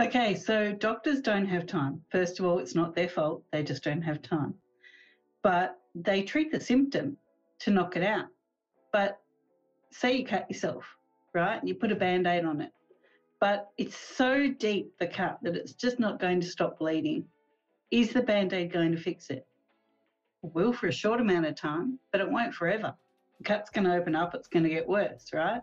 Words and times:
Okay, 0.00 0.34
so 0.34 0.72
doctors 0.72 1.20
don't 1.20 1.46
have 1.46 1.66
time. 1.66 2.00
First 2.10 2.40
of 2.40 2.46
all, 2.46 2.58
it's 2.58 2.74
not 2.74 2.94
their 2.94 3.08
fault, 3.08 3.42
they 3.52 3.62
just 3.62 3.84
don't 3.84 4.00
have 4.00 4.22
time. 4.22 4.54
But 5.42 5.78
they 5.94 6.22
treat 6.22 6.50
the 6.50 6.60
symptom 6.60 7.18
to 7.60 7.70
knock 7.70 7.96
it 7.96 8.02
out. 8.02 8.26
But 8.92 9.20
say 9.90 10.16
you 10.16 10.24
cut 10.24 10.50
yourself, 10.50 10.84
right? 11.34 11.58
And 11.58 11.68
you 11.68 11.74
put 11.74 11.92
a 11.92 11.96
band 11.96 12.26
aid 12.26 12.46
on 12.46 12.62
it, 12.62 12.72
but 13.38 13.68
it's 13.76 13.96
so 13.96 14.48
deep, 14.48 14.92
the 14.98 15.06
cut, 15.06 15.38
that 15.42 15.56
it's 15.56 15.74
just 15.74 16.00
not 16.00 16.18
going 16.18 16.40
to 16.40 16.46
stop 16.46 16.78
bleeding. 16.78 17.24
Is 17.90 18.12
the 18.14 18.22
band 18.22 18.54
aid 18.54 18.72
going 18.72 18.92
to 18.92 18.98
fix 18.98 19.28
it? 19.28 19.46
It 20.42 20.54
will 20.54 20.72
for 20.72 20.86
a 20.86 20.92
short 20.92 21.20
amount 21.20 21.46
of 21.46 21.54
time, 21.54 21.98
but 22.12 22.22
it 22.22 22.30
won't 22.30 22.54
forever. 22.54 22.94
The 23.38 23.44
cut's 23.44 23.68
going 23.68 23.84
to 23.84 23.94
open 23.94 24.14
up, 24.14 24.34
it's 24.34 24.48
going 24.48 24.64
to 24.64 24.70
get 24.70 24.88
worse, 24.88 25.26
right? 25.34 25.60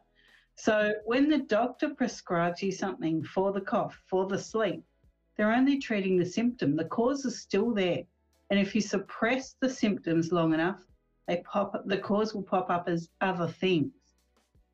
So 0.59 0.93
when 1.05 1.29
the 1.29 1.37
doctor 1.37 1.91
prescribes 1.95 2.61
you 2.61 2.73
something 2.73 3.23
for 3.23 3.53
the 3.53 3.61
cough, 3.61 3.97
for 4.09 4.27
the 4.27 4.37
sleep, 4.37 4.83
they're 5.37 5.53
only 5.53 5.79
treating 5.79 6.17
the 6.17 6.25
symptom. 6.25 6.75
The 6.75 6.83
cause 6.83 7.23
is 7.23 7.39
still 7.39 7.73
there. 7.73 8.03
And 8.49 8.59
if 8.59 8.75
you 8.75 8.81
suppress 8.81 9.55
the 9.61 9.69
symptoms 9.69 10.33
long 10.33 10.53
enough, 10.53 10.83
they 11.29 11.37
pop 11.45 11.81
the 11.85 11.97
cause 11.97 12.33
will 12.33 12.43
pop 12.43 12.69
up 12.69 12.89
as 12.89 13.07
other 13.21 13.47
things. 13.47 13.93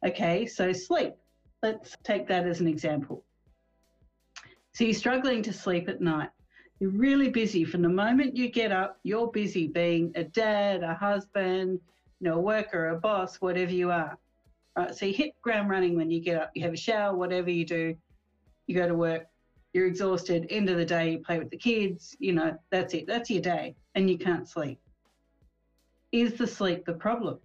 Okay, 0.04 0.48
so 0.48 0.74
sleep. 0.74 1.14
Let's 1.62 1.96
take 2.04 2.28
that 2.30 2.48
as 2.48 2.62
an 2.62 2.68
example. 2.68 3.24
So 4.74 4.86
you're 4.86 4.94
struggling 4.96 5.44
to 5.44 5.54
sleep 5.54 5.88
at 5.88 6.02
night. 6.02 6.32
You're 6.80 6.90
really 6.90 7.30
busy. 7.30 7.64
From 7.64 7.84
the 7.84 7.90
moment 7.90 8.36
you 8.36 8.50
get 8.50 8.72
up, 8.72 8.98
you're 9.04 9.28
busy 9.28 9.68
being 9.68 10.14
a 10.16 10.24
dad, 10.24 10.82
a 10.82 10.96
husband, 10.96 11.80
you 12.20 12.28
know, 12.28 12.38
a 12.38 12.42
worker, 12.42 12.88
a 12.88 13.00
boss, 13.00 13.36
whatever 13.36 13.72
you 13.72 13.92
are. 13.92 14.18
Right, 14.78 14.94
so 14.94 15.06
you 15.06 15.14
hit 15.14 15.40
ground 15.42 15.70
running 15.70 15.96
when 15.96 16.12
you 16.12 16.20
get 16.20 16.42
up, 16.42 16.52
you 16.54 16.64
have 16.64 16.74
a 16.74 16.78
shower, 16.78 17.16
whatever 17.16 17.50
you 17.50 17.66
do, 17.66 17.96
you 18.68 18.76
go 18.76 18.88
to 18.88 18.96
work, 18.96 19.28
you're 19.74 19.88
exhausted, 19.88 20.48
end 20.50 20.70
of 20.70 20.78
the 20.78 20.86
day, 20.86 21.12
you 21.12 21.20
play 21.20 21.40
with 21.40 21.50
the 21.50 21.58
kids, 21.58 22.16
you 22.20 22.34
know, 22.34 22.58
that's 22.72 22.94
it, 22.94 23.08
that's 23.08 23.30
your 23.30 23.42
day, 23.42 23.76
and 23.96 24.10
you 24.10 24.18
can't 24.18 24.48
sleep. 24.48 24.80
Is 26.12 26.34
the 26.36 26.48
sleep 26.48 26.86
the 26.86 26.94
problem? 26.94 27.40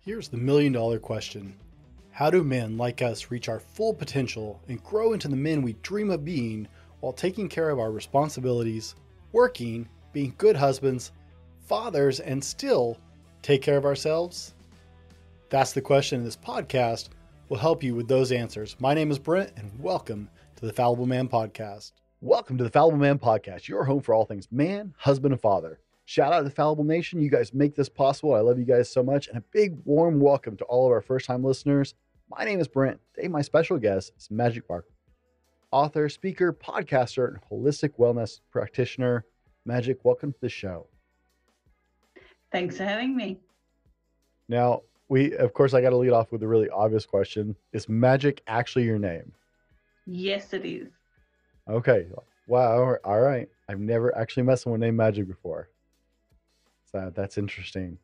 Here's 0.00 0.28
the 0.28 0.36
million 0.36 0.72
dollar 0.72 0.98
question 0.98 1.54
How 2.10 2.30
do 2.30 2.44
men 2.44 2.76
like 2.76 3.02
us 3.02 3.30
reach 3.30 3.48
our 3.48 3.60
full 3.60 3.94
potential 3.94 4.60
and 4.68 4.82
grow 4.82 5.12
into 5.12 5.28
the 5.28 5.36
men 5.36 5.62
we 5.62 5.74
dream 5.82 6.10
of 6.10 6.24
being 6.24 6.68
while 7.00 7.12
taking 7.12 7.48
care 7.48 7.70
of 7.70 7.78
our 7.78 7.90
responsibilities, 7.90 8.94
working, 9.32 9.88
being 10.12 10.34
good 10.38 10.56
husbands, 10.56 11.12
fathers, 11.60 12.20
and 12.20 12.42
still 12.42 12.98
take 13.42 13.62
care 13.62 13.76
of 13.76 13.84
ourselves? 13.84 14.54
That's 15.56 15.72
the 15.72 15.80
question, 15.80 16.18
and 16.18 16.26
this 16.26 16.36
podcast 16.36 17.08
will 17.48 17.56
help 17.56 17.82
you 17.82 17.94
with 17.94 18.08
those 18.08 18.30
answers. 18.30 18.76
My 18.78 18.92
name 18.92 19.10
is 19.10 19.18
Brent, 19.18 19.54
and 19.56 19.72
welcome 19.80 20.28
to 20.56 20.66
the 20.66 20.72
Fallible 20.74 21.06
Man 21.06 21.30
Podcast. 21.30 21.92
Welcome 22.20 22.58
to 22.58 22.64
the 22.64 22.68
Fallible 22.68 22.98
Man 22.98 23.18
Podcast, 23.18 23.66
your 23.66 23.82
home 23.82 24.02
for 24.02 24.14
all 24.14 24.26
things 24.26 24.48
man, 24.52 24.92
husband, 24.98 25.32
and 25.32 25.40
father. 25.40 25.80
Shout 26.04 26.34
out 26.34 26.40
to 26.40 26.44
the 26.44 26.50
Fallible 26.50 26.84
Nation. 26.84 27.22
You 27.22 27.30
guys 27.30 27.54
make 27.54 27.74
this 27.74 27.88
possible. 27.88 28.34
I 28.34 28.40
love 28.40 28.58
you 28.58 28.66
guys 28.66 28.90
so 28.90 29.02
much. 29.02 29.28
And 29.28 29.38
a 29.38 29.44
big 29.50 29.78
warm 29.86 30.20
welcome 30.20 30.58
to 30.58 30.64
all 30.66 30.84
of 30.84 30.92
our 30.92 31.00
first 31.00 31.24
time 31.24 31.42
listeners. 31.42 31.94
My 32.28 32.44
name 32.44 32.60
is 32.60 32.68
Brent. 32.68 33.00
Today, 33.14 33.28
my 33.28 33.40
special 33.40 33.78
guest 33.78 34.12
is 34.18 34.30
Magic 34.30 34.68
Barclay, 34.68 34.92
author, 35.70 36.10
speaker, 36.10 36.52
podcaster, 36.52 37.28
and 37.28 37.38
holistic 37.50 37.96
wellness 37.98 38.40
practitioner. 38.50 39.24
Magic, 39.64 40.04
welcome 40.04 40.34
to 40.34 40.40
the 40.42 40.50
show. 40.50 40.86
Thanks 42.52 42.76
for 42.76 42.84
having 42.84 43.16
me. 43.16 43.38
Now, 44.50 44.82
we 45.08 45.34
of 45.36 45.52
course 45.52 45.74
I 45.74 45.80
got 45.80 45.90
to 45.90 45.96
lead 45.96 46.12
off 46.12 46.32
with 46.32 46.42
a 46.42 46.48
really 46.48 46.68
obvious 46.70 47.06
question: 47.06 47.56
Is 47.72 47.88
magic 47.88 48.42
actually 48.46 48.84
your 48.84 48.98
name? 48.98 49.32
Yes, 50.06 50.52
it 50.52 50.64
is. 50.64 50.88
Okay. 51.68 52.06
Wow. 52.46 52.96
All 53.04 53.20
right. 53.20 53.48
I've 53.68 53.80
never 53.80 54.16
actually 54.16 54.44
met 54.44 54.60
someone 54.60 54.80
named 54.80 54.96
Magic 54.96 55.26
before. 55.26 55.68
So 56.92 57.12
that's 57.14 57.38
interesting. 57.38 57.98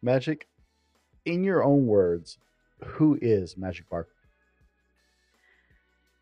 Magic, 0.00 0.46
in 1.24 1.42
your 1.42 1.64
own 1.64 1.86
words, 1.86 2.38
who 2.84 3.18
is 3.20 3.56
Magic 3.56 3.88
Barclay? 3.88 4.12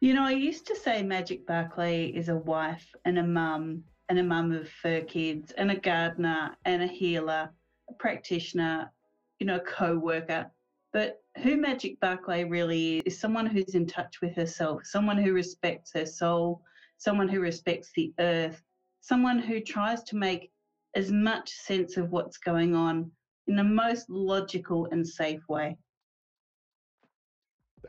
You 0.00 0.14
know, 0.14 0.25
I 0.25 0.32
used 0.32 0.66
to 0.69 0.76
say 0.76 1.02
Magic 1.02 1.47
Barclay 1.47 2.06
is 2.06 2.31
a 2.31 2.37
wife 2.37 2.94
and 3.04 3.19
a 3.19 3.22
mum 3.22 3.84
and 4.08 4.19
a 4.19 4.22
mum 4.22 4.52
of 4.52 4.69
fur 4.69 5.02
kids 5.02 5.52
and 5.52 5.70
a 5.70 5.76
gardener 5.76 6.56
and 6.64 6.82
a 6.82 6.87
healer, 6.87 7.50
a 7.88 7.92
practitioner, 7.92 8.91
you 9.40 9.46
know, 9.46 9.58
co-worker. 9.60 10.48
But 10.92 11.22
who 11.42 11.56
Magic 11.56 11.98
Barclay 12.00 12.44
really 12.44 12.98
is, 12.98 13.14
is 13.14 13.20
someone 13.20 13.46
who's 13.46 13.74
in 13.74 13.86
touch 13.86 14.20
with 14.20 14.36
herself, 14.36 14.82
someone 14.84 15.18
who 15.18 15.32
respects 15.32 15.90
her 15.94 16.06
soul, 16.06 16.62
someone 16.98 17.28
who 17.28 17.40
respects 17.40 17.90
the 17.96 18.12
earth, 18.20 18.62
someone 19.00 19.38
who 19.38 19.60
tries 19.60 20.02
to 20.04 20.16
make 20.16 20.50
as 20.94 21.10
much 21.10 21.50
sense 21.50 21.96
of 21.96 22.10
what's 22.10 22.36
going 22.36 22.74
on 22.74 23.10
in 23.46 23.56
the 23.56 23.64
most 23.64 24.10
logical 24.10 24.86
and 24.92 25.06
safe 25.06 25.40
way. 25.48 25.76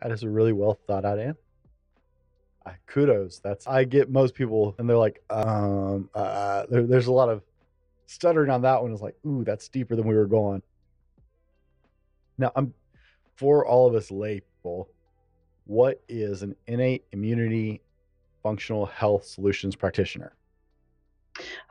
That 0.01 0.11
is 0.11 0.23
a 0.23 0.29
really 0.29 0.53
well 0.53 0.79
thought 0.87 1.05
out 1.05 1.19
answer. 1.19 1.39
Uh, 2.65 2.71
kudos. 2.85 3.39
That's 3.39 3.67
I 3.67 3.83
get 3.83 4.11
most 4.11 4.35
people, 4.35 4.75
and 4.77 4.87
they're 4.87 4.97
like, 4.97 5.23
um, 5.31 6.09
uh, 6.13 6.65
there, 6.69 6.83
there's 6.83 7.07
a 7.07 7.11
lot 7.11 7.27
of 7.27 7.41
stuttering 8.05 8.51
on 8.51 8.61
that 8.61 8.81
one. 8.81 8.91
It's 8.91 9.01
like, 9.01 9.15
ooh, 9.25 9.43
that's 9.43 9.67
deeper 9.67 9.95
than 9.95 10.07
we 10.07 10.13
were 10.13 10.27
going. 10.27 10.61
Now, 12.41 12.51
I'm 12.55 12.73
for 13.35 13.65
all 13.67 13.87
of 13.87 13.93
us 13.93 14.09
lay 14.09 14.41
people, 14.41 14.89
what 15.65 16.01
is 16.09 16.41
an 16.41 16.55
innate 16.65 17.05
immunity 17.11 17.81
functional 18.41 18.87
health 18.87 19.25
solutions 19.25 19.75
practitioner? 19.75 20.33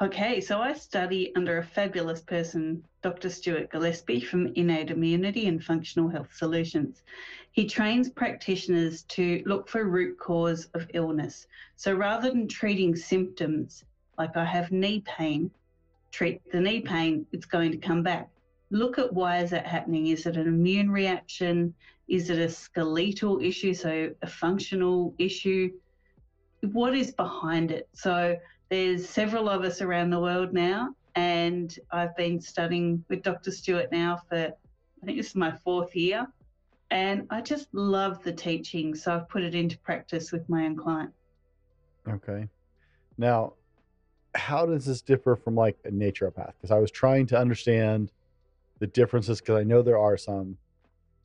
Okay, 0.00 0.40
so 0.40 0.60
I 0.60 0.72
study 0.72 1.32
under 1.34 1.58
a 1.58 1.64
fabulous 1.64 2.22
person, 2.22 2.84
Dr. 3.02 3.28
Stuart 3.30 3.70
Gillespie 3.70 4.20
from 4.20 4.52
Innate 4.54 4.92
Immunity 4.92 5.48
and 5.48 5.62
Functional 5.62 6.08
Health 6.08 6.30
Solutions. 6.34 7.02
He 7.50 7.66
trains 7.66 8.08
practitioners 8.08 9.02
to 9.14 9.42
look 9.46 9.68
for 9.68 9.84
root 9.84 10.18
cause 10.18 10.66
of 10.74 10.88
illness. 10.94 11.48
So 11.74 11.94
rather 11.94 12.30
than 12.30 12.46
treating 12.46 12.94
symptoms, 12.94 13.84
like 14.18 14.36
I 14.36 14.44
have 14.44 14.70
knee 14.70 15.02
pain, 15.04 15.50
treat 16.12 16.40
the 16.52 16.60
knee 16.60 16.80
pain, 16.80 17.26
it's 17.32 17.46
going 17.46 17.72
to 17.72 17.76
come 17.76 18.04
back 18.04 18.28
look 18.70 18.98
at 18.98 19.12
why 19.12 19.38
is 19.38 19.50
that 19.50 19.66
happening. 19.66 20.08
Is 20.08 20.26
it 20.26 20.36
an 20.36 20.46
immune 20.46 20.90
reaction? 20.90 21.74
Is 22.08 22.30
it 22.30 22.38
a 22.38 22.48
skeletal 22.48 23.40
issue, 23.40 23.74
so 23.74 24.10
a 24.22 24.26
functional 24.26 25.14
issue? 25.18 25.70
What 26.72 26.94
is 26.94 27.12
behind 27.12 27.70
it? 27.70 27.88
So 27.92 28.36
there's 28.68 29.08
several 29.08 29.48
of 29.48 29.62
us 29.62 29.80
around 29.80 30.10
the 30.10 30.20
world 30.20 30.52
now, 30.52 30.94
and 31.14 31.76
I've 31.90 32.16
been 32.16 32.40
studying 32.40 33.04
with 33.08 33.22
Dr. 33.22 33.50
Stuart 33.50 33.90
now 33.90 34.20
for 34.28 34.52
I 35.02 35.06
think 35.06 35.16
this 35.16 35.28
is 35.28 35.34
my 35.34 35.52
fourth 35.64 35.96
year, 35.96 36.26
and 36.90 37.26
I 37.30 37.40
just 37.40 37.68
love 37.72 38.22
the 38.22 38.32
teaching, 38.32 38.94
so 38.94 39.14
I've 39.14 39.28
put 39.28 39.42
it 39.42 39.54
into 39.54 39.78
practice 39.78 40.30
with 40.30 40.46
my 40.48 40.66
own 40.66 40.76
client. 40.76 41.10
Okay, 42.06 42.46
now 43.16 43.54
how 44.34 44.66
does 44.66 44.84
this 44.84 45.00
differ 45.00 45.36
from 45.36 45.54
like 45.54 45.78
a 45.84 45.90
naturopath? 45.90 46.52
Because 46.58 46.70
I 46.70 46.78
was 46.78 46.90
trying 46.90 47.26
to 47.28 47.38
understand 47.38 48.12
the 48.80 48.88
differences 48.88 49.40
because 49.40 49.60
I 49.60 49.62
know 49.62 49.82
there 49.82 49.98
are 49.98 50.16
some. 50.16 50.56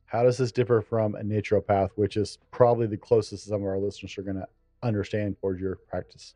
How 0.06 0.24
does 0.24 0.38
this 0.38 0.52
differ 0.52 0.82
from 0.82 1.16
a 1.16 1.24
naturopath, 1.24 1.90
which 1.96 2.16
is 2.16 2.38
probably 2.52 2.86
the 2.86 2.98
closest 2.98 3.46
some 3.46 3.62
of 3.62 3.68
our 3.68 3.80
listeners 3.80 4.16
are 4.18 4.22
going 4.22 4.38
to 4.38 4.48
understand 4.84 5.38
towards 5.42 5.60
your 5.60 5.78
practice? 5.88 6.36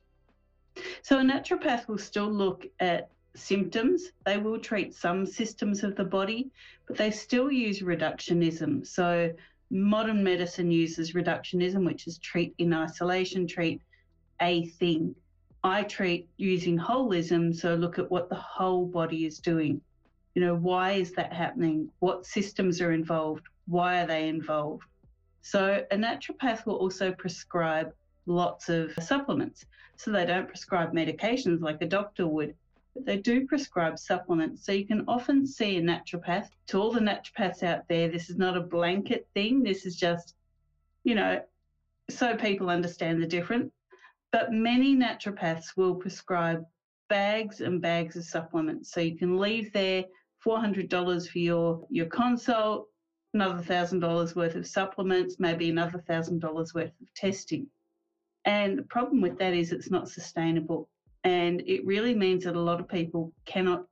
So, 1.04 1.20
a 1.20 1.22
naturopath 1.22 1.88
will 1.88 1.98
still 1.98 2.30
look 2.30 2.66
at 2.80 3.10
symptoms. 3.36 4.12
They 4.26 4.38
will 4.38 4.60
treat 4.60 4.96
some 4.96 5.26
systems 5.26 5.84
of 5.84 5.96
the 5.96 6.04
body, 6.04 6.52
but 6.88 6.98
they 6.98 7.12
still 7.12 7.52
use 7.52 7.82
reductionism. 7.82 8.88
So, 8.88 9.32
modern 9.70 10.24
medicine 10.24 10.72
uses 10.72 11.14
reductionism, 11.14 11.86
which 11.86 12.08
is 12.08 12.18
treat 12.18 12.56
in 12.58 12.74
isolation, 12.74 13.46
treat 13.46 13.82
a 14.42 14.66
thing. 14.66 15.16
I 15.64 15.84
treat 15.84 16.30
using 16.38 16.78
holism, 16.78 17.54
so 17.54 17.76
look 17.76 18.00
at 18.00 18.10
what 18.10 18.30
the 18.30 18.36
whole 18.36 18.86
body 18.86 19.26
is 19.26 19.40
doing. 19.40 19.82
You 20.36 20.42
know, 20.44 20.56
why 20.56 20.92
is 20.92 21.12
that 21.14 21.34
happening? 21.34 21.90
What 22.00 22.26
systems 22.26 22.82
are 22.82 22.92
involved? 22.92 23.48
Why 23.68 24.02
are 24.02 24.08
they 24.08 24.30
involved? 24.30 24.84
So, 25.42 25.86
a 25.92 25.96
naturopath 25.96 26.66
will 26.66 26.76
also 26.76 27.12
prescribe 27.12 27.94
lots 28.26 28.70
of 28.70 28.92
supplements. 29.02 29.66
So, 29.96 30.12
they 30.12 30.26
don't 30.26 30.48
prescribe 30.48 30.94
medications 30.94 31.62
like 31.62 31.82
a 31.82 31.88
doctor 31.88 32.28
would, 32.28 32.56
but 32.94 33.06
they 33.06 33.18
do 33.18 33.48
prescribe 33.48 33.98
supplements. 33.98 34.66
So, 34.66 34.72
you 34.72 34.86
can 34.86 35.06
often 35.08 35.48
see 35.48 35.78
a 35.78 35.82
naturopath. 35.82 36.50
To 36.68 36.80
all 36.80 36.92
the 36.92 37.00
naturopaths 37.00 37.64
out 37.64 37.88
there, 37.88 38.10
this 38.10 38.30
is 38.30 38.38
not 38.38 38.58
a 38.58 38.62
blanket 38.62 39.28
thing. 39.34 39.64
This 39.64 39.86
is 39.86 39.96
just, 39.96 40.36
you 41.04 41.16
know, 41.16 41.42
so 42.10 42.36
people 42.36 42.70
understand 42.70 43.22
the 43.22 43.28
difference. 43.28 43.72
But 44.32 44.52
many 44.52 44.96
naturopaths 44.96 45.76
will 45.76 45.96
prescribe 45.96 46.66
bags 47.08 47.62
and 47.62 47.82
bags 47.82 48.16
of 48.16 48.26
supplements. 48.26 48.92
So, 48.92 49.02
you 49.02 49.18
can 49.18 49.38
leave 49.38 49.74
there 49.74 50.06
$400 50.46 51.30
for 51.30 51.40
your, 51.40 51.86
your 51.90 52.06
consult, 52.08 52.88
another 53.34 53.62
$1,000 53.62 54.36
worth 54.36 54.56
of 54.56 54.68
supplements, 54.68 55.38
maybe 55.40 55.70
another 55.70 56.04
$1,000 56.10 56.74
worth 56.74 56.92
of 57.02 57.14
testing. 57.16 57.68
And 58.46 58.78
the 58.78 58.84
problem 58.84 59.22
with 59.22 59.38
that 59.40 59.54
is 59.54 59.72
it's 59.72 59.92
not 59.92 60.10
sustainable. 60.10 60.90
And 61.24 61.62
it 61.68 61.86
really 61.86 62.16
means 62.16 62.46
that 62.46 62.56
a 62.56 62.60
lot 62.60 62.80
of 62.80 62.88
people 62.88 63.34
cannot 63.46 63.86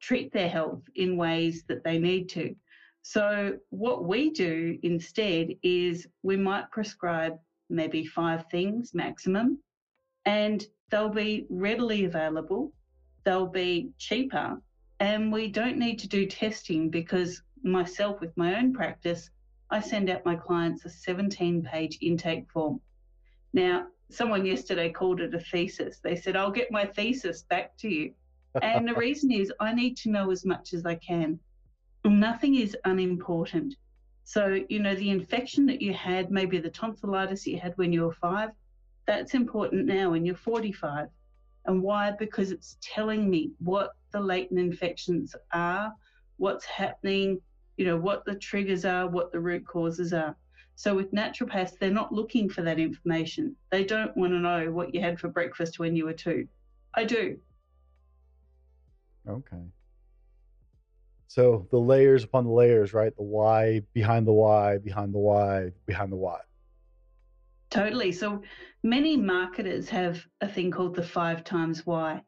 treat 0.00 0.32
their 0.32 0.48
health 0.48 0.82
in 0.96 1.16
ways 1.16 1.64
that 1.68 1.84
they 1.84 1.98
need 1.98 2.28
to. 2.30 2.54
So, 3.02 3.58
what 3.68 4.04
we 4.04 4.30
do 4.30 4.78
instead 4.82 5.48
is 5.62 6.06
we 6.22 6.38
might 6.38 6.70
prescribe 6.70 7.38
maybe 7.68 8.06
five 8.06 8.46
things 8.50 8.94
maximum, 8.94 9.58
and 10.24 10.64
they'll 10.90 11.10
be 11.10 11.46
readily 11.50 12.06
available, 12.06 12.72
they'll 13.24 13.46
be 13.46 13.90
cheaper, 13.98 14.58
and 15.04 15.30
we 15.30 15.48
don't 15.48 15.76
need 15.76 15.98
to 15.98 16.08
do 16.08 16.24
testing 16.24 16.88
because 16.88 17.42
myself, 17.62 18.22
with 18.22 18.34
my 18.38 18.54
own 18.56 18.72
practice, 18.72 19.28
I 19.68 19.80
send 19.80 20.08
out 20.08 20.24
my 20.24 20.34
clients 20.34 20.86
a 20.86 20.88
17 20.88 21.62
page 21.62 21.98
intake 22.00 22.50
form. 22.50 22.80
Now, 23.52 23.88
someone 24.10 24.46
yesterday 24.46 24.90
called 24.90 25.20
it 25.20 25.34
a 25.34 25.40
thesis. 25.40 26.00
They 26.02 26.16
said, 26.16 26.36
I'll 26.36 26.50
get 26.50 26.72
my 26.72 26.86
thesis 26.86 27.42
back 27.42 27.76
to 27.78 27.88
you. 27.88 28.14
And 28.62 28.88
the 28.88 28.94
reason 28.94 29.30
is 29.30 29.52
I 29.60 29.74
need 29.74 29.96
to 29.98 30.10
know 30.10 30.30
as 30.30 30.46
much 30.46 30.72
as 30.72 30.86
I 30.86 30.94
can. 30.94 31.38
Nothing 32.04 32.54
is 32.54 32.76
unimportant. 32.84 33.74
So, 34.24 34.60
you 34.70 34.78
know, 34.78 34.94
the 34.94 35.10
infection 35.10 35.66
that 35.66 35.82
you 35.82 35.92
had, 35.92 36.30
maybe 36.30 36.58
the 36.58 36.70
tonsillitis 36.70 37.46
you 37.46 37.58
had 37.58 37.76
when 37.76 37.92
you 37.92 38.04
were 38.04 38.14
five, 38.14 38.50
that's 39.06 39.34
important 39.34 39.84
now 39.86 40.12
when 40.12 40.24
you're 40.24 40.36
45. 40.36 41.08
And 41.66 41.82
why? 41.82 42.12
Because 42.12 42.52
it's 42.52 42.78
telling 42.80 43.28
me 43.28 43.50
what 43.58 43.90
the 44.14 44.20
latent 44.20 44.58
infections 44.60 45.36
are, 45.52 45.92
what's 46.38 46.64
happening, 46.64 47.40
you 47.76 47.84
know, 47.84 47.98
what 47.98 48.24
the 48.24 48.36
triggers 48.36 48.84
are, 48.84 49.08
what 49.08 49.32
the 49.32 49.40
root 49.40 49.66
causes 49.66 50.14
are. 50.14 50.34
So 50.76 50.94
with 50.94 51.12
naturopaths, 51.12 51.78
they're 51.78 51.90
not 51.90 52.12
looking 52.12 52.48
for 52.48 52.62
that 52.62 52.78
information. 52.78 53.56
They 53.70 53.84
don't 53.84 54.16
want 54.16 54.32
to 54.32 54.38
know 54.38 54.70
what 54.70 54.94
you 54.94 55.00
had 55.00 55.20
for 55.20 55.28
breakfast 55.28 55.78
when 55.78 55.94
you 55.94 56.04
were 56.04 56.12
two. 56.12 56.48
I 56.94 57.04
do. 57.04 57.36
Okay. 59.28 59.64
So 61.26 61.66
the 61.72 61.78
layers 61.78 62.22
upon 62.22 62.44
the 62.44 62.52
layers, 62.52 62.94
right? 62.94 63.14
The 63.16 63.22
why 63.24 63.82
behind 63.92 64.26
the 64.26 64.32
why, 64.32 64.78
behind 64.78 65.12
the 65.12 65.18
why, 65.18 65.72
behind 65.86 66.12
the 66.12 66.16
why. 66.16 66.38
Totally. 67.70 68.12
So 68.12 68.42
many 68.84 69.16
marketers 69.16 69.88
have 69.88 70.24
a 70.40 70.48
thing 70.48 70.70
called 70.70 70.94
the 70.94 71.02
five 71.02 71.42
times 71.42 71.84
why. 71.84 72.22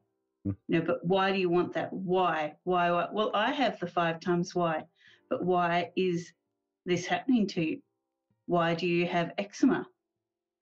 You 0.69 0.79
know, 0.79 0.85
but 0.85 1.05
why 1.05 1.33
do 1.33 1.39
you 1.39 1.49
want 1.49 1.73
that? 1.75 1.93
Why? 1.93 2.55
Why? 2.65 2.91
Why? 2.91 3.09
Well, 3.13 3.31
I 3.35 3.53
have 3.53 3.79
the 3.81 3.87
five 3.87 4.21
times 4.21 4.55
why, 4.55 4.85
but 5.31 5.45
why 5.45 5.91
is 5.97 6.33
this 6.85 7.07
happening 7.07 7.47
to 7.49 7.65
you? 7.65 7.83
Why 8.47 8.75
do 8.75 8.87
you 8.87 9.07
have 9.07 9.33
eczema? 9.39 9.87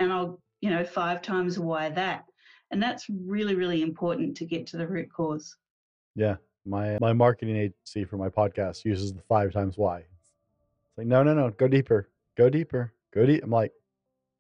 And 0.01 0.13
I'll, 0.13 0.41
you 0.61 0.71
know, 0.71 0.85
five 0.85 1.23
times 1.23 1.59
why 1.59 1.91
that. 1.91 2.25
And 2.71 2.83
that's 2.83 3.07
really, 3.09 3.55
really 3.55 3.83
important 3.83 4.37
to 4.39 4.47
get 4.47 4.67
to 4.69 4.77
the 4.77 4.87
root 4.87 5.09
cause. 5.13 5.57
Yeah. 6.15 6.37
My 6.67 6.97
my 7.01 7.13
marketing 7.13 7.57
agency 7.57 8.05
for 8.05 8.17
my 8.17 8.31
podcast 8.31 8.85
uses 8.85 9.13
the 9.13 9.21
five 9.29 9.53
times 9.53 9.77
why. 9.77 9.99
It's 9.99 10.97
like, 10.97 11.07
no, 11.07 11.23
no, 11.23 11.35
no, 11.35 11.51
go 11.51 11.69
deeper. 11.69 12.09
Go 12.37 12.49
deeper. 12.49 12.95
Go 13.13 13.27
deep. 13.27 13.45
I'm 13.45 13.51
like, 13.51 13.73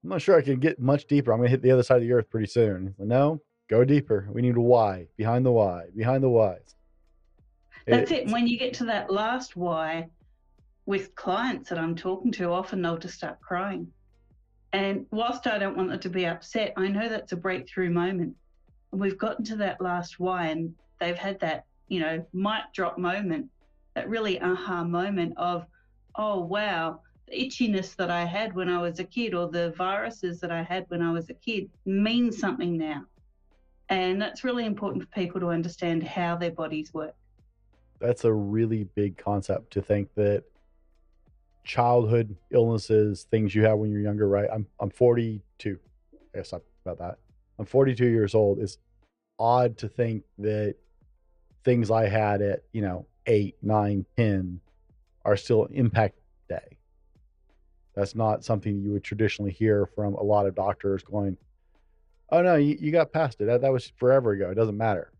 I'm 0.03 0.11
not 0.11 0.23
sure 0.23 0.39
I 0.39 0.43
can 0.43 0.59
get 0.59 0.81
much 0.81 1.07
deeper. 1.07 1.33
I'm 1.33 1.39
gonna 1.39 1.51
hit 1.51 1.61
the 1.63 1.71
other 1.71 1.83
side 1.83 1.97
of 1.97 2.03
the 2.03 2.13
earth 2.13 2.31
pretty 2.31 2.47
soon. 2.47 2.95
Like, 2.99 3.09
no, 3.09 3.43
go 3.69 3.85
deeper. 3.85 4.29
We 4.33 4.43
need 4.43 4.57
a 4.57 4.61
why. 4.61 5.07
Behind 5.17 5.45
the 5.45 5.53
why. 5.53 5.87
Behind 5.97 6.23
the 6.23 6.29
whys. 6.29 6.75
That's 7.87 8.11
it. 8.11 8.27
it. 8.27 8.33
When 8.33 8.47
you 8.47 8.59
get 8.59 8.75
to 8.75 8.85
that 8.87 9.11
last 9.11 9.57
why, 9.57 10.09
with 10.87 11.15
clients 11.15 11.69
that 11.71 11.79
I'm 11.79 11.95
talking 11.95 12.33
to, 12.33 12.51
often 12.51 12.83
they'll 12.83 12.99
just 12.99 13.15
start 13.15 13.41
crying. 13.41 13.91
And 14.73 15.07
whilst 15.11 15.47
I 15.47 15.59
don't 15.59 15.77
want 15.77 15.91
them 15.91 16.01
to 16.01 16.11
be 16.11 16.27
upset, 16.27 16.73
I 16.77 16.89
know 16.89 17.09
that's 17.09 17.33
a 17.33 17.37
breakthrough 17.37 17.91
moment. 17.91 18.35
And 18.93 19.01
we've 19.01 19.19
gotten 19.19 19.45
to 19.47 19.57
that 19.57 19.81
last 19.81 20.19
why, 20.19 20.47
and 20.47 20.75
they've 21.01 21.17
had 21.17 21.39
that, 21.41 21.65
you 21.89 22.01
know, 22.01 22.27
mic 22.33 22.63
drop 22.75 22.99
moment, 22.99 23.49
that 23.95 24.09
really 24.09 24.41
aha 24.41 24.83
moment 24.85 25.35
of, 25.37 25.65
oh, 26.17 26.41
wow, 26.41 27.01
the 27.29 27.35
itchiness 27.35 27.95
that 27.97 28.11
I 28.11 28.25
had 28.25 28.55
when 28.55 28.69
I 28.69 28.81
was 28.81 28.99
a 28.99 29.05
kid 29.05 29.33
or 29.33 29.49
the 29.49 29.71
viruses 29.77 30.41
that 30.41 30.51
I 30.51 30.63
had 30.63 30.87
when 30.89 31.03
I 31.03 31.13
was 31.13 31.31
a 31.31 31.35
kid 31.35 31.71
means 31.87 32.39
something 32.39 32.77
now. 32.77 33.05
And 33.95 34.21
that's 34.21 34.45
really 34.45 34.67
important 34.67 35.05
for 35.05 35.09
people 35.11 35.41
to 35.41 35.49
understand 35.49 36.03
how 36.03 36.37
their 36.37 36.51
bodies 36.51 36.93
work. 36.93 37.15
That's 38.01 38.25
a 38.25 38.33
really 38.33 38.85
big 38.95 39.17
concept 39.17 39.73
to 39.75 39.83
think 39.83 40.09
that 40.17 40.45
childhood 41.65 42.37
illnesses, 42.51 43.27
things 43.31 43.55
you 43.55 43.65
have 43.65 43.79
when 43.79 43.91
you're 43.91 44.01
younger, 44.01 44.29
right? 44.29 44.49
I'm 44.53 44.67
I'm 44.81 44.91
42. 44.91 45.79
I 46.13 46.39
guess 46.39 46.53
about 46.53 46.99
that. 46.99 47.19
I'm 47.59 47.67
42 47.67 48.07
years 48.07 48.35
old. 48.35 48.59
It's 48.59 48.79
odd 49.39 49.79
to 49.79 49.89
think 49.89 50.25
that 50.39 50.75
things 51.65 51.91
I 51.91 52.09
had 52.09 52.43
at, 52.43 52.65
you 52.73 52.83
know, 52.83 53.07
eight, 53.27 53.57
nine, 53.63 54.05
10 54.17 54.61
are 55.25 55.37
still 55.37 55.65
impact 55.67 56.19
day. 56.49 56.77
That's 57.95 58.15
not 58.15 58.45
something 58.45 58.81
you 58.81 58.93
would 58.93 59.05
traditionally 59.05 59.53
hear 59.53 59.87
from 59.87 60.15
a 60.15 60.23
lot 60.23 60.47
of 60.47 60.55
doctors 60.55 61.03
going, 61.03 61.37
oh, 62.31 62.43
no, 62.43 62.57
you, 62.57 62.77
you 62.81 62.93
got 62.93 63.13
past 63.13 63.41
it. 63.41 63.47
That, 63.47 63.61
that 63.63 63.73
was 63.73 63.93
forever 63.97 64.33
ago. 64.33 64.51
It 64.51 64.55
doesn't 64.55 64.77
matter. 64.77 65.13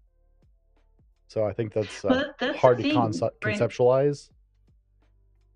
So 1.29 1.45
I 1.45 1.53
think 1.53 1.73
that's, 1.73 2.05
uh, 2.05 2.33
that's 2.39 2.59
hard 2.59 2.79
to 2.79 2.85
conce- 2.85 3.31
conceptualize. 3.41 4.31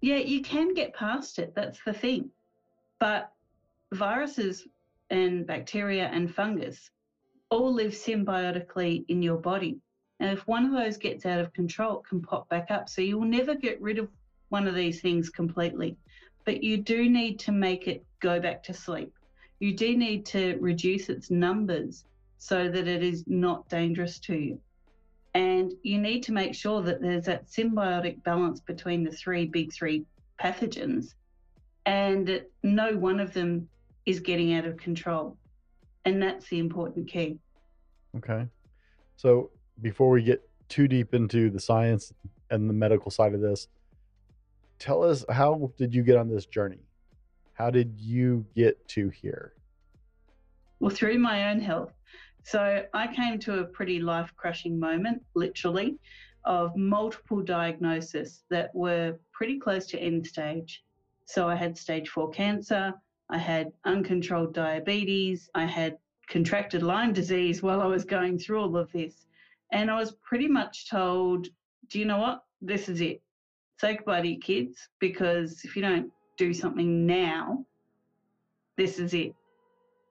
Yeah, 0.01 0.17
you 0.17 0.43
can 0.43 0.75
get 0.75 0.95
past 0.95 1.39
it. 1.39 1.55
That's 1.55 1.79
the 1.85 1.93
thing. 1.93 2.31
But 3.01 3.33
viruses 3.93 4.67
and 5.11 5.47
bacteria 5.47 6.07
and 6.07 6.35
fungus 6.35 6.91
all 7.51 7.73
live 7.73 7.93
symbiotically 7.93 9.05
in 9.09 9.23
your 9.23 9.39
body. 9.39 9.79
And 10.21 10.31
if 10.31 10.47
one 10.47 10.65
of 10.67 10.73
those 10.73 10.97
gets 10.97 11.25
out 11.27 11.41
of 11.41 11.53
control, 11.53 12.01
it 12.01 12.09
can 12.09 12.21
pop 12.21 12.49
back 12.49 12.71
up. 12.71 12.89
So 12.89 13.01
you 13.01 13.19
will 13.19 13.27
never 13.27 13.55
get 13.55 13.81
rid 13.81 13.99
of 13.99 14.09
one 14.49 14.67
of 14.67 14.75
these 14.75 15.01
things 15.01 15.31
completely. 15.31 15.97
But 16.45 16.63
you 16.63 16.79
do 16.79 17.09
need 17.09 17.39
to 17.41 17.53
make 17.53 17.87
it 17.87 18.05
go 18.21 18.41
back 18.41 18.63
to 18.65 18.75
sleep. 18.75 19.13
You 19.61 19.75
do 19.75 19.97
need 19.97 20.25
to 20.27 20.57
reduce 20.61 21.09
its 21.09 21.31
numbers 21.31 22.05
so 22.39 22.69
that 22.69 22.87
it 22.87 23.03
is 23.03 23.25
not 23.27 23.69
dangerous 23.69 24.19
to 24.21 24.37
you. 24.37 24.61
And 25.35 25.73
you 25.83 25.99
need 25.99 26.23
to 26.25 26.33
make 26.33 26.55
sure 26.55 26.83
that 26.83 27.01
there's 27.01 27.27
that 27.27 27.47
symbiotic 27.49 28.23
balance 28.23 28.61
between 28.61 29.05
the 29.05 29.11
three 29.11 29.47
big 29.47 29.73
three 29.73 30.05
pathogens 30.41 31.15
and 31.89 32.43
no 32.63 32.97
one 32.97 33.19
of 33.19 33.33
them 33.33 33.69
is 34.05 34.21
getting 34.21 34.55
out 34.55 34.67
of 34.67 34.77
control. 34.77 35.37
And 36.05 36.23
that's 36.23 36.47
the 36.49 36.59
important 36.59 37.09
key. 37.09 37.39
Okay. 38.17 38.47
So 39.17 39.51
before 39.81 40.11
we 40.11 40.23
get 40.23 40.47
too 40.69 40.87
deep 40.87 41.15
into 41.15 41.51
the 41.51 41.61
science 41.61 42.13
and 42.51 42.69
the 42.69 42.75
medical 42.75 43.11
side 43.11 43.35
of 43.35 43.41
this, 43.41 43.69
tell 44.79 45.03
us 45.03 45.25
how 45.31 45.73
did 45.79 45.95
you 45.95 46.03
get 46.03 46.17
on 46.17 46.29
this 46.29 46.47
journey? 46.47 46.79
How 47.59 47.71
did 47.71 47.99
you 47.99 48.47
get 48.55 48.87
to 48.91 49.09
here? 49.09 49.53
Well, 50.79 50.95
through 50.95 51.19
my 51.19 51.51
own 51.51 51.59
health. 51.59 51.93
So 52.45 52.85
I 52.95 53.13
came 53.13 53.41
to 53.41 53.59
a 53.59 53.65
pretty 53.65 53.99
life 53.99 54.33
crushing 54.37 54.79
moment, 54.79 55.25
literally, 55.35 55.99
of 56.45 56.77
multiple 56.77 57.43
diagnoses 57.43 58.45
that 58.49 58.73
were 58.77 59.19
pretty 59.33 59.59
close 59.59 59.87
to 59.89 59.99
end 59.99 60.25
stage. 60.25 60.85
So 61.25 61.49
I 61.49 61.57
had 61.57 61.77
stage 61.77 62.09
four 62.11 62.31
cancer, 62.31 62.95
I 63.29 63.39
had 63.39 63.73
uncontrolled 63.85 64.55
diabetes, 64.55 65.51
I 65.57 65.65
had 65.65 65.99
contracted 66.29 66.85
Lyme 66.85 67.13
disease 67.13 67.61
while 67.61 67.83
I 67.83 67.87
was 67.87 68.05
going 68.05 68.39
through 68.39 68.61
all 68.61 68.77
of 68.77 68.93
this. 68.93 69.27
And 69.73 69.91
I 69.91 69.99
was 69.99 70.13
pretty 70.23 70.47
much 70.47 70.89
told, 70.89 71.49
do 71.89 71.99
you 71.99 72.05
know 72.05 72.19
what? 72.19 72.45
This 72.63 72.89
is 72.89 73.01
it. 73.01 73.21
Say 73.81 73.97
goodbye 73.97 74.23
to 74.23 74.29
your 74.29 74.41
kids 74.41 74.89
because 75.01 75.65
if 75.65 75.75
you 75.75 75.83
don't 75.83 76.13
do 76.39 76.55
something 76.55 77.05
now, 77.05 77.67
this 78.77 78.99
is 78.99 79.13
it. 79.13 79.35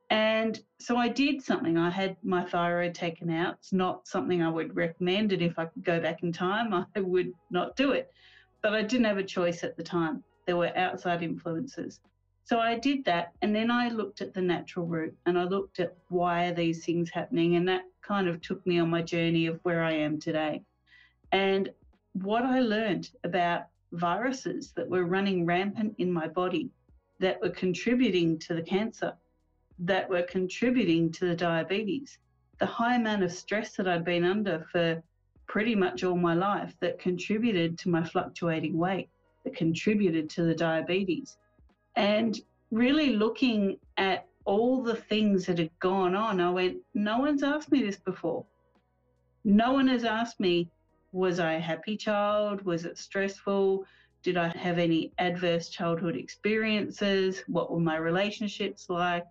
And 0.10 0.60
so 0.80 0.96
I 0.96 1.10
did 1.10 1.42
something. 1.42 1.78
I 1.78 1.90
had 1.90 2.16
my 2.24 2.46
thyroid 2.46 2.94
taken 2.94 3.30
out. 3.30 3.56
It's 3.56 3.74
not 3.74 4.08
something 4.08 4.42
I 4.42 4.50
would 4.50 4.76
recommend. 4.76 5.34
And 5.34 5.42
if 5.42 5.58
I 5.58 5.66
could 5.66 5.84
go 5.84 6.00
back 6.00 6.24
in 6.24 6.32
time, 6.32 6.74
I 6.96 7.00
would 7.00 7.34
not 7.50 7.76
do 7.76 7.92
it. 7.92 8.12
But 8.62 8.74
I 8.74 8.84
didn't 8.84 9.06
have 9.06 9.18
a 9.18 9.24
choice 9.24 9.64
at 9.64 9.76
the 9.76 9.84
time. 9.84 10.24
There 10.46 10.58
were 10.58 10.78
outside 10.78 11.24
influences. 11.24 12.00
So 12.44 12.60
I 12.60 12.78
did 12.78 13.04
that. 13.06 13.34
And 13.42 13.54
then 13.54 13.70
I 13.70 13.90
looked 13.90 14.22
at 14.22 14.34
the 14.34 14.42
natural 14.42 14.86
route 14.86 15.16
and 15.26 15.38
I 15.38 15.44
looked 15.44 15.80
at 15.80 15.96
why 16.08 16.46
are 16.46 16.54
these 16.54 16.86
things 16.86 17.10
happening. 17.10 17.56
And 17.56 17.68
that 17.68 17.84
kind 18.02 18.30
of 18.30 18.42
took 18.42 18.66
me 18.66 18.80
on 18.80 18.90
my 18.90 19.02
journey 19.02 19.48
of 19.48 19.60
where 19.64 19.84
I 19.84 19.92
am 19.92 20.20
today. 20.20 20.64
And 21.34 21.70
what 22.14 22.44
I 22.44 22.62
learned 22.62 23.10
about 23.26 23.64
viruses 23.92 24.72
that 24.76 24.90
were 24.90 25.06
running 25.06 25.46
rampant 25.46 25.96
in 25.98 26.12
my 26.12 26.28
body 26.28 26.70
that 27.20 27.42
were 27.42 27.50
contributing 27.50 28.38
to 28.40 28.54
the 28.54 28.62
cancer 28.62 29.14
that 29.80 30.10
were 30.10 30.24
contributing 30.24 31.12
to 31.12 31.26
the 31.26 31.36
diabetes. 31.36 32.18
The 32.60 32.66
high 32.66 32.96
amount 32.96 33.24
of 33.24 33.32
stress 33.32 33.76
that 33.76 33.88
I'd 33.88 34.04
been 34.04 34.24
under 34.24 34.66
for 34.72 35.02
pretty 35.48 35.76
much 35.76 36.04
all 36.04 36.18
my 36.18 36.34
life 36.34 36.76
that 36.82 37.00
contributed 37.00 37.78
to 37.80 37.90
my 37.90 38.04
fluctuating 38.04 38.78
weight, 38.78 39.10
that 39.44 39.56
contributed 39.56 40.30
to 40.32 40.44
the 40.44 40.56
diabetes. 40.56 41.38
And 41.96 42.40
really 42.72 43.16
looking 43.16 43.78
at 43.98 44.28
all 44.46 44.82
the 44.82 44.96
things 44.96 45.46
that 45.46 45.60
had 45.60 45.72
gone 45.80 46.16
on, 46.16 46.42
I 46.42 46.50
went, 46.50 46.78
no 46.94 47.20
one's 47.20 47.44
asked 47.44 47.72
me 47.72 47.82
this 47.84 47.98
before. 47.98 48.46
No 49.44 49.74
one 49.74 49.88
has 49.88 50.04
asked 50.04 50.40
me, 50.40 50.70
was 51.12 51.40
I 51.40 51.54
a 51.54 51.60
happy 51.60 51.98
child? 51.98 52.62
Was 52.64 52.86
it 52.86 52.98
stressful? 52.98 53.86
Did 54.24 54.38
I 54.38 54.50
have 54.58 54.78
any 54.78 55.14
adverse 55.20 55.70
childhood 55.70 56.16
experiences? 56.16 57.44
What 57.48 57.72
were 57.72 57.80
my 57.80 57.98
relationships 57.98 58.90
like? 58.90 59.26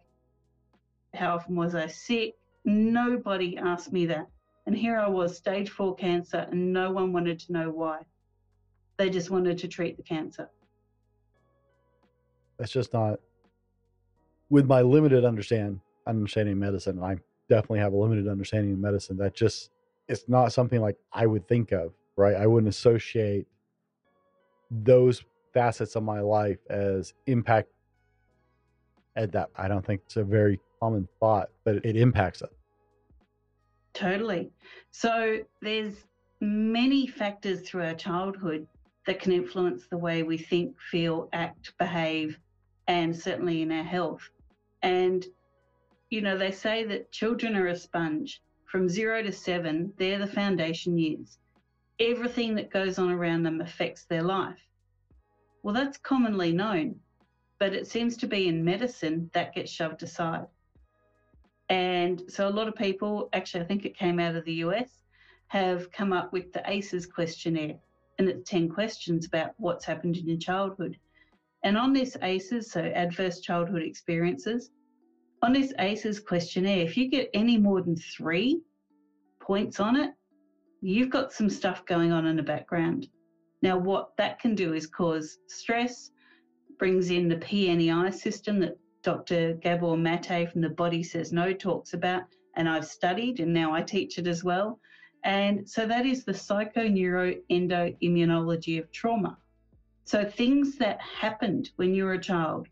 How 1.15 1.35
often 1.35 1.57
was 1.57 1.75
I 1.75 1.87
sick? 1.87 2.35
Nobody 2.65 3.57
asked 3.57 3.93
me 3.93 4.07
that. 4.07 4.27
And 4.67 4.77
here 4.77 4.99
I 4.99 5.09
was, 5.09 5.37
stage 5.37 5.71
four 5.71 5.95
cancer, 5.95 6.47
and 6.51 6.73
no 6.73 6.91
one 6.91 7.13
wanted 7.13 7.39
to 7.41 7.53
know 7.53 7.71
why. 7.71 8.01
They 8.97 9.11
just 9.11 9.31
wanted 9.31 9.59
to 9.59 9.69
treat 9.69 9.97
the 9.97 10.03
cancer. 10.03 10.49
That's 12.59 12.73
just 12.73 12.93
not 12.93 13.21
with 14.49 14.67
my 14.67 14.83
limited 14.83 15.25
understand 15.25 15.81
understanding 16.07 16.59
medicine. 16.59 17.03
I 17.03 17.19
definitely 17.49 17.81
have 17.81 17.93
a 17.93 17.97
limited 17.97 18.29
understanding 18.29 18.73
of 18.73 18.79
medicine. 18.79 19.17
That 19.19 19.35
just 19.35 19.71
it's 20.09 20.29
not 20.29 20.53
something 20.53 20.81
like 20.81 20.97
I 21.13 21.27
would 21.27 21.49
think 21.49 21.73
of, 21.73 21.93
right? 22.17 22.37
I 22.37 22.47
wouldn't 22.47 22.69
associate 22.69 23.47
those 24.71 25.25
facets 25.53 25.97
of 25.97 26.03
my 26.03 26.21
life 26.21 26.59
as 26.69 27.15
impact 27.27 27.69
at 29.17 29.33
that. 29.33 29.51
I 29.57 29.69
don't 29.69 29.85
think 29.85 30.03
it's 30.05 30.17
a 30.17 30.25
very 30.25 30.61
common 30.81 31.09
thought, 31.21 31.51
but 31.65 31.77
it 31.85 31.97
impacts 31.97 32.43
it. 32.43 32.51
Totally. 33.95 34.51
So 34.91 35.39
there's 35.63 35.95
many 36.41 37.07
factors 37.07 37.63
through 37.63 37.85
our 37.85 37.95
childhood 37.95 38.67
that 39.07 39.21
can 39.21 39.33
influence 39.33 39.87
the 39.87 39.97
way 39.97 40.23
we 40.23 40.37
think, 40.37 40.79
feel, 40.91 41.29
act, 41.33 41.73
behave, 41.79 42.39
and 42.89 43.17
certainly 43.17 43.63
in 43.63 43.73
our 43.73 43.85
health. 43.85 44.29
And, 44.83 45.25
you 46.11 46.21
know, 46.21 46.37
they 46.37 46.51
say 46.51 46.85
that 46.85 47.11
children 47.11 47.57
are 47.57 47.69
a 47.69 47.77
sponge. 47.77 48.43
From 48.67 48.89
zero 48.89 49.23
to 49.23 49.33
seven, 49.33 49.93
they're 49.97 50.19
the 50.19 50.27
foundation 50.27 50.99
years. 50.99 51.39
Everything 52.01 52.55
that 52.57 52.71
goes 52.71 52.99
on 52.99 53.11
around 53.11 53.45
them 53.45 53.61
affects 53.61 54.05
their 54.05 54.23
life. 54.23 54.59
Well, 55.63 55.75
that's 55.75 55.99
commonly 55.99 56.53
known, 56.53 56.97
but 57.59 57.75
it 57.75 57.87
seems 57.87 58.17
to 58.19 58.27
be 58.27 58.49
in 58.49 58.65
medicine 58.65 59.31
that 59.35 59.55
gets 59.55 59.71
shoved 59.71 60.03
aside. 60.03 60.47
And 61.69 62.23
so 62.29 62.49
a 62.49 62.51
lot 62.51 62.69
of 62.69 62.75
people, 62.75 63.29
actually, 63.33 63.65
I 63.65 63.67
think 63.67 63.85
it 63.85 63.97
came 63.97 64.21
out 64.21 64.37
of 64.37 64.45
the 64.45 64.55
US, 64.65 65.03
have 65.49 65.91
come 65.93 66.13
up 66.13 66.33
with 66.33 66.53
the 66.53 66.63
ACEs 66.71 67.07
questionnaire. 67.07 67.77
And 68.19 68.29
it's 68.29 68.49
10 68.49 68.69
questions 68.69 69.27
about 69.27 69.55
what's 69.59 69.85
happened 69.85 70.17
in 70.17 70.29
your 70.29 70.39
childhood. 70.39 70.99
And 71.63 71.77
on 71.77 71.93
this 71.93 72.17
ACEs, 72.23 72.71
so 72.71 72.81
adverse 72.81 73.41
childhood 73.41 73.83
experiences, 73.83 74.71
on 75.43 75.53
this 75.53 75.73
ACEs 75.79 76.21
questionnaire, 76.21 76.85
if 76.85 76.97
you 76.97 77.09
get 77.09 77.31
any 77.35 77.59
more 77.59 77.83
than 77.83 77.97
three 77.97 78.61
points 79.41 79.81
on 79.81 79.97
it, 79.97 80.13
you've 80.81 81.11
got 81.11 81.33
some 81.33 81.51
stuff 81.51 81.85
going 81.87 82.13
on 82.13 82.27
in 82.27 82.37
the 82.37 82.43
background. 82.43 83.09
Now, 83.63 83.79
what 83.79 84.15
that 84.17 84.39
can 84.39 84.55
do 84.55 84.75
is 84.75 84.87
cause 84.87 85.39
stress, 85.47 86.11
brings 86.79 87.11
in 87.11 87.29
the 87.29 87.37
PNEI 87.37 88.13
system 88.13 88.61
that 88.61 88.77
Dr. 89.03 89.55
Gabor 89.55 89.97
Mate 89.97 90.51
from 90.51 90.61
the 90.61 90.69
Body 90.69 91.03
Says 91.03 91.33
No 91.33 91.53
talks 91.53 91.95
about, 91.95 92.25
and 92.57 92.69
I've 92.69 92.87
studied 92.87 93.41
and 93.41 93.53
now 93.53 93.73
I 93.73 93.83
teach 93.83 94.19
it 94.19 94.27
as 94.27 94.45
well. 94.45 94.79
And 95.25 95.67
so 95.69 95.87
that 95.87 96.07
is 96.07 96.25
the 96.25 96.33
psychoneuroendoimmunology 96.33 98.79
of 98.79 98.93
trauma. 98.93 99.37
So 100.05 100.25
things 100.25 100.79
that 100.79 101.01
happened 101.01 101.71
when 101.77 101.95
you 101.95 102.05
were 102.05 102.15
a 102.15 102.21
child 102.21 102.69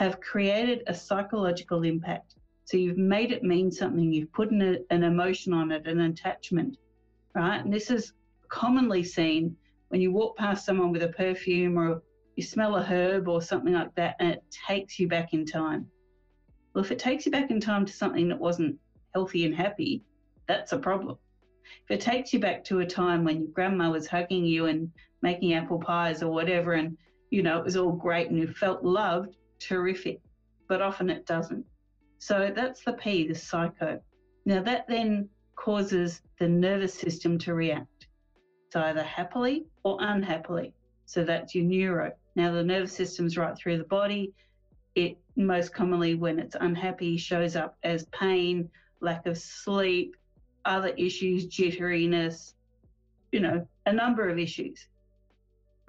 have 0.00 0.18
created 0.22 0.82
a 0.86 0.94
psychological 0.94 1.82
impact. 1.82 2.36
So 2.64 2.78
you've 2.78 2.96
made 2.96 3.32
it 3.32 3.42
mean 3.42 3.70
something, 3.70 4.10
you've 4.10 4.32
put 4.32 4.50
an, 4.50 4.82
an 4.88 5.02
emotion 5.02 5.52
on 5.52 5.70
it, 5.70 5.86
an 5.86 6.00
attachment, 6.00 6.78
right? 7.34 7.62
And 7.62 7.70
this 7.70 7.90
is 7.90 8.14
commonly 8.48 9.04
seen 9.04 9.54
when 9.88 10.00
you 10.00 10.10
walk 10.10 10.38
past 10.38 10.64
someone 10.64 10.90
with 10.90 11.02
a 11.02 11.08
perfume 11.08 11.78
or 11.78 12.02
you 12.36 12.42
smell 12.42 12.76
a 12.76 12.82
herb 12.82 13.28
or 13.28 13.42
something 13.42 13.74
like 13.74 13.94
that 13.96 14.16
and 14.20 14.30
it 14.30 14.44
takes 14.66 14.98
you 14.98 15.06
back 15.06 15.34
in 15.34 15.44
time. 15.44 15.86
Well, 16.72 16.82
if 16.82 16.90
it 16.90 16.98
takes 16.98 17.26
you 17.26 17.32
back 17.32 17.50
in 17.50 17.60
time 17.60 17.84
to 17.84 17.92
something 17.92 18.28
that 18.28 18.40
wasn't 18.40 18.78
healthy 19.12 19.44
and 19.44 19.54
happy, 19.54 20.02
that's 20.48 20.72
a 20.72 20.78
problem. 20.78 21.18
If 21.84 21.98
it 21.98 22.00
takes 22.00 22.32
you 22.32 22.40
back 22.40 22.64
to 22.64 22.80
a 22.80 22.86
time 22.86 23.22
when 23.22 23.40
your 23.40 23.50
grandma 23.50 23.90
was 23.90 24.06
hugging 24.06 24.46
you 24.46 24.64
and 24.64 24.90
making 25.20 25.52
apple 25.52 25.78
pies 25.78 26.22
or 26.22 26.32
whatever, 26.32 26.72
and 26.72 26.96
you 27.28 27.42
know, 27.42 27.58
it 27.58 27.64
was 27.64 27.76
all 27.76 27.92
great 27.92 28.30
and 28.30 28.38
you 28.38 28.48
felt 28.48 28.82
loved, 28.82 29.36
terrific. 29.60 30.20
But 30.68 30.82
often 30.82 31.10
it 31.10 31.26
doesn't. 31.26 31.64
So 32.18 32.52
that's 32.54 32.84
the 32.84 32.92
P, 32.94 33.28
the 33.28 33.34
psycho. 33.34 34.00
Now 34.44 34.62
that 34.62 34.86
then 34.88 35.28
causes 35.56 36.22
the 36.38 36.48
nervous 36.48 36.94
system 36.94 37.38
to 37.38 37.54
react. 37.54 38.06
So 38.72 38.80
either 38.80 39.02
happily 39.02 39.66
or 39.84 39.98
unhappily. 40.00 40.74
So 41.06 41.24
that's 41.24 41.54
your 41.54 41.64
neuro. 41.64 42.12
Now, 42.36 42.52
the 42.52 42.62
nervous 42.62 42.92
system's 42.92 43.36
right 43.36 43.56
through 43.56 43.78
the 43.78 43.84
body. 43.84 44.32
It 44.94 45.18
most 45.36 45.74
commonly, 45.74 46.14
when 46.14 46.38
it's 46.38 46.56
unhappy, 46.60 47.16
shows 47.16 47.56
up 47.56 47.76
as 47.82 48.06
pain, 48.06 48.70
lack 49.00 49.26
of 49.26 49.36
sleep, 49.36 50.14
other 50.64 50.90
issues, 50.96 51.46
jitteriness, 51.48 52.54
you 53.32 53.40
know, 53.40 53.66
a 53.86 53.92
number 53.92 54.28
of 54.28 54.38
issues. 54.38 54.86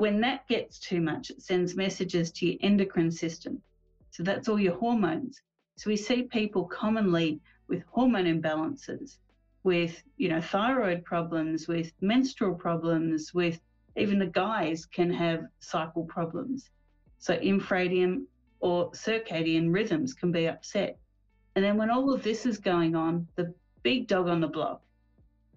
When 0.01 0.19
that 0.21 0.47
gets 0.47 0.79
too 0.79 0.99
much, 0.99 1.29
it 1.29 1.43
sends 1.43 1.75
messages 1.75 2.31
to 2.31 2.47
your 2.47 2.57
endocrine 2.61 3.11
system. 3.11 3.61
So 4.09 4.23
that's 4.23 4.49
all 4.49 4.59
your 4.59 4.73
hormones. 4.73 5.39
So 5.75 5.91
we 5.91 5.95
see 5.95 6.23
people 6.23 6.65
commonly 6.65 7.39
with 7.67 7.83
hormone 7.85 8.25
imbalances, 8.25 9.17
with 9.61 10.01
you 10.17 10.29
know 10.29 10.41
thyroid 10.41 11.05
problems, 11.05 11.67
with 11.67 11.93
menstrual 12.01 12.55
problems, 12.55 13.31
with 13.31 13.59
even 13.95 14.17
the 14.17 14.25
guys 14.25 14.87
can 14.87 15.13
have 15.13 15.45
cycle 15.59 16.05
problems. 16.05 16.71
So 17.19 17.37
infradian 17.37 18.23
or 18.59 18.89
circadian 18.93 19.71
rhythms 19.71 20.15
can 20.15 20.31
be 20.31 20.47
upset. 20.47 20.97
And 21.55 21.63
then 21.63 21.77
when 21.77 21.91
all 21.91 22.11
of 22.11 22.23
this 22.23 22.47
is 22.47 22.57
going 22.57 22.95
on, 22.95 23.27
the 23.35 23.53
big 23.83 24.07
dog 24.07 24.29
on 24.29 24.41
the 24.41 24.47
block, 24.47 24.81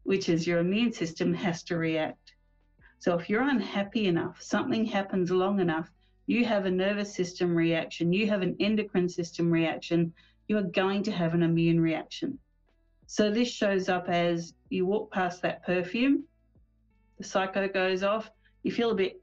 which 0.03 0.29
is 0.29 0.47
your 0.47 0.59
immune 0.59 0.93
system, 0.93 1.33
has 1.33 1.63
to 1.63 1.79
react. 1.79 2.24
So 2.99 3.19
if 3.19 3.29
you're 3.29 3.49
unhappy 3.49 4.07
enough, 4.07 4.41
something 4.41 4.85
happens 4.87 5.31
long 5.31 5.61
enough, 5.61 5.91
you 6.27 6.45
have 6.45 6.65
a 6.65 6.71
nervous 6.71 7.15
system 7.15 7.55
reaction, 7.55 8.13
you 8.13 8.27
have 8.29 8.43
an 8.43 8.57
endocrine 8.61 9.09
system 9.09 9.51
reaction, 9.51 10.13
you 10.49 10.57
are 10.57 10.63
going 10.63 11.03
to 11.03 11.13
have 11.13 11.35
an 11.35 11.43
immune 11.43 11.81
reaction. 11.81 12.39
So 13.07 13.31
this 13.31 13.49
shows 13.49 13.89
up 13.89 14.09
as 14.09 14.55
you 14.71 14.87
walk 14.87 15.13
past 15.13 15.43
that 15.43 15.65
perfume, 15.65 16.25
the 17.19 17.25
psycho 17.25 17.69
goes 17.69 18.03
off, 18.03 18.31
you 18.63 18.73
feel 18.73 18.91
a 18.91 18.95
bit, 18.95 19.21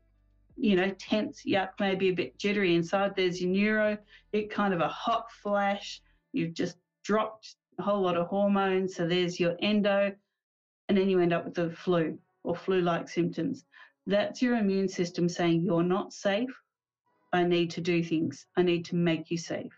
you 0.55 0.75
know, 0.75 0.91
tense, 0.99 1.43
yuck, 1.47 1.69
maybe 1.79 2.09
a 2.09 2.13
bit 2.13 2.37
jittery 2.37 2.75
inside. 2.75 3.13
There's 3.15 3.41
your 3.41 3.49
neuro, 3.49 3.97
it 4.31 4.51
kind 4.51 4.73
of 4.73 4.79
a 4.79 4.87
hot 4.87 5.31
flash. 5.31 6.01
You've 6.33 6.53
just 6.53 6.77
dropped 7.03 7.55
a 7.79 7.81
whole 7.81 8.01
lot 8.01 8.15
of 8.15 8.27
hormones. 8.27 8.95
So 8.95 9.07
there's 9.07 9.39
your 9.39 9.55
endo, 9.61 10.13
and 10.87 10.97
then 10.97 11.09
you 11.09 11.19
end 11.19 11.33
up 11.33 11.45
with 11.45 11.55
the 11.55 11.71
flu 11.71 12.19
or 12.43 12.55
flu 12.55 12.81
like 12.81 13.07
symptoms. 13.07 13.65
That's 14.07 14.41
your 14.41 14.57
immune 14.57 14.87
system 14.87 15.29
saying, 15.29 15.63
You're 15.63 15.83
not 15.83 16.13
safe. 16.13 16.49
I 17.33 17.43
need 17.43 17.71
to 17.71 17.81
do 17.81 18.03
things. 18.03 18.45
I 18.57 18.63
need 18.63 18.85
to 18.85 18.95
make 18.95 19.31
you 19.31 19.37
safe. 19.37 19.71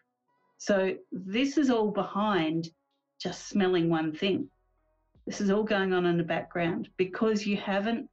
So 0.57 0.95
this 1.11 1.57
is 1.57 1.69
all 1.69 1.91
behind 1.91 2.69
just 3.19 3.47
smelling 3.47 3.89
one 3.89 4.13
thing. 4.13 4.49
This 5.25 5.39
is 5.39 5.49
all 5.49 5.63
going 5.63 5.93
on 5.93 6.05
in 6.05 6.17
the 6.17 6.23
background 6.23 6.89
because 6.97 7.45
you 7.45 7.57
haven't 7.57 8.09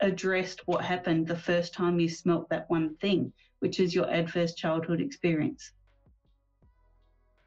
addressed 0.00 0.66
what 0.66 0.84
happened 0.84 1.26
the 1.26 1.36
first 1.36 1.74
time 1.74 2.00
you 2.00 2.08
smelt 2.08 2.48
that 2.48 2.68
one 2.70 2.96
thing, 2.96 3.32
which 3.60 3.80
is 3.80 3.94
your 3.94 4.08
adverse 4.10 4.54
childhood 4.54 5.00
experience. 5.00 5.72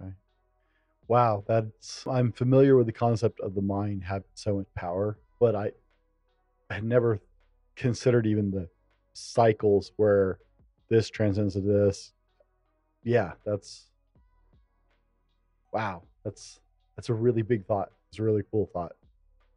Okay. 0.01 0.11
Wow, 1.07 1.43
that's 1.47 2.05
I'm 2.07 2.31
familiar 2.31 2.75
with 2.75 2.85
the 2.85 2.93
concept 2.93 3.39
of 3.41 3.55
the 3.55 3.61
mind 3.61 4.03
having 4.03 4.23
so 4.33 4.57
much 4.57 4.67
power, 4.75 5.17
but 5.39 5.55
I 5.55 5.71
I 6.71 6.75
had 6.75 6.85
never 6.85 7.19
considered 7.75 8.25
even 8.25 8.49
the 8.49 8.69
cycles 9.11 9.91
where 9.97 10.39
this 10.87 11.09
transcends 11.09 11.55
to 11.55 11.59
this. 11.59 12.13
Yeah, 13.03 13.33
that's 13.45 13.87
wow. 15.73 16.03
That's 16.23 16.61
that's 16.95 17.09
a 17.09 17.13
really 17.13 17.41
big 17.41 17.65
thought. 17.65 17.91
It's 18.09 18.19
a 18.19 18.23
really 18.23 18.43
cool 18.49 18.69
thought 18.71 18.93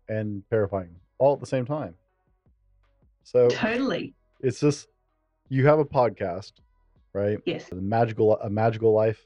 and 0.09 0.43
terrifying 0.51 0.91
all 1.19 1.35
at 1.35 1.41
the 1.41 1.47
same 1.47 1.65
time. 1.65 1.95
So 3.23 3.49
totally, 3.49 4.15
it's 4.41 4.59
just 4.59 4.89
you 5.49 5.69
have 5.69 5.79
a 5.79 5.85
podcast, 5.85 6.55
right? 7.13 7.39
Yes. 7.47 7.69
The 7.69 7.77
magical 7.77 8.37
a 8.41 8.51
magical 8.51 8.93
life. 8.93 9.25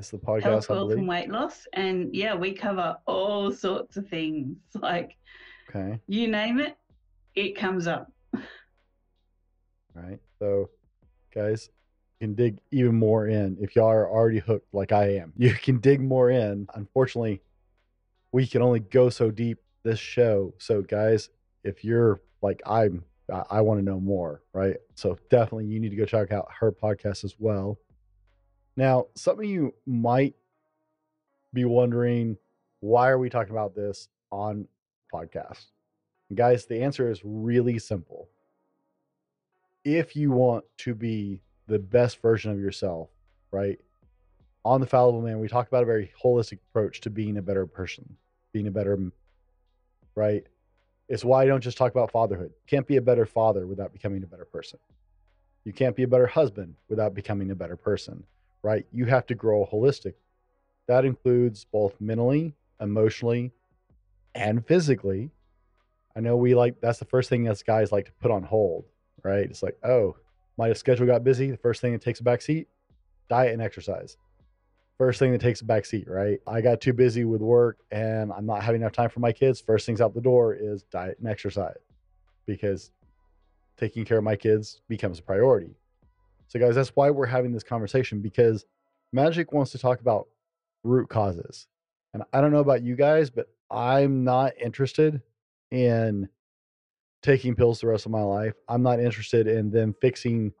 It's 0.00 0.10
the 0.10 0.18
podcast. 0.18 0.42
Health, 0.42 0.70
wealth, 0.70 0.92
and 0.92 1.06
weight 1.06 1.30
loss, 1.30 1.68
and 1.72 2.12
yeah, 2.12 2.34
we 2.34 2.52
cover 2.52 2.96
all 3.06 3.52
sorts 3.52 3.96
of 3.96 4.08
things. 4.08 4.56
Like, 4.74 5.16
okay, 5.68 6.00
you 6.06 6.28
name 6.28 6.58
it, 6.58 6.76
it 7.34 7.56
comes 7.56 7.86
up. 7.86 8.10
Right. 9.94 10.20
So, 10.38 10.70
guys, 11.34 11.70
you 12.20 12.28
can 12.28 12.34
dig 12.34 12.58
even 12.70 12.94
more 12.94 13.26
in 13.26 13.56
if 13.60 13.74
y'all 13.74 13.88
are 13.88 14.08
already 14.08 14.38
hooked 14.38 14.72
like 14.72 14.92
I 14.92 15.16
am. 15.16 15.32
You 15.36 15.52
can 15.54 15.78
dig 15.78 16.00
more 16.00 16.30
in. 16.30 16.68
Unfortunately, 16.74 17.42
we 18.32 18.46
can 18.46 18.62
only 18.62 18.80
go 18.80 19.10
so 19.10 19.30
deep 19.30 19.58
this 19.82 19.98
show. 19.98 20.54
So 20.58 20.82
guys, 20.82 21.30
if 21.64 21.84
you're 21.84 22.20
like 22.42 22.60
I'm 22.66 23.04
I, 23.32 23.44
I 23.50 23.60
want 23.60 23.80
to 23.80 23.84
know 23.84 24.00
more, 24.00 24.42
right? 24.52 24.76
So 24.94 25.18
definitely 25.30 25.66
you 25.66 25.80
need 25.80 25.90
to 25.90 25.96
go 25.96 26.04
check 26.04 26.32
out 26.32 26.48
her 26.60 26.72
podcast 26.72 27.24
as 27.24 27.34
well. 27.38 27.78
Now, 28.76 29.06
something 29.16 29.48
you 29.48 29.74
might 29.86 30.34
be 31.52 31.64
wondering, 31.64 32.36
why 32.80 33.08
are 33.08 33.18
we 33.18 33.28
talking 33.28 33.52
about 33.52 33.74
this 33.74 34.08
on 34.30 34.68
podcast? 35.12 35.66
guys, 36.34 36.66
the 36.66 36.82
answer 36.82 37.10
is 37.10 37.22
really 37.24 37.78
simple. 37.78 38.28
If 39.84 40.14
you 40.14 40.30
want 40.30 40.64
to 40.78 40.94
be 40.94 41.40
the 41.66 41.78
best 41.78 42.20
version 42.20 42.50
of 42.50 42.60
yourself, 42.60 43.08
right? 43.50 43.80
On 44.64 44.80
the 44.80 44.86
Fallible 44.86 45.22
Man, 45.22 45.38
we 45.38 45.48
talk 45.48 45.68
about 45.68 45.82
a 45.82 45.86
very 45.86 46.12
holistic 46.22 46.58
approach 46.70 47.00
to 47.02 47.10
being 47.10 47.38
a 47.38 47.42
better 47.42 47.66
person, 47.66 48.16
being 48.52 48.66
a 48.66 48.70
better, 48.70 48.98
right? 50.14 50.44
It's 51.08 51.24
why 51.24 51.42
I 51.42 51.46
don't 51.46 51.62
just 51.62 51.78
talk 51.78 51.92
about 51.92 52.10
fatherhood. 52.10 52.52
Can't 52.66 52.86
be 52.86 52.96
a 52.96 53.02
better 53.02 53.24
father 53.24 53.66
without 53.66 53.92
becoming 53.92 54.22
a 54.22 54.26
better 54.26 54.44
person. 54.44 54.78
You 55.64 55.72
can't 55.72 55.96
be 55.96 56.02
a 56.02 56.08
better 56.08 56.26
husband 56.26 56.74
without 56.88 57.14
becoming 57.14 57.50
a 57.50 57.54
better 57.54 57.76
person, 57.76 58.24
right? 58.62 58.86
You 58.92 59.06
have 59.06 59.26
to 59.26 59.34
grow 59.34 59.66
holistic. 59.70 60.14
That 60.86 61.04
includes 61.04 61.64
both 61.64 61.98
mentally, 62.00 62.54
emotionally, 62.80 63.52
and 64.34 64.66
physically. 64.66 65.30
I 66.16 66.20
know 66.20 66.36
we 66.36 66.54
like 66.54 66.80
that's 66.80 66.98
the 66.98 67.04
first 67.04 67.28
thing 67.28 67.48
us 67.48 67.62
guys 67.62 67.92
like 67.92 68.06
to 68.06 68.12
put 68.20 68.30
on 68.30 68.42
hold, 68.42 68.84
right? 69.22 69.44
It's 69.44 69.62
like, 69.62 69.76
oh, 69.84 70.16
my 70.56 70.72
schedule 70.72 71.06
got 71.06 71.24
busy. 71.24 71.50
The 71.50 71.56
first 71.56 71.80
thing 71.80 71.92
that 71.92 72.02
takes 72.02 72.20
a 72.20 72.24
back 72.24 72.42
seat, 72.42 72.68
diet 73.28 73.52
and 73.52 73.62
exercise. 73.62 74.16
First 74.98 75.20
thing 75.20 75.30
that 75.30 75.40
takes 75.40 75.60
a 75.60 75.64
back 75.64 75.86
seat, 75.86 76.08
right? 76.08 76.40
I 76.46 76.60
got 76.60 76.80
too 76.80 76.92
busy 76.92 77.24
with 77.24 77.40
work 77.40 77.78
and 77.92 78.32
I'm 78.32 78.46
not 78.46 78.64
having 78.64 78.80
enough 78.80 78.92
time 78.92 79.10
for 79.10 79.20
my 79.20 79.30
kids. 79.30 79.60
First 79.60 79.86
things 79.86 80.00
out 80.00 80.12
the 80.12 80.20
door 80.20 80.54
is 80.54 80.82
diet 80.84 81.18
and 81.20 81.28
exercise 81.28 81.78
because 82.46 82.90
taking 83.76 84.04
care 84.04 84.18
of 84.18 84.24
my 84.24 84.34
kids 84.34 84.80
becomes 84.88 85.20
a 85.20 85.22
priority. 85.22 85.76
So, 86.48 86.58
guys, 86.58 86.74
that's 86.74 86.90
why 86.96 87.10
we're 87.10 87.26
having 87.26 87.52
this 87.52 87.62
conversation 87.62 88.20
because 88.20 88.64
Magic 89.12 89.52
wants 89.52 89.70
to 89.72 89.78
talk 89.78 90.00
about 90.00 90.26
root 90.82 91.08
causes. 91.08 91.68
And 92.14 92.22
I 92.32 92.40
don't 92.40 92.50
know 92.50 92.58
about 92.58 92.82
you 92.82 92.96
guys, 92.96 93.30
but 93.30 93.48
I'm 93.70 94.24
not 94.24 94.52
interested 94.60 95.20
in 95.70 96.28
taking 97.22 97.54
pills 97.54 97.80
the 97.80 97.86
rest 97.86 98.06
of 98.06 98.12
my 98.12 98.22
life. 98.22 98.54
I'm 98.68 98.82
not 98.82 99.00
interested 99.00 99.46
in 99.46 99.70
them 99.70 99.94
fixing 100.00 100.52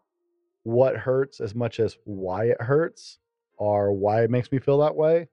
what 0.64 0.96
hurts 0.96 1.40
as 1.40 1.54
much 1.54 1.80
as 1.80 1.96
why 2.04 2.46
it 2.46 2.60
hurts 2.60 3.18
or 3.56 3.92
why 3.92 4.22
it 4.22 4.30
makes 4.30 4.52
me 4.52 4.58
feel 4.58 4.78
that 4.78 4.94
way. 4.94 5.28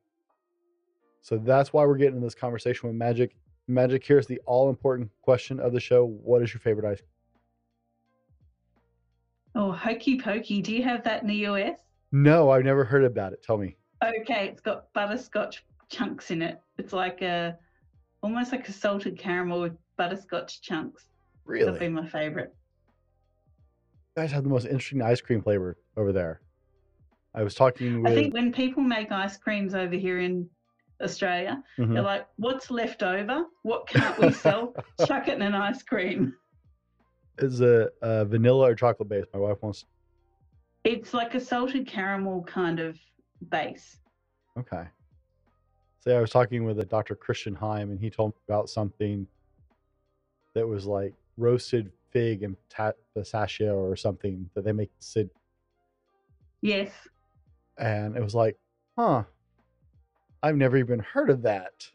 So 1.21 1.37
that's 1.37 1.73
why 1.73 1.85
we're 1.85 1.97
getting 1.97 2.17
in 2.17 2.21
this 2.21 2.35
conversation 2.35 2.87
with 2.87 2.95
Magic. 2.95 3.35
Magic, 3.67 4.05
here's 4.05 4.27
the 4.27 4.39
all 4.45 4.69
important 4.69 5.09
question 5.21 5.59
of 5.59 5.73
the 5.73 5.79
show. 5.79 6.05
What 6.05 6.43
is 6.43 6.53
your 6.53 6.61
favorite 6.61 6.85
ice? 6.85 7.01
Oh, 9.55 9.71
Hokey 9.71 10.19
Pokey. 10.19 10.61
Do 10.61 10.73
you 10.73 10.83
have 10.83 11.03
that 11.03 11.21
in 11.21 11.27
the 11.27 11.47
US? 11.47 11.79
No, 12.11 12.51
I've 12.51 12.63
never 12.63 12.85
heard 12.85 13.03
about 13.03 13.33
it. 13.33 13.41
Tell 13.41 13.57
me. 13.57 13.75
Okay, 14.03 14.47
it's 14.47 14.61
got 14.61 14.93
butterscotch 14.93 15.65
chunks 15.89 16.29
in 16.29 16.41
it. 16.41 16.61
It's 16.77 16.93
like 16.93 17.21
a 17.21 17.57
almost 18.21 18.51
like 18.51 18.67
a 18.67 18.71
salted 18.71 19.17
caramel 19.17 19.61
with 19.61 19.73
butterscotch 19.97 20.61
chunks. 20.61 21.05
Really? 21.45 21.65
That'd 21.65 21.79
be 21.79 21.89
my 21.89 22.07
favorite. 22.07 22.53
You 24.15 24.21
guys 24.23 24.31
have 24.31 24.43
the 24.43 24.49
most 24.49 24.65
interesting 24.65 25.01
ice 25.01 25.21
cream 25.21 25.41
flavor 25.41 25.77
over 25.97 26.11
there. 26.11 26.41
I 27.33 27.43
was 27.43 27.53
talking 27.53 28.01
with. 28.01 28.11
I 28.11 28.15
think 28.15 28.33
when 28.33 28.51
people 28.51 28.81
make 28.81 29.11
ice 29.11 29.37
creams 29.37 29.75
over 29.75 29.95
here 29.95 30.19
in 30.19 30.49
Australia, 31.01 31.61
Mhm. 31.77 31.93
they're 31.93 32.01
like, 32.01 32.27
"What's 32.37 32.71
left 32.71 33.03
over? 33.03 33.45
What 33.63 33.87
can't 33.87 34.17
we 34.17 34.31
sell? 34.31 34.73
Chuck 35.05 35.27
it 35.27 35.35
in 35.35 35.41
an 35.41 35.53
ice 35.55 35.83
cream." 35.83 36.35
is 37.39 37.59
a, 37.59 37.89
a 38.01 38.23
vanilla 38.23 38.69
or 38.69 38.75
chocolate 38.75 39.09
base. 39.09 39.25
My 39.33 39.39
wife 39.39 39.61
wants. 39.61 39.83
It's 40.85 41.13
like 41.13 41.35
a 41.35 41.39
salted 41.41 41.85
caramel 41.85 42.43
kind 42.43 42.79
of 42.79 42.97
base. 43.49 43.99
Okay. 44.57 44.85
Yeah, 46.05 46.15
I 46.17 46.21
was 46.21 46.29
talking 46.29 46.65
with 46.65 46.79
a 46.79 46.85
Dr. 46.85 47.15
Christian 47.15 47.55
Heim, 47.55 47.89
and 47.89 47.99
he 47.99 48.11
told 48.11 48.33
me 48.33 48.41
about 48.47 48.69
something 48.69 49.25
that 50.53 50.67
was 50.67 50.85
like 50.85 51.13
roasted 51.37 51.91
fig 52.11 52.43
and 52.43 52.55
ta- 52.69 52.93
pistachio 53.15 53.75
or 53.75 53.95
something 53.95 54.49
that 54.53 54.63
they 54.63 54.71
make 54.71 54.91
in 55.15 55.29
Yes. 56.61 56.91
and 57.77 58.15
it 58.15 58.23
was 58.23 58.33
like, 58.33 58.57
huh, 58.97 59.23
I've 60.41 60.55
never 60.55 60.77
even 60.77 60.99
heard 60.99 61.29
of 61.29 61.41
that. 61.41 61.89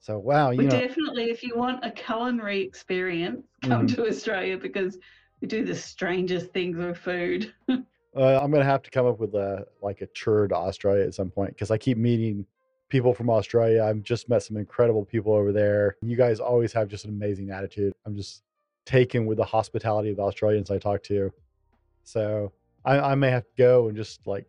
So 0.00 0.18
wow, 0.18 0.50
you 0.50 0.58
We 0.58 0.64
know, 0.64 0.70
definitely, 0.80 1.24
if 1.24 1.42
you 1.42 1.56
want 1.56 1.84
a 1.84 1.90
culinary 1.90 2.60
experience, 2.62 3.44
come 3.62 3.86
Mhm. 3.86 3.94
to 3.96 4.06
Australia 4.08 4.56
because 4.56 4.98
we 5.40 5.48
do 5.48 5.64
the 5.64 5.74
strangest 5.74 6.52
things 6.52 6.76
with 6.76 6.96
food. 6.96 7.52
Uh, 8.16 8.40
I'm 8.42 8.50
gonna 8.50 8.64
have 8.64 8.82
to 8.82 8.90
come 8.90 9.06
up 9.06 9.20
with 9.20 9.34
a 9.34 9.66
like 9.82 10.00
a 10.00 10.06
tour 10.08 10.48
to 10.48 10.54
Australia 10.54 11.04
at 11.04 11.14
some 11.14 11.30
point 11.30 11.50
because 11.50 11.70
I 11.70 11.76
keep 11.76 11.98
meeting 11.98 12.46
people 12.88 13.14
from 13.14 13.30
Australia. 13.30 13.84
I've 13.84 14.02
just 14.02 14.28
met 14.28 14.42
some 14.42 14.56
incredible 14.56 15.04
people 15.04 15.32
over 15.34 15.52
there. 15.52 15.96
You 16.02 16.16
guys 16.16 16.40
always 16.40 16.72
have 16.72 16.88
just 16.88 17.04
an 17.04 17.10
amazing 17.10 17.50
attitude. 17.50 17.92
I'm 18.06 18.16
just 18.16 18.42
taken 18.86 19.26
with 19.26 19.38
the 19.38 19.44
hospitality 19.44 20.10
of 20.10 20.16
the 20.16 20.22
Australians 20.22 20.70
I 20.70 20.78
talk 20.78 21.02
to. 21.04 21.30
So 22.04 22.52
I, 22.84 22.98
I 22.98 23.14
may 23.14 23.30
have 23.30 23.44
to 23.44 23.50
go 23.58 23.88
and 23.88 23.96
just 23.96 24.26
like 24.26 24.46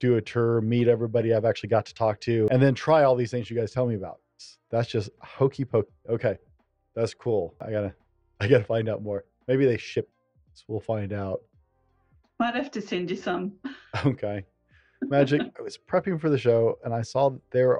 do 0.00 0.16
a 0.16 0.20
tour, 0.20 0.60
meet 0.60 0.88
everybody 0.88 1.32
I've 1.32 1.44
actually 1.44 1.68
got 1.68 1.86
to 1.86 1.94
talk 1.94 2.20
to, 2.22 2.48
and 2.50 2.60
then 2.60 2.74
try 2.74 3.04
all 3.04 3.14
these 3.14 3.30
things 3.30 3.48
you 3.48 3.56
guys 3.56 3.72
tell 3.72 3.86
me 3.86 3.94
about. 3.94 4.18
That's 4.70 4.88
just 4.88 5.10
hokey 5.20 5.64
pokey. 5.64 5.90
Okay, 6.08 6.36
that's 6.94 7.14
cool. 7.14 7.54
I 7.60 7.70
gotta 7.70 7.94
I 8.40 8.48
gotta 8.48 8.64
find 8.64 8.88
out 8.88 9.02
more. 9.02 9.24
Maybe 9.46 9.64
they 9.64 9.76
ship. 9.76 10.10
So 10.54 10.64
we'll 10.68 10.80
find 10.80 11.12
out. 11.12 11.42
Might 12.40 12.54
have 12.54 12.70
to 12.72 12.80
send 12.80 13.10
you 13.10 13.16
some. 13.16 13.52
Okay. 14.04 14.44
Magic, 15.02 15.42
I 15.58 15.62
was 15.62 15.78
prepping 15.78 16.20
for 16.20 16.30
the 16.30 16.38
show 16.38 16.78
and 16.84 16.94
I 16.94 17.02
saw 17.02 17.30
there 17.50 17.78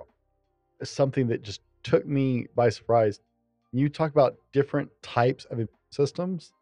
is 0.81 0.91
something 0.91 1.27
that 1.29 1.43
just 1.43 1.61
took 1.83 2.07
me 2.07 2.47
by 2.55 2.69
surprise. 2.69 3.21
You 3.73 3.89
talk 3.89 4.11
about 4.11 4.37
different 4.53 4.91
types 5.03 5.45
of 5.51 5.69
systems. 5.91 6.53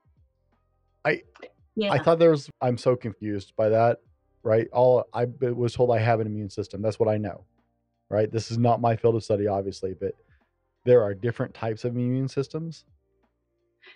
Yeah. 1.77 1.93
I 1.93 1.99
thought 1.99 2.19
there 2.19 2.31
was, 2.31 2.49
I'm 2.61 2.79
so 2.79 2.95
confused 2.95 3.53
by 3.57 3.69
that, 3.69 3.99
right? 4.43 4.69
All 4.73 5.07
I 5.13 5.27
was 5.41 5.75
told 5.75 5.91
I 5.91 5.99
have 5.99 6.21
an 6.21 6.27
immune 6.27 6.51
system. 6.51 6.81
That's 6.81 7.01
what 7.01 7.09
I 7.09 7.17
know, 7.17 7.45
right? 8.11 8.31
This 8.31 8.51
is 8.51 8.59
not 8.59 8.81
my 8.81 8.95
field 8.97 9.17
of 9.17 9.25
study, 9.25 9.49
obviously, 9.49 9.95
but 9.95 10.13
there 10.85 11.03
are 11.03 11.15
different 11.15 11.53
types 11.53 11.85
of 11.85 11.97
immune 11.97 12.29
systems. 12.29 12.85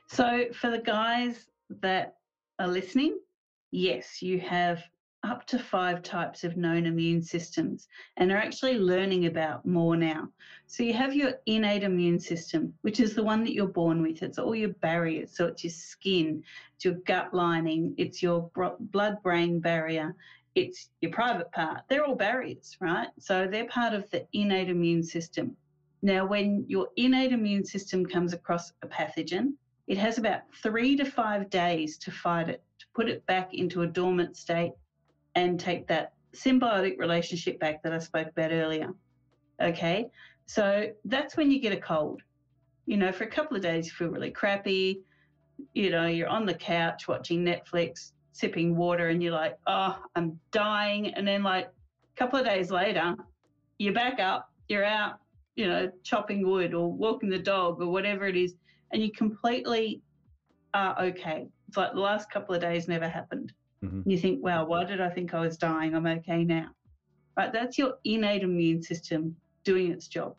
So, 0.09 0.47
for 0.53 0.71
the 0.71 0.81
guys 0.81 1.47
that 1.81 2.17
are 2.59 2.69
listening, 2.69 3.19
yes, 3.71 4.23
you 4.23 4.41
have 4.41 4.83
up 5.25 5.45
to 5.47 5.59
five 5.59 6.03
types 6.03 6.45
of 6.45 6.57
known 6.57 6.87
immune 6.87 7.21
systems 7.21 7.89
and 8.17 8.31
are 8.31 8.37
actually 8.37 8.79
learning 8.79 9.27
about 9.27 9.67
more 9.67 9.97
now. 9.97 10.29
So, 10.67 10.83
you 10.83 10.93
have 10.95 11.15
your 11.15 11.33
innate 11.47 11.83
immune 11.83 12.21
system, 12.21 12.73
which 12.83 13.01
is 13.01 13.15
the 13.15 13.25
one 13.25 13.43
that 13.45 13.53
you're 13.53 13.67
born 13.67 14.01
with. 14.01 14.23
It's 14.23 14.39
all 14.39 14.55
your 14.55 14.75
barriers. 14.75 15.37
So, 15.37 15.47
it's 15.47 15.65
your 15.65 15.73
skin, 15.73 16.43
it's 16.77 16.85
your 16.85 16.95
gut 17.07 17.35
lining, 17.35 17.95
it's 17.99 18.23
your 18.23 18.51
blood 18.79 19.23
brain 19.23 19.61
barrier, 19.61 20.15
it's 20.55 20.91
your 21.01 21.11
private 21.11 21.51
part. 21.53 21.83
They're 21.89 22.05
all 22.05 22.15
barriers, 22.15 22.77
right? 22.81 23.09
So, 23.19 23.49
they're 23.51 23.67
part 23.67 23.95
of 23.95 24.09
the 24.11 24.27
innate 24.33 24.71
immune 24.71 25.03
system. 25.03 25.57
Now, 26.01 26.27
when 26.27 26.65
your 26.69 26.89
innate 26.97 27.33
immune 27.33 27.65
system 27.65 28.07
comes 28.07 28.33
across 28.33 28.73
a 28.83 28.87
pathogen, 28.87 29.55
it 29.89 29.99
has 29.99 30.19
about 30.19 30.43
three 30.63 30.95
to 30.97 31.05
five 31.05 31.51
days 31.51 31.99
to 31.99 32.13
fight 32.13 32.49
it, 32.49 32.63
to 32.79 32.87
put 32.95 33.09
it 33.09 33.27
back 33.27 33.53
into 33.53 33.83
a 33.83 33.87
dormant 33.87 34.37
state 34.37 34.73
and 35.39 35.59
take 35.61 35.87
that 35.89 36.13
symbiotic 36.35 36.99
relationship 36.99 37.59
back 37.61 37.83
that 37.83 37.93
I 37.93 37.99
spoke 37.99 38.29
about 38.29 38.51
earlier. 38.53 38.93
Okay, 39.63 40.09
so 40.47 40.87
that's 41.05 41.37
when 41.37 41.51
you 41.51 41.61
get 41.61 41.73
a 41.73 41.81
cold. 41.81 42.23
You 42.87 42.97
know, 42.97 43.13
for 43.13 43.25
a 43.25 43.31
couple 43.31 43.57
of 43.57 43.63
days, 43.63 43.87
you 43.87 43.93
feel 43.93 44.09
really 44.09 44.31
crappy. 44.31 45.03
You 45.75 45.91
know, 45.91 46.07
you're 46.07 46.29
on 46.29 46.47
the 46.47 46.55
couch 46.55 47.09
watching 47.09 47.45
Netflix, 47.45 48.13
sipping 48.33 48.77
water, 48.77 49.09
and 49.09 49.23
you're 49.23 49.33
like, 49.33 49.59
oh, 49.67 49.99
I'm 50.17 50.39
dying. 50.51 51.15
And 51.15 51.27
then, 51.27 51.43
like, 51.43 51.67
a 51.67 52.19
couple 52.19 52.39
of 52.39 52.47
days 52.47 52.71
later, 52.71 53.15
you're 53.79 53.93
back 53.93 54.21
up, 54.21 54.51
you're 54.69 54.85
out, 54.85 55.21
you 55.57 55.67
know, 55.67 55.91
chopping 56.03 56.47
wood 56.47 56.75
or 56.75 56.93
walking 56.93 57.29
the 57.29 57.39
dog 57.39 57.81
or 57.81 57.89
whatever 57.89 58.27
it 58.27 58.37
is 58.37 58.55
and 58.93 59.03
you 59.03 59.11
completely 59.13 60.01
are 60.75 60.99
okay. 61.01 61.47
It's 61.69 61.77
like 61.77 61.93
the 61.93 62.01
last 62.01 62.31
couple 62.31 62.55
of 62.55 62.61
days 62.61 62.89
never 62.89 63.09
happened. 63.09 63.53
Mhm. 63.83 64.03
You 64.07 64.19
think, 64.19 64.43
wow, 64.43 64.67
why 64.67 64.85
did 64.85 65.01
I 65.01 65.11
think 65.11 65.35
I 65.35 65.41
was 65.41 65.57
dying? 65.57 65.95
I'm 65.95 66.07
okay 66.07 66.45
now. 66.45 66.71
Right? 67.37 67.53
That's 67.53 67.79
your 67.79 67.99
innate 68.05 68.43
immune 68.43 68.83
system 68.83 69.37
doing 69.65 69.93
its 69.93 70.09
job. 70.09 70.37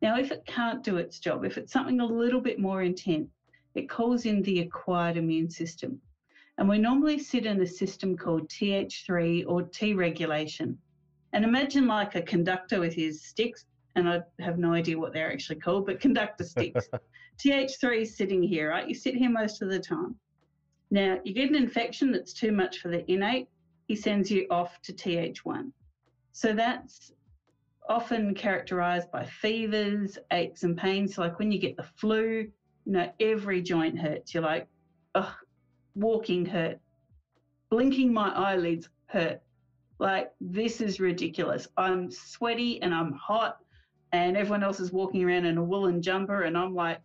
Now, 0.00 0.18
if 0.18 0.30
it 0.30 0.44
can't 0.46 0.82
do 0.82 0.96
its 0.96 1.18
job, 1.18 1.44
if 1.44 1.58
it's 1.58 1.72
something 1.72 2.00
a 2.00 2.06
little 2.06 2.40
bit 2.40 2.58
more 2.58 2.82
intense, 2.82 3.30
it 3.74 3.88
calls 3.88 4.26
in 4.26 4.42
the 4.42 4.60
acquired 4.60 5.16
immune 5.16 5.50
system. 5.50 6.00
And 6.58 6.68
we 6.68 6.78
normally 6.78 7.18
sit 7.18 7.46
in 7.46 7.60
a 7.60 7.66
system 7.66 8.16
called 8.16 8.48
TH3 8.48 9.44
or 9.46 9.62
T 9.62 9.94
regulation. 9.94 10.78
And 11.32 11.44
imagine 11.44 11.86
like 11.86 12.14
a 12.14 12.22
conductor 12.22 12.80
with 12.80 12.94
his 12.94 13.24
sticks, 13.24 13.66
and 13.96 14.08
I 14.08 14.22
have 14.38 14.58
no 14.58 14.72
idea 14.72 14.98
what 14.98 15.12
they're 15.12 15.32
actually 15.32 15.58
called, 15.58 15.86
but 15.86 16.00
conductor 16.00 16.44
sticks. 16.44 16.88
TH3 17.38 18.02
is 18.02 18.16
sitting 18.16 18.42
here, 18.42 18.70
right? 18.70 18.86
You 18.86 18.94
sit 18.94 19.16
here 19.16 19.30
most 19.30 19.62
of 19.62 19.68
the 19.68 19.80
time. 19.80 20.14
Now, 20.94 21.18
you 21.24 21.34
get 21.34 21.50
an 21.50 21.56
infection 21.56 22.12
that's 22.12 22.32
too 22.32 22.52
much 22.52 22.78
for 22.78 22.86
the 22.86 23.04
innate, 23.10 23.48
he 23.88 23.96
sends 23.96 24.30
you 24.30 24.46
off 24.48 24.80
to 24.82 24.92
TH1. 24.92 25.72
So 26.30 26.52
that's 26.52 27.10
often 27.88 28.32
characterized 28.32 29.10
by 29.10 29.24
fevers, 29.24 30.18
aches, 30.30 30.62
and 30.62 30.78
pains. 30.78 31.18
Like 31.18 31.40
when 31.40 31.50
you 31.50 31.58
get 31.58 31.76
the 31.76 31.82
flu, 31.82 32.48
you 32.84 32.92
know, 32.92 33.12
every 33.18 33.60
joint 33.60 33.98
hurts. 33.98 34.32
You're 34.32 34.44
like, 34.44 34.68
ugh, 35.16 35.34
walking 35.96 36.46
hurt, 36.46 36.78
blinking 37.70 38.12
my 38.12 38.28
eyelids 38.28 38.88
hurt. 39.06 39.42
Like, 39.98 40.30
this 40.40 40.80
is 40.80 41.00
ridiculous. 41.00 41.66
I'm 41.76 42.08
sweaty 42.08 42.80
and 42.82 42.94
I'm 42.94 43.14
hot, 43.14 43.56
and 44.12 44.36
everyone 44.36 44.62
else 44.62 44.78
is 44.78 44.92
walking 44.92 45.24
around 45.24 45.46
in 45.46 45.58
a 45.58 45.64
woolen 45.64 46.00
jumper, 46.02 46.42
and 46.42 46.56
I'm 46.56 46.76
like, 46.76 47.00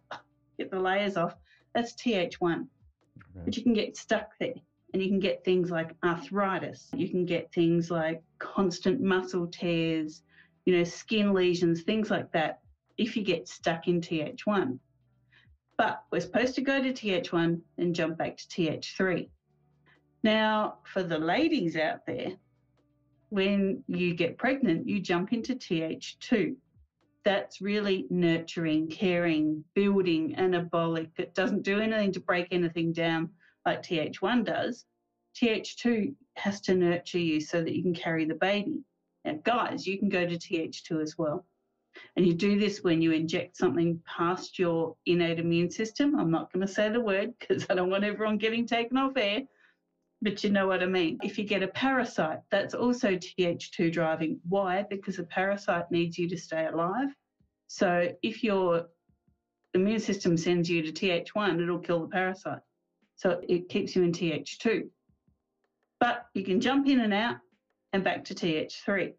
get 0.60 0.69
the 0.69 0.80
layers 0.80 1.17
off. 1.17 1.36
That's 1.73 1.93
TH1. 1.93 2.67
But 3.45 3.58
you 3.58 3.63
can 3.63 3.73
get 3.73 3.97
stuck 3.97 4.32
there 4.39 4.53
and 4.93 5.01
you 5.01 5.10
can 5.10 5.19
get 5.19 5.43
things 5.43 5.69
like 5.69 5.95
arthritis. 6.03 6.89
You 6.93 7.10
can 7.10 7.25
get 7.25 7.51
things 7.53 7.91
like 7.91 8.21
constant 8.39 9.01
muscle 9.01 9.47
tears, 9.47 10.23
you 10.65 10.77
know, 10.77 10.84
skin 10.84 11.34
lesions, 11.34 11.84
things 11.84 12.10
like 12.10 12.32
that 12.32 12.60
if 12.97 13.15
you 13.15 13.23
get 13.23 13.47
stuck 13.47 13.88
in 13.88 14.01
TH1. 14.01 14.77
But 15.77 16.03
we're 16.12 16.19
supposed 16.19 16.55
to 16.55 16.62
go 16.62 16.82
to 16.82 16.91
TH1 16.91 17.62
and 17.77 17.95
jump 17.95 18.17
back 18.17 18.38
to 18.38 18.47
TH3. 18.47 19.29
Now, 20.23 20.79
for 20.84 21.03
the 21.03 21.17
ladies 21.17 21.77
out 21.77 22.05
there, 22.05 22.34
when 23.29 23.84
you 23.88 24.13
get 24.13 24.38
pregnant, 24.38 24.88
you 24.88 24.99
jump 24.99 25.32
into 25.32 25.55
TH2. 25.55 26.55
That's 27.25 27.62
really 27.62 28.08
nurturing, 28.10 28.89
caring, 28.89 29.63
building, 29.73 30.36
anabolic. 30.38 31.10
It 31.17 31.36
doesn't 31.36 31.63
do 31.63 31.79
anything 31.79 32.13
to 32.13 32.19
break 32.19 32.47
anything 32.51 32.93
down 32.93 33.29
like 33.65 33.84
TH1 33.84 34.45
does. 34.45 34.86
TH2 35.36 36.15
has 36.36 36.62
to 36.62 36.75
nurture 36.75 37.19
you 37.19 37.39
so 37.39 37.62
that 37.62 37.75
you 37.75 37.84
can 37.84 37.93
carry 37.93 38.25
the 38.25 38.36
baby. 38.36 38.84
Now, 39.25 39.39
guys, 39.43 39.86
you 39.86 39.99
can 39.99 40.10
go 40.10 40.25
to 40.25 40.38
TH2 40.38 41.01
as 41.01 41.17
well. 41.17 41.45
And 42.15 42.25
you 42.25 42.34
do 42.34 42.58
this 42.58 42.84
when 42.84 43.01
you 43.01 43.12
inject 43.12 43.58
something 43.58 44.01
past 44.05 44.58
your 44.58 44.95
innate 45.05 45.39
immune 45.39 45.69
system. 45.69 46.17
I'm 46.17 46.32
not 46.32 46.51
going 46.53 46.65
to 46.65 46.71
say 46.71 46.89
the 46.89 47.01
word 47.01 47.34
because 47.39 47.65
I 47.69 47.75
don't 47.75 47.89
want 47.89 48.03
everyone 48.03 48.38
getting 48.38 48.65
taken 48.65 48.97
off 48.97 49.17
air, 49.17 49.41
but 50.21 50.43
you 50.43 50.49
know 50.49 50.67
what 50.67 50.84
I 50.84 50.86
mean. 50.86 51.17
If 51.23 51.38
you 51.38 51.45
get 51.45 51.63
a 51.63 51.67
parasite, 51.67 52.39
that's 52.51 52.73
also 52.73 53.15
TH2 53.15 53.91
driving. 53.91 54.39
Why? 54.47 54.86
Because 54.89 55.19
a 55.19 55.23
parasite 55.23 55.89
needs 55.91 56.17
you 56.17 56.27
to 56.29 56.38
stay 56.38 56.65
alive. 56.65 57.10
So 57.67 58.12
if 58.21 58.43
your 58.43 58.88
immune 59.73 59.99
system 59.99 60.36
sends 60.36 60.69
you 60.69 60.82
to 60.82 60.91
TH1, 60.91 61.62
it'll 61.62 61.79
kill 61.79 62.01
the 62.01 62.08
parasite. 62.08 62.60
So 63.15 63.41
it 63.47 63.69
keeps 63.69 63.95
you 63.95 64.03
in 64.03 64.12
TH2. 64.12 64.89
But 65.99 66.25
you 66.34 66.43
can 66.43 66.60
jump 66.60 66.88
in 66.88 67.01
and 67.01 67.13
out 67.13 67.38
and 67.93 68.03
back 68.03 68.25
to 68.25 68.36
TH3. 68.36 69.13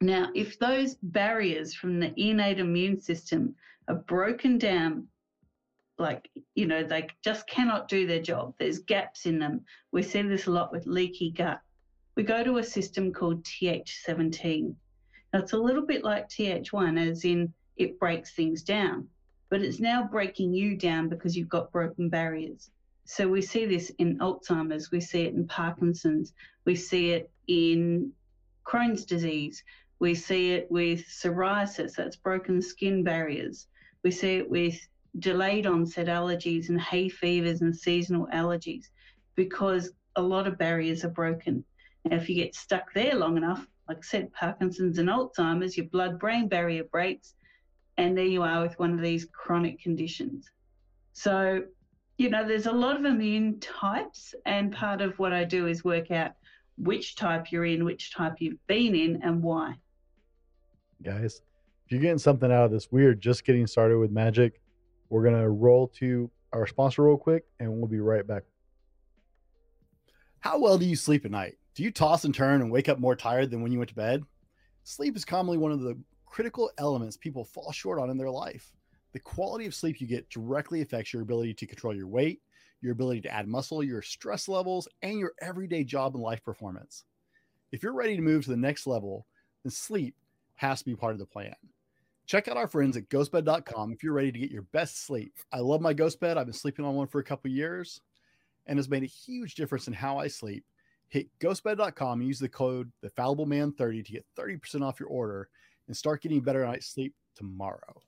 Now, 0.00 0.30
if 0.34 0.58
those 0.58 0.96
barriers 1.02 1.74
from 1.74 2.00
the 2.00 2.12
innate 2.16 2.58
immune 2.58 3.00
system 3.00 3.54
are 3.88 3.94
broken 3.94 4.58
down, 4.58 5.08
like, 5.98 6.30
you 6.54 6.66
know, 6.66 6.82
they 6.82 7.08
just 7.22 7.46
cannot 7.46 7.88
do 7.88 8.06
their 8.06 8.22
job, 8.22 8.54
there's 8.58 8.80
gaps 8.80 9.26
in 9.26 9.38
them. 9.38 9.64
We 9.92 10.02
see 10.02 10.22
this 10.22 10.46
a 10.46 10.50
lot 10.50 10.72
with 10.72 10.86
leaky 10.86 11.30
gut. 11.30 11.60
We 12.16 12.22
go 12.22 12.44
to 12.44 12.58
a 12.58 12.64
system 12.64 13.12
called 13.12 13.44
TH17. 13.44 14.74
Now, 15.32 15.40
it's 15.40 15.52
a 15.52 15.58
little 15.58 15.84
bit 15.84 16.04
like 16.04 16.28
TH1, 16.28 17.10
as 17.10 17.24
in 17.24 17.52
it 17.76 17.98
breaks 17.98 18.32
things 18.34 18.62
down, 18.62 19.08
but 19.50 19.62
it's 19.62 19.80
now 19.80 20.06
breaking 20.06 20.52
you 20.52 20.76
down 20.76 21.08
because 21.08 21.36
you've 21.36 21.48
got 21.48 21.72
broken 21.72 22.08
barriers. 22.08 22.70
So 23.04 23.28
we 23.28 23.42
see 23.42 23.66
this 23.66 23.90
in 23.98 24.18
Alzheimer's, 24.18 24.90
we 24.90 25.00
see 25.00 25.22
it 25.22 25.34
in 25.34 25.46
Parkinson's, 25.46 26.32
we 26.64 26.74
see 26.74 27.10
it 27.10 27.30
in 27.48 28.12
Crohn's 28.64 29.04
disease, 29.04 29.62
we 29.98 30.14
see 30.14 30.52
it 30.52 30.70
with 30.70 31.04
psoriasis, 31.06 31.94
that's 31.94 32.16
broken 32.16 32.62
skin 32.62 33.04
barriers. 33.04 33.66
We 34.02 34.10
see 34.10 34.36
it 34.36 34.48
with 34.48 34.78
delayed 35.18 35.66
onset 35.66 36.06
allergies 36.06 36.68
and 36.68 36.80
hay 36.80 37.08
fevers 37.08 37.60
and 37.60 37.74
seasonal 37.74 38.26
allergies 38.32 38.86
because 39.36 39.92
a 40.16 40.22
lot 40.22 40.46
of 40.46 40.58
barriers 40.58 41.04
are 41.04 41.10
broken. 41.10 41.64
Now, 42.04 42.16
if 42.16 42.28
you 42.28 42.34
get 42.34 42.54
stuck 42.54 42.92
there 42.94 43.14
long 43.14 43.36
enough, 43.36 43.66
like 43.88 44.04
said, 44.04 44.32
Parkinson's 44.32 44.98
and 44.98 45.08
Alzheimer's, 45.08 45.76
your 45.76 45.86
blood 45.86 46.18
brain 46.18 46.48
barrier 46.48 46.84
breaks, 46.84 47.34
and 47.96 48.16
there 48.16 48.24
you 48.24 48.42
are 48.42 48.62
with 48.62 48.78
one 48.78 48.92
of 48.92 49.00
these 49.00 49.26
chronic 49.32 49.80
conditions. 49.80 50.50
So 51.12 51.64
you 52.16 52.30
know, 52.30 52.46
there's 52.46 52.66
a 52.66 52.72
lot 52.72 52.96
of 52.96 53.04
immune 53.04 53.58
types, 53.60 54.34
and 54.46 54.72
part 54.72 55.00
of 55.00 55.18
what 55.18 55.32
I 55.32 55.44
do 55.44 55.66
is 55.66 55.84
work 55.84 56.10
out 56.10 56.32
which 56.76 57.16
type 57.16 57.50
you're 57.50 57.64
in, 57.64 57.84
which 57.84 58.14
type 58.14 58.34
you've 58.38 58.64
been 58.66 58.94
in, 58.94 59.20
and 59.22 59.42
why. 59.42 59.74
Guys, 61.02 61.42
if 61.84 61.92
you're 61.92 62.00
getting 62.00 62.18
something 62.18 62.50
out 62.52 62.64
of 62.64 62.70
this, 62.70 62.88
we 62.90 63.04
are 63.04 63.14
just 63.14 63.44
getting 63.44 63.66
started 63.66 63.98
with 63.98 64.10
magic. 64.10 64.60
We're 65.14 65.22
going 65.22 65.40
to 65.40 65.48
roll 65.48 65.86
to 65.98 66.28
our 66.52 66.66
sponsor 66.66 67.04
real 67.04 67.16
quick, 67.16 67.44
and 67.60 67.72
we'll 67.72 67.86
be 67.86 68.00
right 68.00 68.26
back. 68.26 68.42
How 70.40 70.58
well 70.58 70.76
do 70.76 70.86
you 70.86 70.96
sleep 70.96 71.24
at 71.24 71.30
night? 71.30 71.54
Do 71.76 71.84
you 71.84 71.92
toss 71.92 72.24
and 72.24 72.34
turn 72.34 72.60
and 72.60 72.68
wake 72.68 72.88
up 72.88 72.98
more 72.98 73.14
tired 73.14 73.52
than 73.52 73.62
when 73.62 73.70
you 73.70 73.78
went 73.78 73.90
to 73.90 73.94
bed? 73.94 74.24
Sleep 74.82 75.14
is 75.14 75.24
commonly 75.24 75.56
one 75.56 75.70
of 75.70 75.82
the 75.82 75.96
critical 76.26 76.68
elements 76.78 77.16
people 77.16 77.44
fall 77.44 77.70
short 77.70 78.00
on 78.00 78.10
in 78.10 78.18
their 78.18 78.28
life. 78.28 78.72
The 79.12 79.20
quality 79.20 79.66
of 79.66 79.74
sleep 79.76 80.00
you 80.00 80.08
get 80.08 80.28
directly 80.30 80.82
affects 80.82 81.12
your 81.12 81.22
ability 81.22 81.54
to 81.54 81.66
control 81.68 81.94
your 81.94 82.08
weight, 82.08 82.42
your 82.80 82.90
ability 82.90 83.20
to 83.20 83.32
add 83.32 83.46
muscle, 83.46 83.84
your 83.84 84.02
stress 84.02 84.48
levels, 84.48 84.88
and 85.02 85.20
your 85.20 85.34
everyday 85.40 85.84
job 85.84 86.16
and 86.16 86.24
life 86.24 86.42
performance. 86.42 87.04
If 87.70 87.84
you're 87.84 87.92
ready 87.92 88.16
to 88.16 88.20
move 88.20 88.42
to 88.46 88.50
the 88.50 88.56
next 88.56 88.84
level, 88.84 89.28
then 89.62 89.70
sleep 89.70 90.16
has 90.56 90.80
to 90.80 90.84
be 90.84 90.96
part 90.96 91.12
of 91.12 91.20
the 91.20 91.26
plan. 91.26 91.54
Check 92.26 92.48
out 92.48 92.56
our 92.56 92.68
friends 92.68 92.96
at 92.96 93.08
ghostbed.com 93.10 93.92
if 93.92 94.02
you're 94.02 94.14
ready 94.14 94.32
to 94.32 94.38
get 94.38 94.50
your 94.50 94.62
best 94.72 95.04
sleep. 95.04 95.34
I 95.52 95.58
love 95.58 95.80
my 95.80 95.92
ghost 95.92 96.20
bed. 96.20 96.38
I've 96.38 96.46
been 96.46 96.54
sleeping 96.54 96.84
on 96.84 96.94
one 96.94 97.06
for 97.06 97.18
a 97.18 97.24
couple 97.24 97.50
years 97.50 98.00
and 98.66 98.78
has 98.78 98.88
made 98.88 99.02
a 99.02 99.06
huge 99.06 99.54
difference 99.54 99.88
in 99.88 99.92
how 99.92 100.18
I 100.18 100.28
sleep. 100.28 100.64
Hit 101.08 101.28
ghostbed.com 101.38 102.20
and 102.20 102.28
use 102.28 102.38
the 102.38 102.48
code 102.48 102.90
the 103.02 103.10
fallible 103.10 103.46
man 103.46 103.72
30 103.72 104.02
to 104.02 104.12
get 104.12 104.26
30% 104.38 104.82
off 104.82 104.98
your 104.98 105.10
order 105.10 105.48
and 105.86 105.96
start 105.96 106.22
getting 106.22 106.40
better 106.40 106.64
night's 106.64 106.86
sleep 106.86 107.14
tomorrow. 107.34 108.00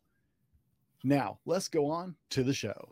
Now, 1.05 1.39
let's 1.45 1.69
go 1.69 1.91
on 1.91 2.17
to 2.31 2.43
the 2.43 2.55
show. 2.55 2.89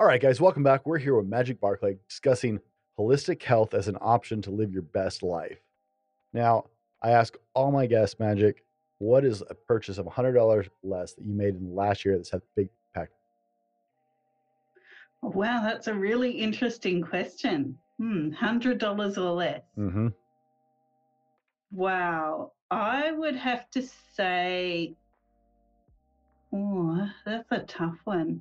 All 0.00 0.06
right, 0.06 0.20
guys, 0.20 0.40
welcome 0.40 0.62
back. 0.62 0.86
We're 0.86 0.98
here 0.98 1.16
with 1.16 1.26
Magic 1.26 1.60
Barclay 1.60 1.98
discussing 2.08 2.58
holistic 2.98 3.42
health 3.42 3.74
as 3.74 3.88
an 3.88 3.98
option 4.00 4.40
to 4.42 4.50
live 4.50 4.72
your 4.72 4.82
best 4.82 5.22
life. 5.22 5.60
Now, 6.32 6.64
I 7.02 7.10
ask 7.10 7.36
all 7.54 7.70
my 7.70 7.86
guests, 7.86 8.18
Magic, 8.18 8.63
what 8.98 9.24
is 9.24 9.42
a 9.48 9.54
purchase 9.54 9.98
of 9.98 10.06
$100 10.06 10.68
less 10.82 11.14
that 11.14 11.24
you 11.24 11.34
made 11.34 11.56
in 11.56 11.74
last 11.74 12.04
year 12.04 12.16
that's 12.16 12.30
had 12.30 12.42
big 12.56 12.68
impact? 12.94 13.12
Wow, 15.22 15.62
that's 15.62 15.88
a 15.88 15.94
really 15.94 16.30
interesting 16.30 17.02
question. 17.02 17.78
Hmm, 17.98 18.30
$100 18.30 19.18
or 19.18 19.30
less. 19.32 19.62
Mm-hmm. 19.78 20.08
Wow. 21.72 22.52
I 22.70 23.12
would 23.12 23.36
have 23.36 23.70
to 23.70 23.82
say 24.14 24.96
Oh, 26.56 27.10
that's 27.26 27.50
a 27.50 27.60
tough 27.60 27.98
one. 28.04 28.40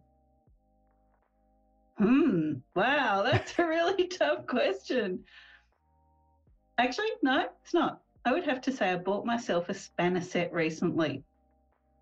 Hmm. 1.97 2.53
Wow, 2.75 3.23
that's 3.23 3.57
a 3.57 3.65
really 3.65 4.07
tough 4.19 4.45
question. 4.45 5.21
Actually, 6.77 7.07
no, 7.23 7.47
it's 7.63 7.73
not. 7.73 8.01
I 8.25 8.31
would 8.31 8.45
have 8.45 8.62
to 8.62 8.71
say 8.71 8.89
I 8.89 8.95
bought 8.95 9.25
myself 9.25 9.69
a 9.69 9.73
spanner 9.73 10.21
set 10.21 10.53
recently. 10.53 11.23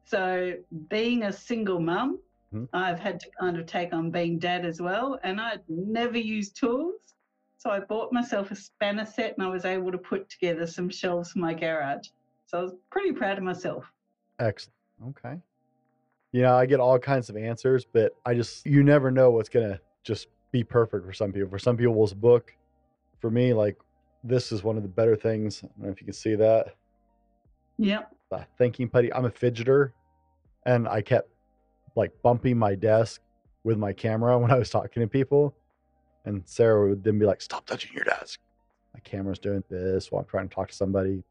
So, 0.05 0.53
being 0.89 1.23
a 1.23 1.34
single 1.34 1.79
mum, 1.79 2.19
hmm 2.51 2.65
I've 2.73 2.99
had 2.99 3.19
to 3.21 3.27
kind 3.39 3.57
of 3.57 3.65
take 3.65 3.93
on 3.93 4.12
being 4.12 4.39
dad 4.39 4.65
as 4.65 4.81
well, 4.81 5.19
and 5.23 5.39
I'd 5.39 5.62
never 5.67 6.17
used 6.17 6.55
tools. 6.57 7.15
So, 7.57 7.69
I 7.69 7.79
bought 7.79 8.12
myself 8.12 8.51
a 8.51 8.55
spanner 8.55 9.05
set 9.05 9.36
and 9.38 9.45
I 9.45 9.49
was 9.49 9.65
able 9.65 9.91
to 9.91 9.97
put 9.97 10.29
together 10.29 10.67
some 10.67 10.89
shelves 10.89 11.31
for 11.31 11.39
my 11.39 11.53
garage. 11.53 12.07
So, 12.45 12.60
I 12.60 12.62
was 12.63 12.73
pretty 12.89 13.13
proud 13.13 13.38
of 13.38 13.43
myself. 13.43 13.91
Excellent. 14.39 14.73
Okay 15.10 15.38
you 16.31 16.41
know, 16.41 16.55
I 16.55 16.65
get 16.65 16.79
all 16.79 16.97
kinds 16.97 17.29
of 17.29 17.36
answers, 17.36 17.86
but 17.86 18.15
I 18.25 18.34
just, 18.34 18.65
you 18.65 18.84
never 18.84 19.12
know 19.12 19.31
what's 19.31 19.49
going 19.49 19.67
to 19.67 19.79
just 20.03 20.27
be 20.51 20.63
perfect 20.63 21.05
for 21.05 21.13
some 21.13 21.31
people. 21.31 21.49
For 21.49 21.60
some 21.60 21.77
people, 21.77 22.01
it's 22.03 22.13
a 22.13 22.15
book. 22.15 22.55
For 23.19 23.29
me, 23.29 23.53
like, 23.53 23.77
this 24.23 24.51
is 24.51 24.63
one 24.63 24.77
of 24.77 24.84
the 24.84 24.89
better 24.89 25.15
things. 25.15 25.62
I 25.63 25.67
don't 25.67 25.86
know 25.86 25.91
if 25.91 26.01
you 26.01 26.05
can 26.05 26.13
see 26.13 26.36
that. 26.36 26.75
Yep. 27.77 28.12
Uh, 28.31 28.38
the 28.38 28.45
thinking 28.57 28.88
putty. 28.88 29.13
I'm 29.13 29.25
a 29.25 29.31
fidgeter, 29.31 29.91
and 30.65 30.88
I 30.88 31.01
kept 31.01 31.29
like 31.95 32.12
bumping 32.21 32.57
my 32.57 32.75
desk 32.75 33.21
with 33.63 33.77
my 33.77 33.93
camera 33.93 34.38
when 34.39 34.51
I 34.51 34.57
was 34.57 34.69
talking 34.69 35.01
to 35.01 35.07
people. 35.07 35.55
And 36.25 36.43
Sarah 36.45 36.89
would 36.89 37.03
then 37.03 37.17
be 37.17 37.25
like, 37.25 37.41
Stop 37.41 37.65
touching 37.65 37.93
your 37.93 38.03
desk. 38.03 38.39
My 38.93 38.99
camera's 38.99 39.39
doing 39.39 39.63
this 39.69 40.12
while 40.12 40.21
I'm 40.21 40.27
trying 40.27 40.49
to 40.49 40.53
talk 40.53 40.69
to 40.69 40.75
somebody. 40.75 41.23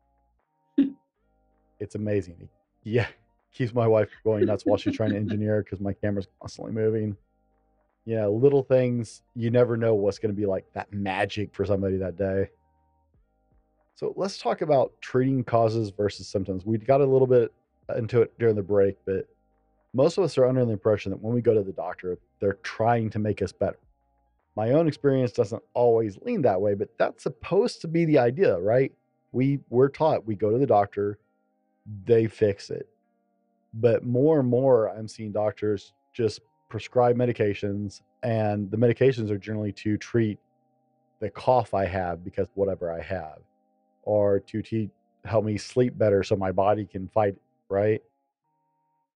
it's 1.80 1.94
amazing. 1.94 2.48
Yeah. 2.82 3.06
Keeps 3.52 3.74
my 3.74 3.86
wife 3.86 4.08
going 4.24 4.46
nuts 4.46 4.64
while 4.64 4.78
she's 4.78 4.96
trying 4.96 5.10
to 5.10 5.16
engineer 5.16 5.62
because 5.62 5.80
my 5.80 5.92
camera's 5.92 6.28
constantly 6.40 6.72
moving. 6.72 7.16
You 8.06 8.16
know, 8.16 8.32
little 8.32 8.62
things, 8.62 9.22
you 9.36 9.50
never 9.50 9.76
know 9.76 9.94
what's 9.94 10.18
going 10.18 10.34
to 10.34 10.40
be 10.40 10.46
like 10.46 10.64
that 10.72 10.92
magic 10.92 11.54
for 11.54 11.64
somebody 11.64 11.96
that 11.98 12.16
day. 12.16 12.48
So 14.00 14.14
let's 14.16 14.38
talk 14.38 14.62
about 14.62 14.94
treating 15.02 15.44
causes 15.44 15.90
versus 15.90 16.26
symptoms. 16.26 16.64
We 16.64 16.78
got 16.78 17.02
a 17.02 17.06
little 17.06 17.26
bit 17.26 17.52
uh, 17.86 17.96
into 17.96 18.22
it 18.22 18.32
during 18.38 18.56
the 18.56 18.62
break, 18.62 18.96
but 19.04 19.28
most 19.92 20.16
of 20.16 20.24
us 20.24 20.38
are 20.38 20.46
under 20.46 20.64
the 20.64 20.72
impression 20.72 21.10
that 21.10 21.20
when 21.20 21.34
we 21.34 21.42
go 21.42 21.52
to 21.52 21.62
the 21.62 21.72
doctor, 21.72 22.16
they're 22.40 22.56
trying 22.62 23.10
to 23.10 23.18
make 23.18 23.42
us 23.42 23.52
better. 23.52 23.76
My 24.56 24.70
own 24.70 24.88
experience 24.88 25.32
doesn't 25.32 25.62
always 25.74 26.16
lean 26.22 26.40
that 26.42 26.58
way, 26.58 26.72
but 26.72 26.88
that's 26.96 27.24
supposed 27.24 27.82
to 27.82 27.88
be 27.88 28.06
the 28.06 28.16
idea, 28.16 28.58
right? 28.58 28.90
We 29.32 29.60
we're 29.68 29.90
taught 29.90 30.26
we 30.26 30.34
go 30.34 30.50
to 30.50 30.56
the 30.56 30.66
doctor, 30.66 31.18
they 32.06 32.26
fix 32.26 32.70
it. 32.70 32.88
But 33.74 34.02
more 34.02 34.40
and 34.40 34.48
more 34.48 34.88
I'm 34.88 35.08
seeing 35.08 35.30
doctors 35.30 35.92
just 36.14 36.40
prescribe 36.70 37.16
medications 37.16 38.00
and 38.22 38.70
the 38.70 38.78
medications 38.78 39.30
are 39.30 39.36
generally 39.36 39.72
to 39.72 39.98
treat 39.98 40.38
the 41.20 41.28
cough 41.28 41.74
I 41.74 41.84
have 41.84 42.24
because 42.24 42.46
whatever 42.54 42.90
I 42.90 43.02
have 43.02 43.40
or 44.02 44.40
to 44.40 44.62
te- 44.62 44.90
help 45.24 45.44
me 45.44 45.58
sleep 45.58 45.96
better 45.96 46.22
so 46.22 46.36
my 46.36 46.52
body 46.52 46.84
can 46.84 47.08
fight, 47.08 47.36
right? 47.68 48.02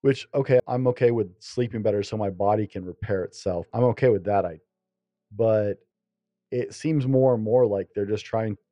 Which 0.03 0.29
okay, 0.35 0.61
I'm 0.67 0.87
okay 0.89 1.11
with 1.11 1.35
sleeping 1.41 1.83
better 1.83 2.03
so 2.03 2.17
my 2.17 2.31
body 2.31 2.67
can 2.67 2.85
repair 2.85 3.25
itself. 3.25 3.67
I'm 3.73 3.85
okay 3.85 4.11
with 4.11 4.25
that. 4.25 4.45
I, 4.45 4.61
but 5.35 5.75
it 6.51 6.75
seems 6.75 7.07
more 7.07 7.35
and 7.35 7.43
more 7.43 7.67
like 7.67 7.89
they're 7.95 8.05
just 8.05 8.25
trying 8.25 8.57
to 8.57 8.63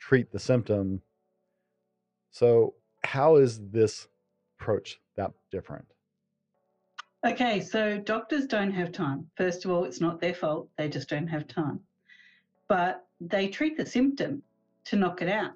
treat 0.00 0.32
the 0.32 0.38
symptom. 0.38 1.02
So 2.30 2.74
how 3.04 3.36
is 3.36 3.60
this 3.70 4.08
approach 4.58 4.98
that 5.16 5.30
different? 5.52 5.86
Okay, 7.26 7.60
so 7.60 7.98
doctors 7.98 8.46
don't 8.46 8.72
have 8.72 8.92
time. 8.92 9.26
First 9.36 9.64
of 9.64 9.70
all, 9.70 9.84
it's 9.84 10.00
not 10.00 10.20
their 10.20 10.34
fault. 10.34 10.68
They 10.78 10.88
just 10.88 11.08
don't 11.08 11.26
have 11.26 11.48
time. 11.48 11.80
But 12.68 13.04
they 13.20 13.48
treat 13.48 13.76
the 13.76 13.86
symptom 13.86 14.42
to 14.86 14.96
knock 14.96 15.22
it 15.22 15.28
out. 15.28 15.52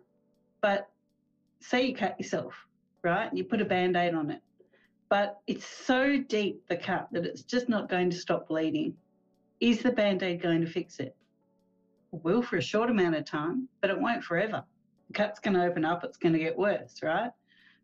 But 0.60 0.88
say 1.60 1.86
you 1.86 1.94
cut 1.94 2.18
yourself, 2.18 2.54
right? 3.02 3.28
And 3.28 3.36
you 3.38 3.44
put 3.44 3.60
a 3.60 3.64
band 3.64 3.96
aid 3.96 4.14
on 4.14 4.30
it 4.30 4.40
but 5.10 5.40
it's 5.48 5.66
so 5.66 6.18
deep, 6.28 6.62
the 6.68 6.76
cut, 6.76 7.08
that 7.10 7.26
it's 7.26 7.42
just 7.42 7.68
not 7.68 7.90
going 7.90 8.08
to 8.10 8.16
stop 8.16 8.46
bleeding. 8.46 8.94
Is 9.58 9.82
the 9.82 9.90
band 9.90 10.22
aid 10.22 10.40
going 10.40 10.60
to 10.60 10.70
fix 10.70 11.00
it? 11.00 11.16
It 12.12 12.24
will 12.24 12.42
for 12.42 12.56
a 12.56 12.62
short 12.62 12.90
amount 12.90 13.16
of 13.16 13.24
time, 13.24 13.68
but 13.80 13.90
it 13.90 14.00
won't 14.00 14.22
forever. 14.22 14.64
The 15.08 15.12
cut's 15.12 15.40
going 15.40 15.54
to 15.54 15.64
open 15.64 15.84
up, 15.84 16.04
it's 16.04 16.16
going 16.16 16.32
to 16.34 16.38
get 16.38 16.56
worse, 16.56 17.02
right? 17.02 17.32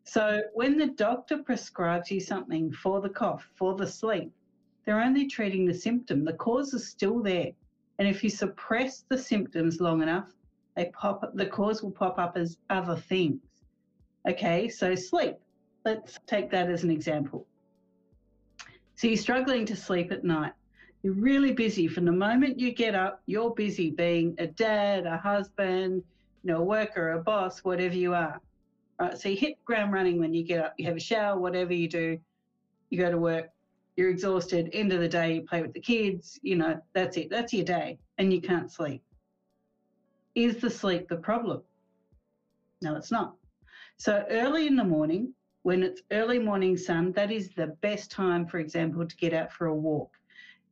So 0.05 0.41
when 0.55 0.79
the 0.79 0.87
doctor 0.87 1.39
prescribes 1.39 2.13
you 2.13 2.21
something 2.21 2.71
for 2.71 3.01
the 3.01 3.09
cough, 3.09 3.51
for 3.57 3.75
the 3.75 3.89
sleep, 3.89 4.33
they're 4.85 5.03
only 5.03 5.27
treating 5.27 5.67
the 5.67 5.75
symptom. 5.75 6.25
The 6.25 6.35
cause 6.35 6.73
is 6.75 6.87
still 6.87 7.21
there. 7.21 7.51
And 7.99 8.07
if 8.07 8.23
you 8.23 8.31
suppress 8.31 9.05
the 9.09 9.19
symptoms 9.19 9.81
long 9.81 10.01
enough, 10.01 10.33
they 10.77 10.87
pop 10.87 11.25
the 11.35 11.47
cause 11.47 11.83
will 11.83 11.91
pop 11.91 12.19
up 12.19 12.37
as 12.37 12.59
other 12.71 12.97
things. 12.97 13.41
Okay, 14.29 14.69
so 14.69 14.95
sleep. 14.95 15.37
Let's 15.85 16.19
take 16.27 16.51
that 16.51 16.69
as 16.69 16.85
an 16.85 16.91
example. 16.91 17.47
So 18.97 19.07
you're 19.07 19.17
struggling 19.17 19.65
to 19.67 19.77
sleep 19.77 20.13
at 20.13 20.25
night. 20.25 20.53
You're 21.03 21.15
really 21.15 21.53
busy. 21.53 21.87
From 21.87 22.05
the 22.05 22.13
moment 22.13 22.59
you 22.59 22.73
get 22.73 22.95
up, 22.95 23.23
you're 23.27 23.55
busy 23.55 23.91
being 23.91 24.35
a 24.39 24.47
dad, 24.47 25.07
a 25.07 25.17
husband, 25.17 26.03
you 26.43 26.53
know, 26.53 26.59
a 26.59 26.65
worker, 26.65 27.13
a 27.13 27.23
boss, 27.23 27.61
whatever 27.61 27.95
you 27.95 28.15
are. 28.15 28.41
Right. 28.99 29.17
So 29.17 29.29
you 29.29 29.37
hit 29.37 29.65
ground 29.65 29.93
running 29.93 30.19
when 30.19 30.35
you 30.35 30.43
get 30.43 30.65
up. 30.65 30.75
You 30.79 30.87
have 30.87 30.97
a 30.97 31.01
shower, 31.01 31.39
whatever 31.39 31.73
you 31.73 31.89
do. 31.89 32.19
You 32.91 32.99
go 32.99 33.11
to 33.11 33.19
work. 33.19 33.51
You're 33.97 34.11
exhausted. 34.11 34.71
End 34.73 34.93
of 34.93 35.01
the 35.01 35.09
day, 35.09 35.35
you 35.35 35.43
play 35.43 35.63
with 35.63 35.73
the 35.73 35.81
kids. 35.81 36.39
You 36.43 36.57
know, 36.57 36.81
that's 36.93 37.17
it. 37.17 37.31
That's 37.31 37.53
your 37.53 37.65
day, 37.65 37.99
and 38.19 38.33
you 38.33 38.41
can't 38.41 38.71
sleep. 38.71 39.03
Is 40.37 40.59
the 40.59 40.69
sleep 40.69 41.09
the 41.09 41.17
problem? 41.17 41.63
No, 42.83 42.95
it's 42.95 43.11
not. 43.11 43.35
So 43.97 44.25
early 44.29 44.67
in 44.67 44.77
the 44.77 44.85
morning, 44.85 45.33
when 45.63 45.83
it's 45.83 46.03
early 46.13 46.39
morning 46.39 46.77
sun, 46.77 47.11
that 47.13 47.33
is 47.33 47.55
the 47.57 47.69
best 47.81 48.11
time, 48.11 48.47
for 48.47 48.59
example, 48.59 49.07
to 49.07 49.17
get 49.17 49.33
out 49.33 49.51
for 49.51 49.69
a 49.69 49.75
walk, 49.75 50.13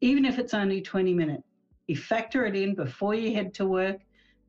even 0.03 0.27
if 0.27 0.38
it's 0.38 0.53
only 0.53 0.83
20 0.83 1.14
minutes. 1.14 1.48
You 1.87 1.96
factor 1.96 2.44
it 2.44 2.55
in 2.55 2.74
before 2.74 3.14
you 3.14 3.35
head 3.35 3.55
to 3.55 3.66
work. 3.66 3.96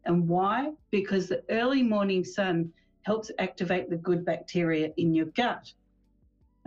And 0.03 0.27
why? 0.27 0.73
Because 0.91 1.29
the 1.29 1.43
early 1.49 1.81
morning 1.81 2.25
sun 2.25 2.71
helps 3.03 3.31
activate 3.39 3.89
the 3.89 3.97
good 3.97 4.25
bacteria 4.25 4.91
in 4.97 5.13
your 5.13 5.27
gut. 5.27 5.71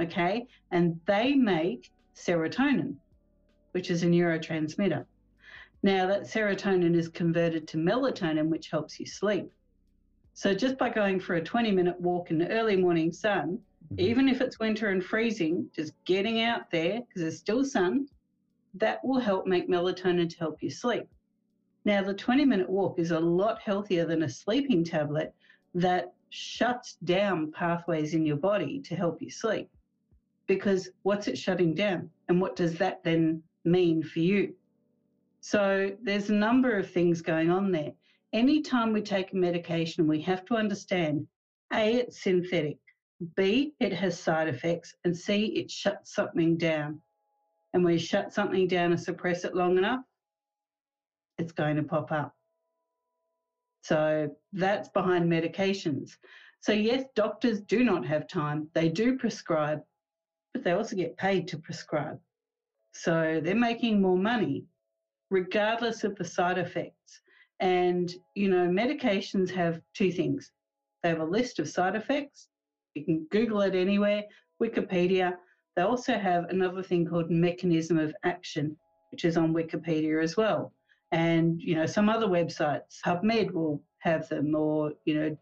Okay. 0.00 0.46
And 0.70 0.98
they 1.06 1.34
make 1.34 1.92
serotonin, 2.16 2.96
which 3.72 3.90
is 3.90 4.02
a 4.02 4.06
neurotransmitter. 4.06 5.04
Now, 5.82 6.06
that 6.06 6.22
serotonin 6.22 6.94
is 6.94 7.08
converted 7.08 7.68
to 7.68 7.76
melatonin, 7.76 8.48
which 8.48 8.70
helps 8.70 8.98
you 8.98 9.06
sleep. 9.06 9.50
So, 10.34 10.54
just 10.54 10.78
by 10.78 10.90
going 10.90 11.20
for 11.20 11.36
a 11.36 11.42
20 11.42 11.70
minute 11.70 12.00
walk 12.00 12.30
in 12.30 12.38
the 12.38 12.48
early 12.48 12.76
morning 12.76 13.12
sun, 13.12 13.60
Mm-hmm. 13.92 14.00
Even 14.00 14.28
if 14.28 14.40
it's 14.40 14.58
winter 14.58 14.88
and 14.88 15.04
freezing, 15.04 15.68
just 15.74 15.92
getting 16.04 16.42
out 16.42 16.70
there 16.70 17.00
because 17.00 17.22
there's 17.22 17.38
still 17.38 17.64
sun, 17.64 18.08
that 18.74 19.02
will 19.04 19.20
help 19.20 19.46
make 19.46 19.68
melatonin 19.68 20.28
to 20.28 20.38
help 20.38 20.62
you 20.62 20.70
sleep. 20.70 21.06
Now, 21.84 22.02
the 22.02 22.14
20 22.14 22.44
minute 22.44 22.68
walk 22.68 22.98
is 22.98 23.12
a 23.12 23.20
lot 23.20 23.60
healthier 23.62 24.04
than 24.04 24.24
a 24.24 24.28
sleeping 24.28 24.84
tablet 24.84 25.34
that 25.74 26.12
shuts 26.30 26.98
down 27.04 27.50
pathways 27.52 28.12
in 28.12 28.26
your 28.26 28.36
body 28.36 28.80
to 28.80 28.94
help 28.94 29.22
you 29.22 29.30
sleep. 29.30 29.70
Because 30.46 30.90
what's 31.02 31.28
it 31.28 31.38
shutting 31.38 31.74
down? 31.74 32.10
And 32.28 32.40
what 32.40 32.56
does 32.56 32.74
that 32.76 33.02
then 33.04 33.42
mean 33.64 34.02
for 34.02 34.18
you? 34.18 34.54
So, 35.40 35.96
there's 36.02 36.30
a 36.30 36.34
number 36.34 36.76
of 36.76 36.90
things 36.90 37.22
going 37.22 37.50
on 37.50 37.70
there. 37.70 37.92
Anytime 38.32 38.92
we 38.92 39.02
take 39.02 39.32
a 39.32 39.36
medication, 39.36 40.06
we 40.06 40.20
have 40.22 40.44
to 40.46 40.54
understand 40.54 41.26
A, 41.72 41.94
it's 41.94 42.22
synthetic. 42.22 42.78
B, 43.36 43.74
it 43.80 43.92
has 43.92 44.20
side 44.20 44.48
effects, 44.48 44.94
and 45.04 45.16
C, 45.16 45.46
it 45.46 45.70
shuts 45.70 46.14
something 46.14 46.56
down. 46.56 47.00
And 47.72 47.84
when 47.84 47.94
you 47.94 47.98
shut 47.98 48.32
something 48.32 48.68
down 48.68 48.92
and 48.92 49.00
suppress 49.00 49.44
it 49.44 49.54
long 49.54 49.78
enough, 49.78 50.00
it's 51.38 51.52
going 51.52 51.76
to 51.76 51.82
pop 51.82 52.12
up. 52.12 52.34
So 53.82 54.30
that's 54.52 54.88
behind 54.90 55.30
medications. 55.30 56.16
So, 56.60 56.72
yes, 56.72 57.04
doctors 57.14 57.60
do 57.60 57.84
not 57.84 58.04
have 58.06 58.28
time. 58.28 58.68
They 58.74 58.88
do 58.88 59.16
prescribe, 59.16 59.82
but 60.52 60.64
they 60.64 60.72
also 60.72 60.96
get 60.96 61.16
paid 61.16 61.48
to 61.48 61.58
prescribe. 61.58 62.18
So 62.92 63.40
they're 63.42 63.54
making 63.54 64.00
more 64.00 64.18
money 64.18 64.64
regardless 65.30 66.04
of 66.04 66.16
the 66.16 66.24
side 66.24 66.58
effects. 66.58 67.20
And, 67.60 68.12
you 68.34 68.48
know, 68.48 68.68
medications 68.68 69.50
have 69.50 69.80
two 69.94 70.12
things 70.12 70.52
they 71.02 71.10
have 71.10 71.20
a 71.20 71.24
list 71.24 71.60
of 71.60 71.68
side 71.68 71.94
effects 71.94 72.48
you 72.98 73.04
can 73.04 73.26
Google 73.30 73.60
it 73.60 73.74
anywhere, 73.74 74.24
Wikipedia. 74.62 75.34
They 75.76 75.82
also 75.82 76.18
have 76.18 76.44
another 76.44 76.82
thing 76.82 77.06
called 77.06 77.30
mechanism 77.30 77.98
of 77.98 78.14
action, 78.24 78.76
which 79.10 79.24
is 79.24 79.36
on 79.36 79.54
Wikipedia 79.54 80.22
as 80.22 80.36
well. 80.36 80.72
And, 81.12 81.60
you 81.60 81.74
know, 81.74 81.86
some 81.86 82.08
other 82.08 82.26
websites, 82.26 83.00
PubMed 83.04 83.52
will 83.52 83.82
have 84.00 84.28
them, 84.28 84.54
or, 84.54 84.92
you 85.04 85.14
know, 85.14 85.38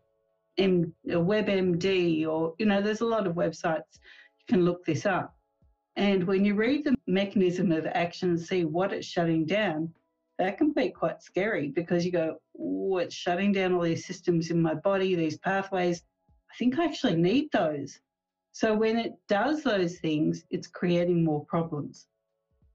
M, 0.59 0.93
WebMD, 1.07 2.27
or, 2.27 2.55
you 2.59 2.67
know, 2.67 2.81
there's 2.81 3.01
a 3.01 3.07
lot 3.07 3.27
of 3.27 3.35
websites. 3.35 3.99
You 4.41 4.47
can 4.49 4.65
look 4.65 4.85
this 4.85 5.07
up. 5.07 5.36
And 5.97 6.27
when 6.27 6.45
you 6.45 6.55
read 6.55 6.85
the 6.85 6.95
mechanism 7.07 7.73
of 7.73 7.87
action 7.87 8.31
and 8.31 8.41
see 8.41 8.65
what 8.65 8.93
it's 8.93 9.07
shutting 9.07 9.47
down, 9.47 9.93
that 10.39 10.59
can 10.59 10.73
be 10.73 10.91
quite 10.91 11.23
scary 11.23 11.69
because 11.69 12.05
you 12.05 12.13
go, 12.13 12.37
oh, 12.59 12.99
it's 12.99 13.15
shutting 13.15 13.53
down 13.53 13.73
all 13.73 13.83
these 13.83 14.07
systems 14.07 14.51
in 14.51 14.61
my 14.61 14.75
body, 14.75 15.15
these 15.15 15.39
pathways. 15.39 16.03
I 16.51 16.55
think 16.59 16.79
I 16.79 16.85
actually 16.85 17.17
need 17.17 17.51
those. 17.53 17.99
So 18.53 18.75
when 18.75 18.99
it 18.99 19.15
does 19.29 19.63
those 19.63 19.99
things, 19.99 20.45
it's 20.51 20.67
creating 20.67 21.25
more 21.25 21.45
problems. 21.47 22.07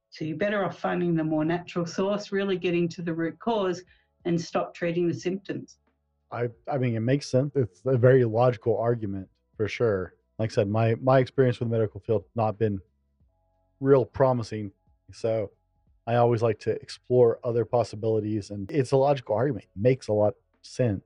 So 0.10 0.26
you're 0.26 0.38
better 0.38 0.66
off 0.66 0.80
finding 0.80 1.16
the 1.16 1.24
more 1.24 1.46
natural 1.46 1.86
source, 1.86 2.32
really 2.32 2.58
getting 2.58 2.90
to 2.90 3.02
the 3.02 3.14
root 3.14 3.40
cause 3.40 3.84
and 4.26 4.40
stop 4.40 4.74
treating 4.74 5.08
the 5.08 5.14
symptoms. 5.14 5.78
I 6.32 6.50
I 6.68 6.78
mean 6.78 6.96
it 6.96 7.02
makes 7.02 7.30
sense. 7.30 7.56
It's 7.56 7.82
a 7.86 7.98
very 7.98 8.26
logical 8.26 8.78
argument 8.78 9.28
for 9.56 9.68
sure. 9.68 10.16
Like 10.38 10.52
I 10.52 10.54
said, 10.54 10.70
my 10.70 10.96
my 11.02 11.20
experience 11.20 11.60
with 11.60 11.70
the 11.70 11.76
medical 11.76 12.00
field 12.00 12.26
not 12.36 12.58
been 12.58 12.80
real 13.82 14.06
promising. 14.06 14.72
So 15.12 15.52
I 16.08 16.15
always 16.15 16.41
like 16.41 16.60
to 16.60 16.72
explore 16.82 17.39
other 17.44 17.65
possibilities 17.65 18.50
and 18.50 18.72
it's 18.72 18.94
a 18.94 18.98
logical 18.98 19.36
argument. 19.36 19.65
It 19.65 19.82
makes 19.82 20.08
a 20.08 20.13
lot 20.13 20.30
of 20.30 20.36
sense. 20.62 21.04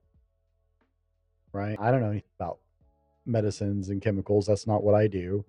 Right? 1.51 1.77
I 1.79 1.89
don't 1.89 2.01
know 2.01 2.11
anything 2.11 2.29
about 2.39 2.59
medicines 3.25 3.89
and 3.89 4.01
chemicals. 4.01 4.45
That's 4.45 4.67
not 4.67 4.83
what 4.83 4.93
I 4.93 5.07
do. 5.07 5.43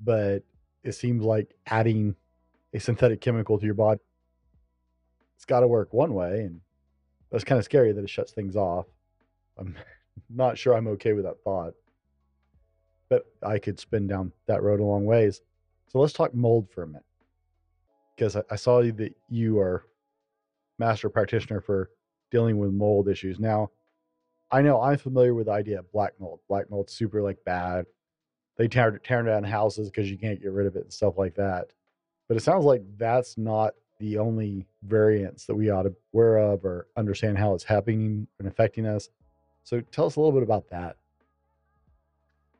But 0.00 0.42
it 0.82 0.92
seems 0.92 1.22
like 1.22 1.54
adding 1.66 2.16
a 2.74 2.80
synthetic 2.80 3.20
chemical 3.20 3.58
to 3.58 3.64
your 3.64 3.74
body 3.74 4.00
it's 5.38 5.44
got 5.44 5.60
to 5.60 5.68
work 5.68 5.92
one 5.92 6.14
way. 6.14 6.40
And 6.40 6.60
that's 7.30 7.44
kind 7.44 7.60
of 7.60 7.64
scary 7.64 7.92
that 7.92 8.02
it 8.02 8.10
shuts 8.10 8.32
things 8.32 8.56
off. 8.56 8.86
I'm 9.56 9.76
not 10.28 10.58
sure 10.58 10.74
I'm 10.74 10.88
okay 10.88 11.12
with 11.12 11.24
that 11.24 11.40
thought, 11.44 11.74
but 13.08 13.24
I 13.40 13.60
could 13.60 13.78
spin 13.78 14.08
down 14.08 14.32
that 14.46 14.64
road 14.64 14.80
a 14.80 14.84
long 14.84 15.04
ways. 15.04 15.40
So 15.88 15.98
let's 15.98 16.12
talk 16.12 16.34
mold 16.34 16.68
for 16.70 16.82
a 16.82 16.86
minute. 16.86 17.04
Because 18.16 18.36
I, 18.36 18.42
I 18.50 18.56
saw 18.56 18.82
that 18.82 19.14
you 19.28 19.58
are 19.58 19.84
master 20.78 21.08
practitioner 21.08 21.60
for 21.60 21.90
dealing 22.30 22.58
with 22.58 22.72
mold 22.72 23.08
issues. 23.08 23.38
Now, 23.40 23.70
I 24.50 24.62
know 24.62 24.80
I'm 24.80 24.98
familiar 24.98 25.34
with 25.34 25.46
the 25.46 25.52
idea 25.52 25.78
of 25.80 25.92
black 25.92 26.14
mold. 26.18 26.40
Black 26.48 26.70
mold's 26.70 26.92
super 26.92 27.22
like 27.22 27.38
bad. 27.44 27.86
They 28.56 28.68
tear, 28.68 28.98
tear 28.98 29.22
down 29.22 29.44
houses 29.44 29.90
because 29.90 30.10
you 30.10 30.18
can't 30.18 30.40
get 30.40 30.52
rid 30.52 30.66
of 30.66 30.76
it 30.76 30.84
and 30.84 30.92
stuff 30.92 31.16
like 31.16 31.34
that. 31.36 31.72
But 32.28 32.36
it 32.36 32.42
sounds 32.42 32.64
like 32.64 32.82
that's 32.96 33.38
not 33.38 33.74
the 33.98 34.18
only 34.18 34.66
variants 34.82 35.44
that 35.46 35.54
we 35.54 35.70
ought 35.70 35.82
to 35.82 35.94
aware 36.14 36.38
of 36.38 36.64
or 36.64 36.86
understand 36.96 37.38
how 37.38 37.54
it's 37.54 37.64
happening 37.64 38.26
and 38.38 38.48
affecting 38.48 38.86
us. 38.86 39.08
So 39.64 39.80
tell 39.92 40.06
us 40.06 40.16
a 40.16 40.20
little 40.20 40.32
bit 40.32 40.42
about 40.42 40.68
that. 40.70 40.96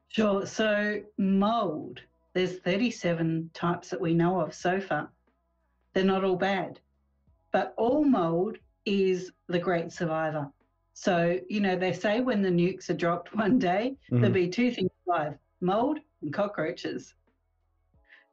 Sure. 0.08 0.46
So 0.46 1.02
mold, 1.16 2.00
there's 2.38 2.60
37 2.60 3.50
types 3.52 3.90
that 3.90 4.00
we 4.00 4.14
know 4.14 4.40
of 4.40 4.54
so 4.54 4.80
far. 4.80 5.10
They're 5.92 6.04
not 6.04 6.22
all 6.22 6.36
bad, 6.36 6.78
but 7.50 7.74
all 7.76 8.04
mold 8.04 8.58
is 8.84 9.32
the 9.48 9.58
great 9.58 9.90
survivor. 9.90 10.48
So, 10.92 11.36
you 11.48 11.60
know, 11.60 11.74
they 11.74 11.92
say 11.92 12.20
when 12.20 12.40
the 12.40 12.48
nukes 12.48 12.90
are 12.90 12.94
dropped 12.94 13.34
one 13.34 13.58
day, 13.58 13.96
mm-hmm. 14.04 14.20
there'll 14.20 14.32
be 14.32 14.48
two 14.48 14.70
things 14.70 14.90
alive 15.08 15.34
mold 15.60 15.98
and 16.22 16.32
cockroaches. 16.32 17.12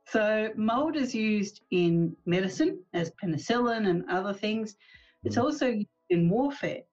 So, 0.05 0.51
mold 0.55 0.95
is 0.95 1.15
used 1.15 1.61
in 1.71 2.15
medicine 2.27 2.77
as 2.93 3.11
penicillin 3.19 3.89
and 3.89 4.07
other 4.07 4.33
things. 4.33 4.75
It's 5.23 5.35
mm-hmm. 5.35 5.45
also 5.45 5.67
used 5.69 5.87
in 6.11 6.29
warfare. 6.29 6.83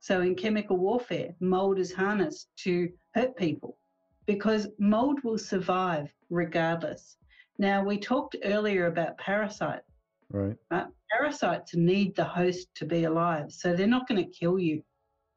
So, 0.00 0.20
in 0.20 0.34
chemical 0.34 0.78
warfare, 0.78 1.32
mold 1.38 1.78
is 1.78 1.92
harnessed 1.92 2.48
to 2.64 2.90
hurt 3.14 3.36
people 3.36 3.78
because 4.26 4.66
mold 4.80 5.22
will 5.22 5.38
survive 5.38 6.12
regardless. 6.30 7.16
Now, 7.58 7.84
we 7.84 7.98
talked 7.98 8.36
earlier 8.44 8.86
about 8.86 9.18
parasites. 9.18 9.84
Right. 10.30 10.56
Uh, 10.70 10.86
parasites 11.10 11.74
need 11.74 12.16
the 12.16 12.24
host 12.24 12.68
to 12.76 12.84
be 12.84 13.04
alive, 13.04 13.52
so 13.52 13.74
they're 13.74 13.86
not 13.86 14.08
going 14.08 14.22
to 14.22 14.30
kill 14.30 14.58
you. 14.58 14.82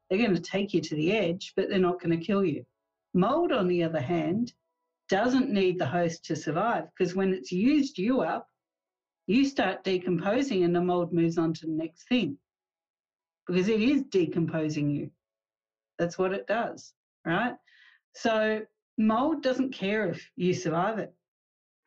They're 0.08 0.18
going 0.18 0.34
to 0.34 0.40
take 0.40 0.74
you 0.74 0.80
to 0.80 0.94
the 0.96 1.12
edge, 1.12 1.52
but 1.56 1.68
they're 1.68 1.78
not 1.78 2.00
going 2.00 2.18
to 2.18 2.24
kill 2.24 2.44
you. 2.44 2.64
Mold, 3.14 3.52
on 3.52 3.68
the 3.68 3.82
other 3.82 4.00
hand, 4.00 4.52
doesn't 5.08 5.50
need 5.50 5.78
the 5.78 5.86
host 5.86 6.24
to 6.24 6.36
survive 6.36 6.84
because 6.96 7.14
when 7.14 7.34
it's 7.34 7.50
used 7.50 7.98
you 7.98 8.20
up, 8.20 8.46
you 9.26 9.44
start 9.44 9.84
decomposing 9.84 10.64
and 10.64 10.74
the 10.74 10.80
mold 10.80 11.12
moves 11.12 11.38
on 11.38 11.52
to 11.54 11.66
the 11.66 11.72
next 11.72 12.08
thing 12.08 12.36
because 13.46 13.68
it 13.68 13.80
is 13.80 14.02
decomposing 14.04 14.90
you. 14.90 15.10
That's 15.98 16.18
what 16.18 16.32
it 16.32 16.46
does, 16.46 16.94
right? 17.24 17.54
So 18.14 18.62
mold 19.00 19.42
doesn't 19.42 19.72
care 19.72 20.08
if 20.08 20.30
you 20.36 20.52
survive 20.52 20.98
it. 20.98 21.12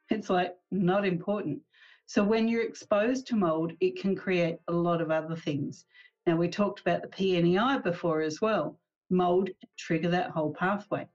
It's 0.10 0.30
like 0.30 0.56
not 0.72 1.06
important. 1.06 1.60
So 2.08 2.24
when 2.24 2.48
you're 2.48 2.68
exposed 2.68 3.28
to 3.28 3.36
mold, 3.36 3.74
it 3.80 4.00
can 4.00 4.16
create 4.16 4.58
a 4.68 4.74
lot 4.74 5.00
of 5.00 5.12
other 5.12 5.36
things. 5.36 5.86
Now, 6.26 6.36
we 6.36 6.48
talked 6.48 6.80
about 6.80 7.02
the 7.02 7.08
PNEI 7.10 7.84
before 7.84 8.22
as 8.22 8.42
well. 8.42 8.80
Mold 9.10 9.50
trigger 9.78 10.10
that 10.10 10.32
whole 10.32 10.54
pathway, 10.54 11.08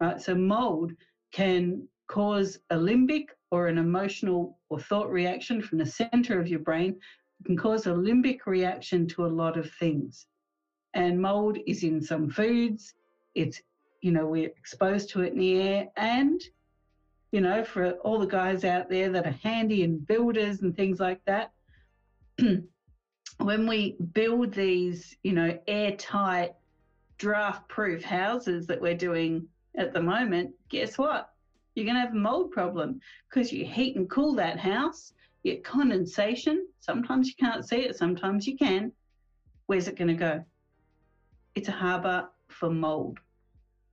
right? 0.00 0.20
So 0.20 0.34
mold 0.34 0.92
can 1.32 1.88
cause 2.08 2.58
a 2.70 2.76
limbic 2.76 3.28
or 3.50 3.68
an 3.68 3.78
emotional 3.78 4.58
or 4.68 4.78
thought 4.78 5.10
reaction 5.10 5.62
from 5.62 5.78
the 5.78 5.86
center 5.86 6.38
of 6.38 6.48
your 6.48 6.60
brain. 6.60 6.98
It 7.40 7.46
can 7.46 7.56
cause 7.56 7.86
a 7.86 7.90
limbic 7.90 8.46
reaction 8.46 9.06
to 9.08 9.24
a 9.24 9.28
lot 9.28 9.56
of 9.56 9.70
things. 9.72 10.26
And 10.94 11.20
mold 11.20 11.58
is 11.66 11.84
in 11.84 12.02
some 12.02 12.28
foods. 12.28 12.94
It's, 13.34 13.62
you 14.06 14.12
know, 14.12 14.24
we're 14.24 14.46
exposed 14.46 15.10
to 15.10 15.22
it 15.22 15.32
in 15.32 15.40
the 15.40 15.60
air. 15.60 15.88
And, 15.96 16.40
you 17.32 17.40
know, 17.40 17.64
for 17.64 17.90
all 18.04 18.20
the 18.20 18.26
guys 18.26 18.64
out 18.64 18.88
there 18.88 19.10
that 19.10 19.26
are 19.26 19.36
handy 19.42 19.82
and 19.82 20.06
builders 20.06 20.62
and 20.62 20.76
things 20.76 21.00
like 21.00 21.20
that, 21.24 21.50
when 22.38 23.66
we 23.66 23.96
build 24.12 24.54
these, 24.54 25.16
you 25.24 25.32
know, 25.32 25.58
airtight, 25.66 26.54
draft 27.18 27.68
proof 27.68 28.04
houses 28.04 28.68
that 28.68 28.80
we're 28.80 28.94
doing 28.94 29.48
at 29.76 29.92
the 29.92 30.00
moment, 30.00 30.52
guess 30.68 30.96
what? 30.96 31.30
You're 31.74 31.86
going 31.86 31.96
to 31.96 32.02
have 32.02 32.12
a 32.12 32.16
mold 32.16 32.52
problem 32.52 33.00
because 33.28 33.52
you 33.52 33.64
heat 33.66 33.96
and 33.96 34.08
cool 34.08 34.36
that 34.36 34.60
house, 34.60 35.14
you 35.42 35.54
get 35.54 35.64
condensation. 35.64 36.64
Sometimes 36.78 37.26
you 37.26 37.34
can't 37.40 37.68
see 37.68 37.78
it, 37.78 37.96
sometimes 37.96 38.46
you 38.46 38.56
can. 38.56 38.92
Where's 39.66 39.88
it 39.88 39.96
going 39.96 40.06
to 40.06 40.14
go? 40.14 40.44
It's 41.56 41.66
a 41.66 41.72
harbour 41.72 42.28
for 42.46 42.70
mold. 42.70 43.18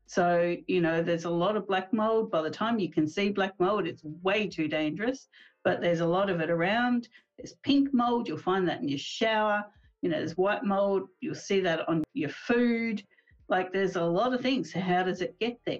So, 0.05 0.55
you 0.67 0.81
know, 0.81 1.01
there's 1.01 1.25
a 1.25 1.29
lot 1.29 1.55
of 1.55 1.67
black 1.67 1.93
mold. 1.93 2.29
By 2.29 2.41
the 2.41 2.49
time 2.49 2.79
you 2.79 2.91
can 2.91 3.07
see 3.07 3.29
black 3.29 3.53
mold, 3.59 3.87
it's 3.87 4.03
way 4.21 4.47
too 4.47 4.67
dangerous, 4.67 5.27
but 5.63 5.81
there's 5.81 6.01
a 6.01 6.05
lot 6.05 6.29
of 6.29 6.39
it 6.39 6.49
around. 6.49 7.07
There's 7.37 7.53
pink 7.63 7.93
mold, 7.93 8.27
you'll 8.27 8.37
find 8.37 8.67
that 8.67 8.81
in 8.81 8.89
your 8.89 8.99
shower. 8.99 9.63
You 10.01 10.09
know, 10.09 10.17
there's 10.17 10.37
white 10.37 10.63
mold, 10.63 11.07
you'll 11.21 11.35
see 11.35 11.61
that 11.61 11.87
on 11.87 12.03
your 12.13 12.29
food. 12.29 13.03
Like 13.47 13.71
there's 13.71 13.95
a 13.95 14.03
lot 14.03 14.33
of 14.33 14.41
things. 14.41 14.73
So, 14.73 14.79
how 14.79 15.03
does 15.03 15.21
it 15.21 15.39
get 15.39 15.59
there? 15.65 15.79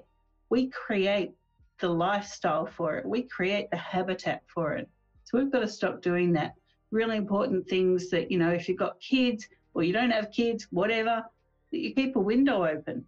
We 0.50 0.70
create 0.70 1.32
the 1.80 1.90
lifestyle 1.90 2.66
for 2.66 2.98
it, 2.98 3.06
we 3.06 3.24
create 3.24 3.70
the 3.70 3.78
habitat 3.78 4.44
for 4.48 4.74
it. 4.74 4.90
So, 5.26 5.38
we've 5.38 5.52
got 5.52 5.60
to 5.60 5.68
stop 5.68 6.02
doing 6.02 6.34
that. 6.34 6.54
Really 6.92 7.18
important 7.18 7.68
things 7.68 8.10
that, 8.12 8.32
you 8.32 8.38
know, 8.38 8.52
if 8.52 8.70
you've 8.70 8.78
got 8.78 9.00
kids 9.00 9.48
or 9.74 9.84
you 9.84 9.92
don't 9.92 10.12
have 10.12 10.32
kids, 10.32 10.68
whatever, 10.72 11.24
that 11.72 11.80
you 11.80 11.94
keep 11.94 12.16
a 12.16 12.20
window 12.20 12.66
open. 12.66 13.06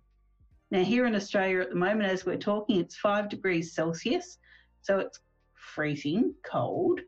Now, 0.71 0.83
here 0.83 1.05
in 1.05 1.15
Australia 1.15 1.61
at 1.61 1.69
the 1.69 1.75
moment, 1.75 2.09
as 2.09 2.25
we're 2.25 2.37
talking, 2.37 2.79
it's 2.79 2.97
five 2.97 3.29
degrees 3.29 3.73
Celsius. 3.73 4.39
So 4.81 4.99
it's 4.99 5.19
freezing 5.53 6.33
cold. 6.43 7.01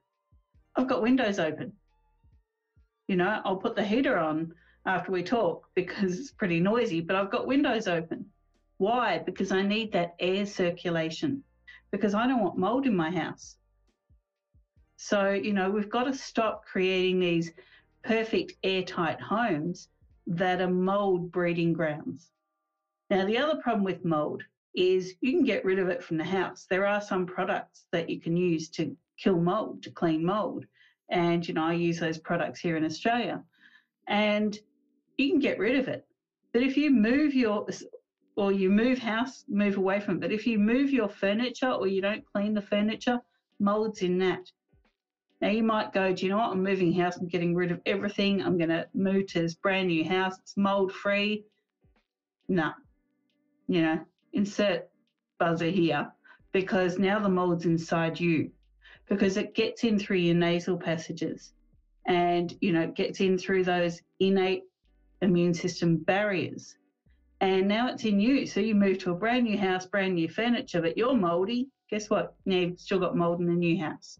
I've 0.76 0.88
got 0.88 1.02
windows 1.02 1.39
open. 1.39 1.74
You 3.08 3.15
know, 3.15 3.41
I'll 3.46 3.58
put 3.58 3.76
the 3.76 3.84
heater 3.84 4.17
on 4.17 4.54
after 4.86 5.12
we 5.12 5.24
talk 5.24 5.67
because 5.76 6.20
it's 6.20 6.32
pretty 6.32 6.60
noisy, 6.60 7.02
but 7.02 7.15
I've 7.15 7.32
got 7.32 7.48
windows 7.48 7.88
open. 7.88 8.26
Why? 8.78 9.20
Because 9.20 9.52
I 9.52 9.63
need 9.63 9.91
that 9.93 10.15
air 10.20 10.46
circulation, 10.46 11.43
because 11.91 12.13
I 12.13 12.28
don't 12.28 12.43
want 12.43 12.58
mold 12.58 12.86
in 12.86 12.96
my 12.96 13.10
house. 13.10 13.58
So, 14.98 15.32
you 15.32 15.54
know, 15.54 15.70
we've 15.70 15.89
got 15.89 16.04
to 16.04 16.13
stop 16.13 16.65
creating 16.65 17.20
these 17.20 17.52
perfect 18.04 18.54
airtight 18.63 19.20
homes 19.22 19.89
that 20.28 20.62
are 20.62 20.70
mold 20.70 21.32
breeding 21.32 21.74
grounds. 21.74 22.30
Now, 23.10 23.26
the 23.26 23.38
other 23.38 23.62
problem 23.62 23.84
with 23.84 24.04
mold 24.04 24.43
is 24.76 25.15
you 25.22 25.32
can 25.32 25.43
get 25.43 25.65
rid 25.65 25.80
of 25.80 25.89
it 25.89 26.04
from 26.04 26.17
the 26.17 26.24
house. 26.24 26.67
There 26.70 26.86
are 26.86 27.02
some 27.02 27.26
products 27.26 27.86
that 27.91 28.10
you 28.10 28.20
can 28.20 28.38
use 28.38 28.70
to 28.70 28.96
kill 29.17 29.39
mold, 29.39 29.84
to 29.84 29.91
clean 29.91 30.24
mold. 30.24 30.65
And, 31.10 31.48
you 31.48 31.54
know, 31.54 31.63
I 31.63 31.74
use 31.74 32.00
those 32.00 32.17
products 32.17 32.60
here 32.60 32.78
in 32.78 32.86
Australia. 32.86 33.43
And 34.08 34.58
you 35.17 35.30
can 35.32 35.39
get 35.39 35.58
rid 35.58 35.80
of 35.80 35.88
it. 35.88 36.06
But 36.54 36.62
if 36.62 36.78
you 36.78 36.91
move 36.91 37.34
your, 37.34 37.65
or 38.36 38.52
you 38.52 38.70
move 38.70 39.00
house, 39.00 39.46
move 39.48 39.78
away 39.78 40.00
from 40.00 40.15
it, 40.15 40.22
but 40.22 40.32
if 40.32 40.46
you 40.46 40.60
move 40.60 40.91
your 40.91 41.10
furniture 41.10 41.72
or 41.72 41.88
you 41.88 42.02
don't 42.02 42.26
clean 42.26 42.54
the 42.54 42.62
furniture, 42.62 43.20
mold's 43.60 44.02
in 44.02 44.20
that. 44.20 44.52
Now 45.41 45.50
you 45.50 45.63
might 45.63 45.93
go, 45.93 46.13
do 46.13 46.26
you 46.26 46.32
know 46.32 46.38
what? 46.38 46.52
I'm 46.52 46.63
moving 46.63 46.93
house, 46.93 47.17
I'm 47.17 47.28
getting 47.28 47.56
rid 47.56 47.72
of 47.72 47.82
everything. 47.86 48.41
I'm 48.41 48.58
going 48.58 48.70
to 48.70 48.88
move 48.93 49.28
to 49.28 49.41
this 49.41 49.56
brand 49.56 49.88
new 49.88 50.04
house. 50.04 50.38
It's 50.39 50.58
mold 50.58 50.91
free. 50.91 51.46
No, 52.48 52.72
you 53.68 53.82
know, 53.82 54.00
insert 54.34 54.90
buzzer 55.40 55.70
here 55.70 56.12
because 56.52 56.98
now 56.98 57.20
the 57.20 57.30
mold's 57.30 57.66
inside 57.66 58.20
you 58.20 58.50
because 59.08 59.38
it 59.38 59.56
gets 59.56 59.84
in 59.84 60.00
through 60.00 60.18
your 60.18 60.36
nasal 60.36 60.78
passages 60.78 61.54
and 62.08 62.58
you 62.62 62.72
know 62.72 62.88
gets 62.88 63.20
in 63.20 63.38
through 63.38 63.63
those 63.63 64.02
innate 64.20 64.63
immune 65.22 65.54
system 65.54 65.98
barriers. 65.98 66.78
And 67.40 67.68
now 67.68 67.90
it's 67.90 68.04
in 68.04 68.20
you. 68.20 68.48
So 68.48 68.60
you 68.60 68.74
move 68.74 68.98
to 69.00 69.12
a 69.12 69.15
brand 69.15 69.44
new 69.46 69.58
house 69.58 69.86
brand 69.86 70.15
new 70.15 70.28
furniture 70.28 70.82
but 70.82 70.98
you're 70.98 71.15
moldy. 71.15 71.70
Guess 71.90 72.10
what? 72.10 72.36
Now 72.46 72.58
you've 72.58 72.80
still 72.80 73.00
got 73.00 73.15
mold 73.15 73.40
in 73.40 73.48
the 73.48 73.54
new 73.54 73.80
house. 73.80 74.20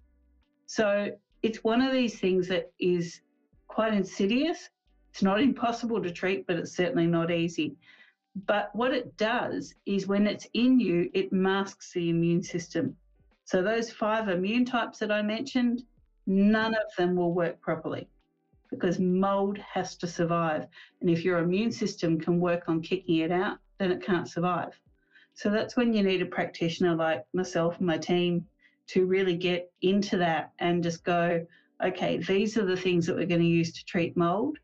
So 0.66 1.12
it's 1.42 1.64
one 1.64 1.82
of 1.82 1.94
these 1.94 2.20
things 2.20 2.48
that 2.50 2.72
is 2.80 3.22
quite 3.68 3.94
insidious. 3.94 4.70
It's 5.12 5.24
not 5.24 5.42
impossible 5.42 6.02
to 6.02 6.12
treat 6.12 6.46
but 6.46 6.58
it's 6.58 6.76
certainly 6.76 7.08
not 7.08 7.32
easy 7.32 7.78
but 8.46 8.70
what 8.76 8.94
it 8.94 9.18
does 9.18 9.74
is 9.86 10.08
when 10.08 10.28
it's 10.28 10.48
in 10.54 10.80
you, 10.80 11.10
it 11.14 11.34
masks 11.34 11.94
the 11.94 12.10
immune 12.10 12.44
system. 12.44 12.96
So 13.46 13.64
those 13.64 13.92
five 13.92 14.30
immune 14.30 14.66
types 14.66 15.00
that 15.00 15.12
I 15.12 15.22
mentioned, 15.22 15.84
none 16.28 16.76
of 16.76 16.96
them 16.98 17.16
will 17.16 17.34
work 17.34 17.60
properly 17.62 18.08
because 18.70 19.00
mold 19.00 19.58
has 19.58 19.96
to 19.96 20.08
survive. 20.08 20.68
And 21.02 21.10
if 21.10 21.24
your 21.24 21.40
immune 21.40 21.72
system 21.72 22.20
can 22.20 22.40
work 22.40 22.68
on 22.68 22.82
kicking 22.82 23.18
it 23.18 23.32
out, 23.32 23.58
then 23.80 23.92
it 23.92 24.04
can't 24.04 24.28
survive. 24.28 24.80
So 25.34 25.50
that's 25.50 25.78
when 25.78 25.94
you 25.94 26.04
need 26.04 26.22
a 26.22 26.26
practitioner 26.26 26.96
like 26.96 27.26
myself 27.34 27.78
and 27.78 27.88
my 27.88 27.98
team 27.98 28.46
to 28.88 29.06
really 29.06 29.36
get 29.38 29.72
into 29.82 30.18
that 30.18 30.52
and 30.60 30.84
just 30.84 31.04
go, 31.04 31.46
okay, 31.84 32.18
these 32.18 32.58
are 32.58 32.66
the 32.66 32.78
things 32.78 33.06
that 33.06 33.16
we're 33.16 33.26
going 33.26 33.42
to 33.42 33.48
use 33.48 33.72
to 33.74 33.86
treat 33.86 34.18
mold. 34.18 34.58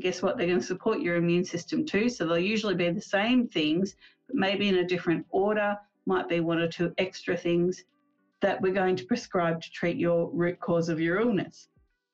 Guess 0.00 0.22
what? 0.22 0.36
They're 0.36 0.46
going 0.46 0.60
to 0.60 0.66
support 0.66 1.00
your 1.00 1.16
immune 1.16 1.44
system 1.44 1.84
too. 1.84 2.08
So 2.08 2.26
they'll 2.26 2.38
usually 2.38 2.74
be 2.74 2.90
the 2.90 3.00
same 3.00 3.48
things, 3.48 3.96
but 4.26 4.36
maybe 4.36 4.68
in 4.68 4.76
a 4.76 4.84
different 4.84 5.26
order, 5.30 5.76
might 6.06 6.28
be 6.28 6.40
one 6.40 6.58
or 6.58 6.68
two 6.68 6.92
extra 6.98 7.36
things 7.36 7.84
that 8.40 8.60
we're 8.60 8.72
going 8.72 8.96
to 8.96 9.04
prescribe 9.04 9.60
to 9.62 9.70
treat 9.70 9.96
your 9.96 10.30
root 10.30 10.60
cause 10.60 10.88
of 10.88 11.00
your 11.00 11.20
illness. 11.20 11.68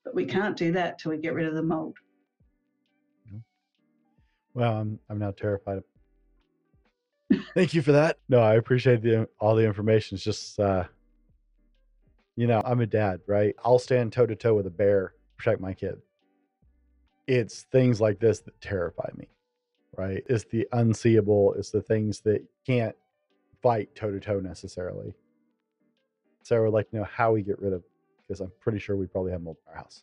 But 0.05 0.15
we 0.15 0.25
can't 0.25 0.57
do 0.57 0.73
that 0.73 0.99
till 0.99 1.11
we 1.11 1.19
get 1.19 1.35
rid 1.35 1.47
of 1.47 1.55
the 1.55 1.63
mold. 1.63 1.97
Well, 4.55 4.77
I'm 4.77 4.99
I'm 5.09 5.19
now 5.19 5.31
terrified. 5.31 5.83
Thank 7.55 7.75
you 7.75 7.83
for 7.83 7.93
that. 7.93 8.19
No, 8.29 8.41
I 8.41 8.55
appreciate 8.57 9.03
the 9.03 9.29
all 9.41 9.55
the 9.55 9.65
information. 9.65 10.17
It's 10.17 10.25
just 10.25 10.61
uh 10.61 10.85
you 12.37 12.47
know, 12.47 12.63
I'm 12.65 12.81
a 12.81 12.87
dad, 12.87 13.21
right? 13.27 13.55
I'll 13.65 13.79
stand 13.79 14.13
toe 14.13 14.27
to 14.27 14.35
toe 14.35 14.55
with 14.55 14.67
a 14.67 14.71
bear, 14.71 15.15
protect 15.37 15.61
my 15.61 15.75
kid. 15.75 16.01
It's 17.27 17.63
things 17.73 18.01
like 18.01 18.19
this 18.19 18.41
that 18.41 18.61
terrify 18.61 19.09
me, 19.17 19.29
right? 19.97 20.23
It's 20.29 20.45
the 20.45 20.67
unseeable, 20.73 21.55
it's 21.55 21.71
the 21.71 21.83
things 21.83 22.21
that 22.21 22.43
can't 22.67 22.97
fight 23.63 23.95
toe 23.95 24.11
to 24.11 24.21
toe 24.21 24.41
necessarily. 24.41 25.15
So 26.43 26.57
I 26.57 26.61
would 26.61 26.73
like 26.73 26.91
to 26.91 26.97
know 26.97 27.05
how 27.05 27.33
we 27.33 27.43
get 27.43 27.61
rid 27.61 27.73
of 27.73 27.85
because 28.27 28.41
I'm 28.41 28.53
pretty 28.61 28.79
sure 28.79 28.97
we 28.97 29.07
probably 29.07 29.33
have 29.33 29.43
mold 29.43 29.59
in 29.67 29.73
our 29.73 29.79
house. 29.79 30.03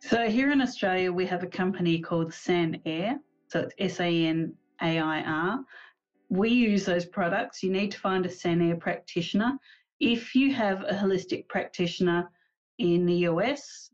So 0.00 0.28
here 0.28 0.50
in 0.50 0.60
Australia, 0.60 1.12
we 1.12 1.26
have 1.26 1.42
a 1.42 1.46
company 1.46 1.98
called 1.98 2.32
San 2.32 2.80
Air. 2.86 3.18
So 3.48 3.60
it's 3.60 3.74
S 3.78 4.00
A 4.00 4.26
N 4.26 4.54
A 4.82 4.98
I 4.98 5.22
R. 5.22 5.64
We 6.30 6.50
use 6.50 6.84
those 6.84 7.04
products. 7.04 7.62
You 7.62 7.70
need 7.70 7.90
to 7.92 8.00
find 8.00 8.26
a 8.26 8.30
San 8.30 8.60
Air 8.62 8.76
practitioner. 8.76 9.52
If 10.00 10.34
you 10.34 10.52
have 10.54 10.82
a 10.82 10.94
holistic 10.94 11.48
practitioner 11.48 12.30
in 12.78 13.06
the 13.06 13.28
US, 13.28 13.90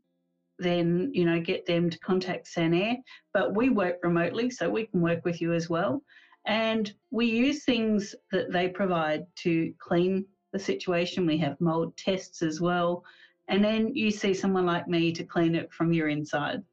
then 0.61 1.11
you 1.13 1.25
know 1.25 1.39
get 1.39 1.65
them 1.65 1.89
to 1.89 1.99
contact 1.99 2.47
Sanair. 2.53 2.97
But 3.33 3.55
we 3.55 3.69
work 3.69 3.97
remotely, 4.03 4.49
so 4.49 4.69
we 4.69 4.85
can 4.87 5.01
work 5.01 5.25
with 5.25 5.41
you 5.41 5.53
as 5.53 5.69
well. 5.69 6.01
And 6.45 6.91
we 7.11 7.25
use 7.27 7.63
things 7.63 8.15
that 8.31 8.51
they 8.51 8.67
provide 8.69 9.25
to 9.43 9.73
clean 9.79 10.25
the 10.53 10.59
situation. 10.59 11.25
We 11.25 11.37
have 11.37 11.59
mold 11.61 11.95
tests 11.97 12.41
as 12.41 12.59
well. 12.59 13.03
And 13.47 13.63
then 13.63 13.93
you 13.95 14.11
see 14.11 14.33
someone 14.33 14.65
like 14.65 14.87
me 14.87 15.11
to 15.11 15.23
clean 15.23 15.55
it 15.55 15.71
from 15.71 15.93
your 15.93 16.07
inside. 16.07 16.63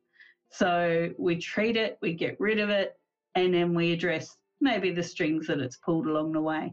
So 0.51 1.11
we 1.19 1.37
treat 1.37 1.77
it, 1.77 1.99
we 2.01 2.15
get 2.15 2.41
rid 2.41 2.59
of 2.59 2.71
it, 2.71 2.99
and 3.35 3.53
then 3.53 3.75
we 3.75 3.93
address 3.93 4.37
maybe 4.61 4.91
the 4.91 5.03
strings 5.03 5.47
that 5.47 5.61
it's 5.61 5.77
pulled 5.77 6.07
along 6.07 6.33
the 6.33 6.41
way. 6.41 6.73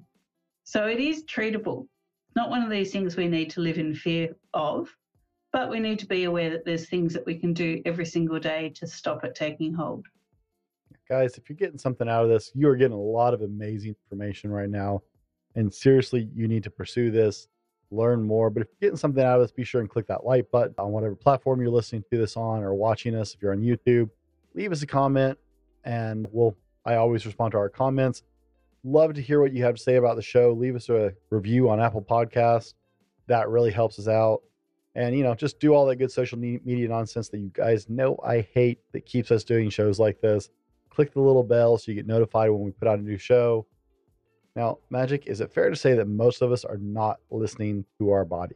So 0.63 0.87
it 0.87 0.99
is 0.99 1.25
treatable. 1.25 1.87
Not 2.35 2.49
one 2.49 2.63
of 2.63 2.69
these 2.69 2.91
things 2.91 3.15
we 3.15 3.27
need 3.27 3.49
to 3.51 3.61
live 3.61 3.77
in 3.77 3.93
fear 3.93 4.35
of, 4.53 4.89
but 5.55 5.69
we 5.69 5.79
need 5.79 5.97
to 5.97 6.05
be 6.05 6.25
aware 6.25 6.49
that 6.49 6.65
there's 6.65 6.89
things 6.89 7.13
that 7.13 7.25
we 7.25 7.33
can 7.33 7.53
do 7.53 7.81
every 7.85 8.05
single 8.05 8.37
day 8.37 8.67
to 8.75 8.85
stop 8.85 9.23
it 9.23 9.33
taking 9.33 9.73
hold. 9.73 10.05
Guys, 11.07 11.37
if 11.37 11.47
you're 11.47 11.55
getting 11.55 11.77
something 11.77 12.09
out 12.09 12.25
of 12.25 12.29
this, 12.29 12.51
you 12.53 12.67
are 12.67 12.75
getting 12.75 12.97
a 12.97 12.99
lot 12.99 13.33
of 13.33 13.41
amazing 13.41 13.95
information 14.03 14.51
right 14.51 14.69
now. 14.69 15.01
And 15.55 15.73
seriously, 15.73 16.27
you 16.35 16.49
need 16.49 16.61
to 16.65 16.69
pursue 16.69 17.09
this, 17.09 17.47
learn 17.89 18.21
more. 18.21 18.49
But 18.49 18.63
if 18.63 18.67
you're 18.67 18.89
getting 18.89 18.97
something 18.97 19.23
out 19.23 19.39
of 19.39 19.43
this, 19.43 19.53
be 19.53 19.63
sure 19.63 19.79
and 19.79 19.89
click 19.89 20.07
that 20.07 20.25
like 20.25 20.51
button 20.51 20.75
on 20.77 20.91
whatever 20.91 21.15
platform 21.15 21.61
you're 21.61 21.71
listening 21.71 22.03
to 22.11 22.17
this 22.17 22.35
on 22.35 22.61
or 22.61 22.73
watching 22.73 23.15
us. 23.15 23.33
If 23.33 23.41
you're 23.41 23.53
on 23.53 23.61
YouTube, 23.61 24.09
leave 24.55 24.73
us 24.73 24.81
a 24.81 24.87
comment 24.87 25.39
and 25.85 26.27
we'll 26.33 26.57
I 26.83 26.95
always 26.95 27.25
respond 27.25 27.53
to 27.53 27.59
our 27.59 27.69
comments. 27.69 28.23
Love 28.83 29.13
to 29.13 29.21
hear 29.21 29.39
what 29.39 29.53
you 29.53 29.63
have 29.63 29.75
to 29.75 29.81
say 29.81 29.95
about 29.95 30.17
the 30.17 30.21
show. 30.21 30.51
Leave 30.51 30.75
us 30.75 30.89
a 30.89 31.13
review 31.29 31.69
on 31.69 31.79
Apple 31.79 32.01
Podcasts. 32.01 32.73
That 33.27 33.47
really 33.47 33.71
helps 33.71 33.97
us 33.99 34.09
out. 34.09 34.41
And, 34.95 35.15
you 35.15 35.23
know, 35.23 35.35
just 35.35 35.59
do 35.59 35.73
all 35.73 35.85
that 35.87 35.97
good 35.97 36.11
social 36.11 36.37
media 36.37 36.87
nonsense 36.87 37.27
that 37.29 37.39
you 37.39 37.51
guys 37.53 37.89
know 37.89 38.17
I 38.25 38.47
hate 38.53 38.79
that 38.93 39.05
keeps 39.05 39.29
us 39.29 39.43
doing 39.43 39.69
shows 39.69 39.99
like 39.99 40.21
this. 40.21 40.49
Click 40.89 41.13
the 41.13 41.19
little 41.19 41.43
bell 41.43 41.77
so 41.77 41.91
you 41.91 41.95
get 41.95 42.07
notified 42.07 42.49
when 42.49 42.61
we 42.61 42.71
put 42.71 42.87
out 42.87 42.99
a 42.99 43.01
new 43.01 43.17
show. 43.17 43.65
Now, 44.55 44.77
Magic, 44.89 45.27
is 45.27 45.41
it 45.41 45.51
fair 45.51 45.69
to 45.69 45.75
say 45.75 45.95
that 45.95 46.07
most 46.07 46.41
of 46.41 46.53
us 46.53 46.63
are 46.63 46.77
not 46.77 47.17
listening 47.29 47.83
to 47.99 48.11
our 48.11 48.23
body? 48.23 48.55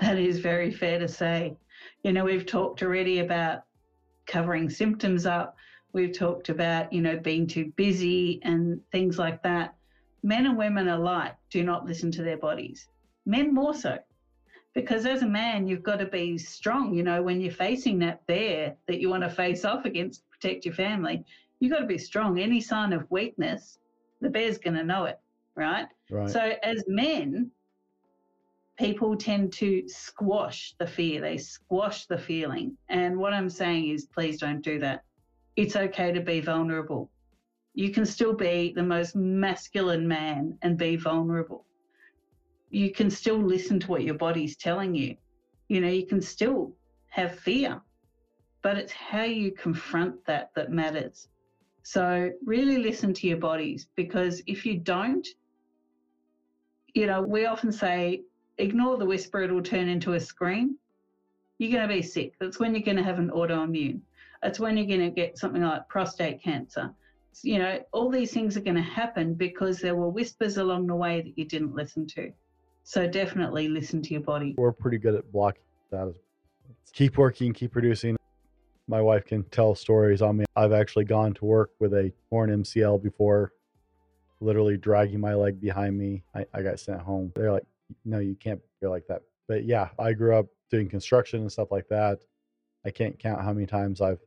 That 0.00 0.18
is 0.18 0.40
very 0.40 0.72
fair 0.72 0.98
to 0.98 1.06
say. 1.06 1.56
You 2.02 2.12
know, 2.12 2.24
we've 2.24 2.46
talked 2.46 2.82
already 2.82 3.20
about 3.20 3.62
covering 4.26 4.68
symptoms 4.68 5.26
up. 5.26 5.56
We've 5.92 6.12
talked 6.12 6.48
about, 6.48 6.92
you 6.92 7.00
know, 7.00 7.16
being 7.16 7.46
too 7.46 7.72
busy 7.76 8.40
and 8.42 8.80
things 8.90 9.16
like 9.16 9.44
that. 9.44 9.74
Men 10.24 10.46
and 10.46 10.58
women 10.58 10.88
alike 10.88 11.36
do 11.50 11.62
not 11.62 11.86
listen 11.86 12.10
to 12.12 12.24
their 12.24 12.36
bodies. 12.36 12.88
Men 13.26 13.54
more 13.54 13.74
so. 13.74 13.98
Because 14.78 15.06
as 15.06 15.22
a 15.22 15.26
man, 15.26 15.66
you've 15.66 15.82
got 15.82 15.98
to 15.98 16.06
be 16.06 16.38
strong. 16.38 16.94
You 16.94 17.02
know, 17.02 17.20
when 17.20 17.40
you're 17.40 17.50
facing 17.50 17.98
that 17.98 18.24
bear 18.28 18.76
that 18.86 19.00
you 19.00 19.10
want 19.10 19.24
to 19.24 19.28
face 19.28 19.64
off 19.64 19.84
against, 19.86 20.22
protect 20.30 20.64
your 20.64 20.74
family, 20.74 21.24
you've 21.58 21.72
got 21.72 21.80
to 21.80 21.86
be 21.86 21.98
strong. 21.98 22.38
Any 22.38 22.60
sign 22.60 22.92
of 22.92 23.04
weakness, 23.10 23.80
the 24.20 24.30
bear's 24.30 24.56
going 24.56 24.76
to 24.76 24.84
know 24.84 25.06
it, 25.06 25.18
right? 25.56 25.88
Right. 26.08 26.30
So 26.30 26.52
as 26.62 26.84
men, 26.86 27.50
people 28.78 29.16
tend 29.16 29.52
to 29.54 29.82
squash 29.88 30.76
the 30.78 30.86
fear, 30.86 31.20
they 31.22 31.38
squash 31.38 32.06
the 32.06 32.16
feeling. 32.16 32.76
And 32.88 33.18
what 33.18 33.32
I'm 33.32 33.50
saying 33.50 33.88
is, 33.88 34.04
please 34.04 34.38
don't 34.38 34.62
do 34.62 34.78
that. 34.78 35.02
It's 35.56 35.74
okay 35.74 36.12
to 36.12 36.20
be 36.20 36.38
vulnerable. 36.38 37.10
You 37.74 37.90
can 37.90 38.06
still 38.06 38.32
be 38.32 38.72
the 38.76 38.84
most 38.84 39.16
masculine 39.16 40.06
man 40.06 40.56
and 40.62 40.78
be 40.78 40.94
vulnerable. 40.94 41.64
You 42.70 42.90
can 42.92 43.10
still 43.10 43.38
listen 43.38 43.80
to 43.80 43.86
what 43.88 44.02
your 44.02 44.14
body's 44.14 44.56
telling 44.56 44.94
you. 44.94 45.16
You 45.68 45.80
know, 45.80 45.88
you 45.88 46.06
can 46.06 46.20
still 46.20 46.74
have 47.08 47.38
fear, 47.38 47.80
but 48.62 48.76
it's 48.76 48.92
how 48.92 49.24
you 49.24 49.52
confront 49.52 50.24
that 50.26 50.50
that 50.54 50.70
matters. 50.70 51.28
So, 51.82 52.30
really 52.44 52.78
listen 52.78 53.14
to 53.14 53.26
your 53.26 53.38
bodies 53.38 53.86
because 53.96 54.42
if 54.46 54.66
you 54.66 54.78
don't, 54.78 55.26
you 56.94 57.06
know, 57.06 57.22
we 57.22 57.46
often 57.46 57.72
say, 57.72 58.22
ignore 58.58 58.98
the 58.98 59.06
whisper, 59.06 59.42
it'll 59.42 59.62
turn 59.62 59.88
into 59.88 60.14
a 60.14 60.20
scream. 60.20 60.76
You're 61.58 61.72
going 61.72 61.88
to 61.88 61.94
be 61.94 62.02
sick. 62.02 62.34
That's 62.38 62.58
when 62.58 62.74
you're 62.74 62.84
going 62.84 62.96
to 62.98 63.02
have 63.02 63.18
an 63.18 63.30
autoimmune. 63.30 64.00
That's 64.42 64.60
when 64.60 64.76
you're 64.76 64.86
going 64.86 65.00
to 65.00 65.10
get 65.10 65.38
something 65.38 65.62
like 65.62 65.88
prostate 65.88 66.42
cancer. 66.42 66.92
You 67.42 67.58
know, 67.58 67.80
all 67.92 68.10
these 68.10 68.32
things 68.32 68.56
are 68.56 68.62
going 68.62 68.76
to 68.76 68.82
happen 68.82 69.34
because 69.34 69.80
there 69.80 69.96
were 69.96 70.08
whispers 70.08 70.56
along 70.56 70.86
the 70.86 70.94
way 70.94 71.20
that 71.20 71.38
you 71.38 71.44
didn't 71.44 71.74
listen 71.74 72.06
to. 72.08 72.32
So 72.88 73.06
definitely 73.06 73.68
listen 73.68 74.00
to 74.00 74.14
your 74.14 74.22
body. 74.22 74.54
We're 74.56 74.72
pretty 74.72 74.96
good 74.96 75.14
at 75.14 75.30
blocking 75.30 75.60
that. 75.90 76.14
Keep 76.94 77.18
working, 77.18 77.52
keep 77.52 77.70
producing. 77.70 78.16
My 78.86 79.02
wife 79.02 79.26
can 79.26 79.42
tell 79.50 79.74
stories 79.74 80.22
on 80.22 80.38
me. 80.38 80.46
I've 80.56 80.72
actually 80.72 81.04
gone 81.04 81.34
to 81.34 81.44
work 81.44 81.72
with 81.80 81.92
a 81.92 82.10
torn 82.30 82.48
MCL 82.48 83.02
before, 83.02 83.52
literally 84.40 84.78
dragging 84.78 85.20
my 85.20 85.34
leg 85.34 85.60
behind 85.60 85.98
me. 85.98 86.22
I, 86.34 86.46
I 86.54 86.62
got 86.62 86.80
sent 86.80 87.02
home. 87.02 87.30
They're 87.36 87.52
like, 87.52 87.66
no, 88.06 88.20
you 88.20 88.34
can't 88.36 88.62
go 88.82 88.88
like 88.88 89.06
that. 89.08 89.20
But 89.48 89.66
yeah, 89.66 89.90
I 89.98 90.14
grew 90.14 90.34
up 90.34 90.46
doing 90.70 90.88
construction 90.88 91.40
and 91.40 91.52
stuff 91.52 91.70
like 91.70 91.88
that. 91.88 92.20
I 92.86 92.90
can't 92.90 93.18
count 93.18 93.42
how 93.42 93.52
many 93.52 93.66
times 93.66 94.00
I've 94.00 94.20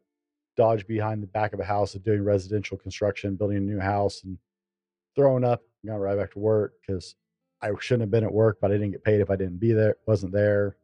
dodged 0.56 0.86
behind 0.86 1.24
the 1.24 1.28
back 1.28 1.54
of 1.54 1.60
a 1.60 1.66
house 1.66 1.96
of 1.96 2.04
doing 2.04 2.24
residential 2.24 2.78
construction, 2.78 3.38
building 3.38 3.58
a 3.58 3.62
new 3.62 3.80
house, 3.80 4.22
and 4.24 4.38
throwing 5.16 5.44
up, 5.44 5.64
and 5.82 5.92
got 5.92 5.96
right 5.96 6.16
back 6.16 6.34
to 6.34 6.40
work 6.40 6.74
because 6.86 7.16
I 7.62 7.72
shouldn't 7.80 8.02
have 8.02 8.12
been 8.12 8.24
at 8.24 8.32
work, 8.32 8.58
but 8.62 8.72
I 8.72 8.76
didn't 8.76 8.92
get 8.92 9.04
paid 9.04 9.22
if 9.22 9.30
I 9.30 9.36
didn't 9.36 9.60
be 9.60 9.74
there, 9.74 9.96
wasn't 10.08 10.34
there. 10.34 10.78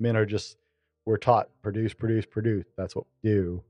Men 0.00 0.16
are 0.16 0.26
just 0.26 0.56
we're 1.04 1.16
taught 1.16 1.48
produce, 1.62 1.94
produce, 1.94 2.26
produce. 2.26 2.66
That's 2.76 2.96
what 2.96 3.06
we 3.22 3.30
do. 3.30 3.62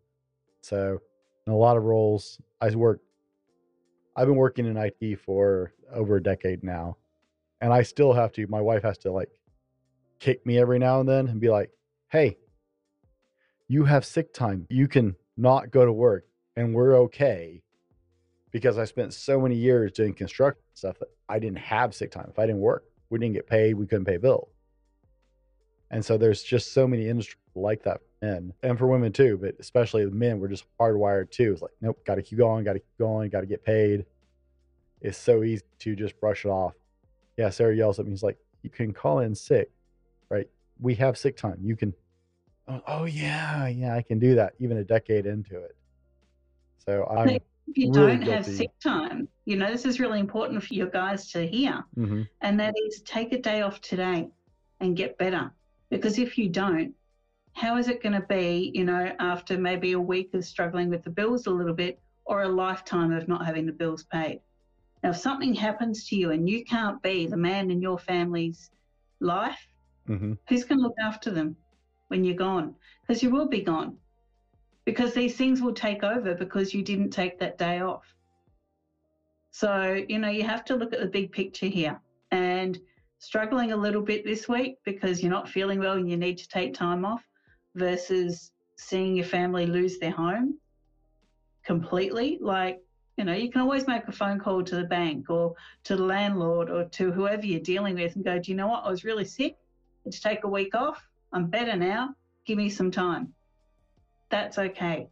So 0.62 1.00
in 1.46 1.52
a 1.52 1.56
lot 1.56 1.76
of 1.76 1.84
roles, 1.84 2.40
I 2.60 2.70
work 2.70 3.00
I've 4.16 4.26
been 4.26 4.36
working 4.36 4.64
in 4.64 4.78
IT 4.78 5.20
for 5.20 5.72
over 5.92 6.16
a 6.16 6.22
decade 6.22 6.64
now. 6.64 6.96
And 7.60 7.72
I 7.72 7.82
still 7.82 8.14
have 8.14 8.32
to, 8.32 8.46
my 8.46 8.60
wife 8.60 8.82
has 8.82 8.96
to 8.98 9.12
like 9.12 9.28
kick 10.18 10.44
me 10.46 10.58
every 10.58 10.78
now 10.78 11.00
and 11.00 11.08
then 11.08 11.28
and 11.28 11.38
be 11.38 11.50
like, 11.50 11.70
hey, 12.08 12.38
you 13.68 13.84
have 13.84 14.06
sick 14.06 14.32
time. 14.32 14.66
You 14.70 14.88
can 14.88 15.16
not 15.36 15.70
go 15.70 15.84
to 15.84 15.92
work 15.92 16.24
and 16.56 16.74
we're 16.74 16.96
okay 17.00 17.62
because 18.56 18.78
I 18.78 18.86
spent 18.86 19.12
so 19.12 19.38
many 19.38 19.54
years 19.54 19.92
doing 19.92 20.14
construction 20.14 20.62
stuff 20.72 20.98
that 21.00 21.10
I 21.28 21.38
didn't 21.38 21.58
have 21.58 21.94
sick 21.94 22.10
time. 22.10 22.28
If 22.30 22.38
I 22.38 22.46
didn't 22.46 22.62
work, 22.62 22.84
we 23.10 23.18
didn't 23.18 23.34
get 23.34 23.46
paid, 23.46 23.74
we 23.74 23.86
couldn't 23.86 24.06
pay 24.06 24.16
bills. 24.16 24.48
And 25.90 26.02
so 26.02 26.16
there's 26.16 26.42
just 26.42 26.72
so 26.72 26.88
many 26.88 27.06
industries 27.06 27.36
like 27.54 27.82
that 27.82 27.98
for 28.00 28.24
men 28.24 28.54
and 28.62 28.78
for 28.78 28.86
women 28.86 29.12
too, 29.12 29.36
but 29.36 29.56
especially 29.60 30.06
the 30.06 30.10
men, 30.10 30.40
we're 30.40 30.48
just 30.48 30.64
hardwired 30.80 31.30
too. 31.30 31.52
It's 31.52 31.60
like, 31.60 31.74
nope, 31.82 32.02
got 32.06 32.14
to 32.14 32.22
keep 32.22 32.38
going, 32.38 32.64
got 32.64 32.72
to 32.72 32.78
keep 32.78 32.98
going, 32.98 33.28
got 33.28 33.42
to 33.42 33.46
get 33.46 33.62
paid. 33.62 34.06
It's 35.02 35.18
so 35.18 35.44
easy 35.44 35.62
to 35.80 35.94
just 35.94 36.18
brush 36.18 36.46
it 36.46 36.48
off. 36.48 36.72
Yeah, 37.36 37.50
Sarah 37.50 37.76
yells 37.76 37.98
at 37.98 38.06
me. 38.06 38.12
He's 38.12 38.22
like, 38.22 38.38
you 38.62 38.70
can 38.70 38.94
call 38.94 39.18
in 39.18 39.34
sick, 39.34 39.70
right? 40.30 40.48
We 40.80 40.94
have 40.94 41.18
sick 41.18 41.36
time. 41.36 41.58
You 41.60 41.76
can, 41.76 41.92
oh, 42.68 42.80
oh 42.86 43.04
yeah, 43.04 43.66
yeah, 43.66 43.94
I 43.94 44.00
can 44.00 44.18
do 44.18 44.34
that 44.36 44.54
even 44.60 44.78
a 44.78 44.84
decade 44.84 45.26
into 45.26 45.56
it. 45.62 45.76
So 46.86 47.04
I'm. 47.04 47.38
If 47.68 47.76
you 47.78 47.90
really 47.92 48.16
don't 48.16 48.22
have 48.22 48.46
sick 48.46 48.70
time, 48.82 49.28
you 49.44 49.56
know, 49.56 49.70
this 49.70 49.84
is 49.84 50.00
really 50.00 50.20
important 50.20 50.62
for 50.62 50.74
your 50.74 50.88
guys 50.88 51.30
to 51.32 51.46
hear, 51.46 51.84
hmm 51.94 52.22
and 52.42 52.58
that 52.60 52.74
is 52.86 53.02
take 53.02 53.32
a 53.32 53.38
day 53.38 53.62
off 53.62 53.80
today 53.80 54.28
and 54.80 54.96
get 54.96 55.18
better. 55.18 55.50
Because 55.90 56.18
if 56.18 56.36
you 56.38 56.48
don't, 56.48 56.94
how 57.54 57.76
is 57.76 57.88
it 57.88 58.02
going 58.02 58.12
to 58.20 58.26
be, 58.28 58.70
you 58.74 58.84
know, 58.84 59.12
after 59.18 59.56
maybe 59.58 59.92
a 59.92 60.00
week 60.00 60.34
of 60.34 60.44
struggling 60.44 60.90
with 60.90 61.02
the 61.04 61.10
bills 61.10 61.46
a 61.46 61.50
little 61.50 61.74
bit 61.74 62.00
or 62.24 62.42
a 62.42 62.48
lifetime 62.48 63.12
of 63.12 63.28
not 63.28 63.46
having 63.46 63.66
the 63.66 63.72
bills 63.72 64.04
paid? 64.04 64.40
Now, 65.02 65.10
if 65.10 65.16
something 65.16 65.54
happens 65.54 66.08
to 66.08 66.16
you 66.16 66.30
and 66.32 66.48
you 66.48 66.64
can't 66.64 67.02
be 67.02 67.26
the 67.26 67.36
man 67.36 67.70
in 67.70 67.80
your 67.82 67.98
family's 67.98 68.70
life, 69.20 69.66
Mm-hmm. 70.08 70.32
who's 70.48 70.64
going 70.64 70.78
to 70.78 70.84
look 70.84 70.98
after 71.02 71.30
them 71.30 71.56
when 72.08 72.24
you're 72.24 72.36
gone? 72.36 72.74
Because 73.02 73.22
you 73.22 73.30
will 73.30 73.48
be 73.48 73.62
gone. 73.62 73.98
Because 74.86 75.12
these 75.12 75.36
things 75.36 75.60
will 75.60 75.74
take 75.74 76.02
over 76.02 76.34
because 76.34 76.72
you 76.72 76.82
didn't 76.82 77.10
take 77.10 77.38
that 77.40 77.58
day 77.58 77.80
off. 77.80 78.04
So, 79.50 80.04
you 80.08 80.18
know, 80.18 80.30
you 80.30 80.44
have 80.44 80.64
to 80.66 80.76
look 80.76 80.94
at 80.94 81.00
the 81.00 81.06
big 81.06 81.32
picture 81.32 81.66
here. 81.66 82.00
And 82.30 82.78
struggling 83.18 83.72
a 83.72 83.76
little 83.76 84.02
bit 84.02 84.24
this 84.24 84.48
week 84.48 84.76
because 84.84 85.22
you're 85.22 85.32
not 85.32 85.48
feeling 85.48 85.78
well 85.78 85.94
and 85.94 86.10
you 86.10 86.16
need 86.16 86.38
to 86.38 86.48
take 86.48 86.74
time 86.74 87.04
off 87.04 87.22
versus 87.74 88.52
seeing 88.76 89.16
your 89.16 89.24
family 89.24 89.66
lose 89.66 89.98
their 89.98 90.10
home 90.10 90.58
completely. 91.64 92.38
Like, 92.40 92.80
you 93.16 93.24
know, 93.24 93.32
you 93.32 93.50
can 93.50 93.62
always 93.62 93.86
make 93.86 94.06
a 94.06 94.12
phone 94.12 94.38
call 94.38 94.62
to 94.62 94.76
the 94.76 94.84
bank 94.84 95.30
or 95.30 95.54
to 95.84 95.96
the 95.96 96.04
landlord 96.04 96.70
or 96.70 96.84
to 96.84 97.10
whoever 97.10 97.46
you're 97.46 97.60
dealing 97.60 97.94
with 97.96 98.14
and 98.16 98.24
go, 98.24 98.38
Do 98.38 98.50
you 98.50 98.56
know 98.56 98.68
what? 98.68 98.84
I 98.84 98.90
was 98.90 99.04
really 99.04 99.24
sick. 99.24 99.56
I 99.56 100.00
had 100.04 100.12
to 100.12 100.20
take 100.20 100.44
a 100.44 100.48
week 100.48 100.74
off. 100.74 101.02
I'm 101.32 101.46
better 101.46 101.76
now. 101.76 102.14
Give 102.44 102.58
me 102.58 102.68
some 102.68 102.90
time. 102.90 103.32
That's 104.30 104.58
okay. 104.58 105.08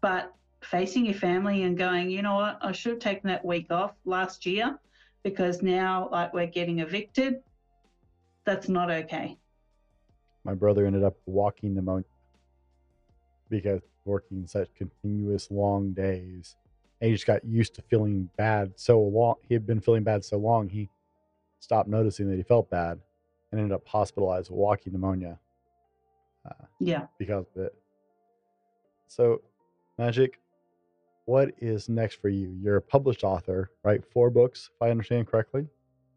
But 0.00 0.32
facing 0.62 1.04
your 1.04 1.14
family 1.14 1.62
and 1.62 1.76
going, 1.76 2.10
you 2.10 2.22
know 2.22 2.36
what? 2.36 2.58
I 2.62 2.72
should 2.72 2.92
have 2.92 3.00
taken 3.00 3.28
that 3.28 3.44
week 3.44 3.70
off 3.70 3.92
last 4.04 4.46
year 4.46 4.78
because 5.22 5.62
now, 5.62 6.08
like, 6.10 6.32
we're 6.32 6.46
getting 6.46 6.78
evicted. 6.78 7.36
That's 8.44 8.68
not 8.68 8.90
okay. 8.90 9.36
My 10.44 10.54
brother 10.54 10.86
ended 10.86 11.04
up 11.04 11.16
walking 11.26 11.74
pneumonia 11.74 12.04
because 13.50 13.80
working 14.04 14.46
such 14.46 14.68
continuous 14.74 15.50
long 15.50 15.92
days. 15.92 16.56
And 17.00 17.08
he 17.08 17.14
just 17.14 17.26
got 17.26 17.44
used 17.44 17.74
to 17.74 17.82
feeling 17.82 18.28
bad 18.36 18.72
so 18.76 19.00
long. 19.00 19.36
He 19.48 19.54
had 19.54 19.66
been 19.66 19.80
feeling 19.80 20.02
bad 20.02 20.24
so 20.24 20.38
long, 20.38 20.68
he 20.68 20.88
stopped 21.60 21.88
noticing 21.88 22.28
that 22.30 22.36
he 22.36 22.42
felt 22.42 22.70
bad 22.70 22.98
and 23.50 23.60
ended 23.60 23.74
up 23.74 23.86
hospitalized 23.86 24.50
with 24.50 24.58
walking 24.58 24.92
pneumonia 24.92 25.38
uh, 26.46 26.64
Yeah. 26.80 27.06
because 27.18 27.46
of 27.56 27.62
it. 27.64 27.74
So, 29.08 29.40
Magic, 29.98 30.38
what 31.24 31.50
is 31.58 31.88
next 31.88 32.20
for 32.20 32.28
you? 32.28 32.56
You're 32.62 32.76
a 32.76 32.82
published 32.82 33.24
author, 33.24 33.70
right? 33.82 34.02
Four 34.12 34.30
books, 34.30 34.70
if 34.74 34.82
I 34.82 34.90
understand 34.90 35.26
correctly. 35.26 35.66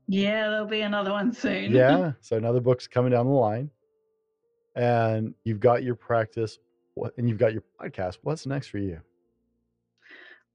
Yeah, 0.07 0.49
there'll 0.49 0.65
be 0.67 0.81
another 0.81 1.11
one 1.11 1.33
soon. 1.33 1.71
Yeah. 1.75 2.11
so 2.21 2.37
another 2.37 2.59
book's 2.59 2.87
coming 2.87 3.11
down 3.11 3.25
the 3.25 3.31
line, 3.31 3.69
and 4.75 5.33
you've 5.45 5.59
got 5.59 5.83
your 5.83 5.95
practice, 5.95 6.59
and 7.17 7.27
you've 7.27 7.37
got 7.37 7.53
your 7.53 7.63
podcast. 7.81 8.17
What's 8.23 8.45
next 8.45 8.67
for 8.67 8.77
you? 8.77 9.01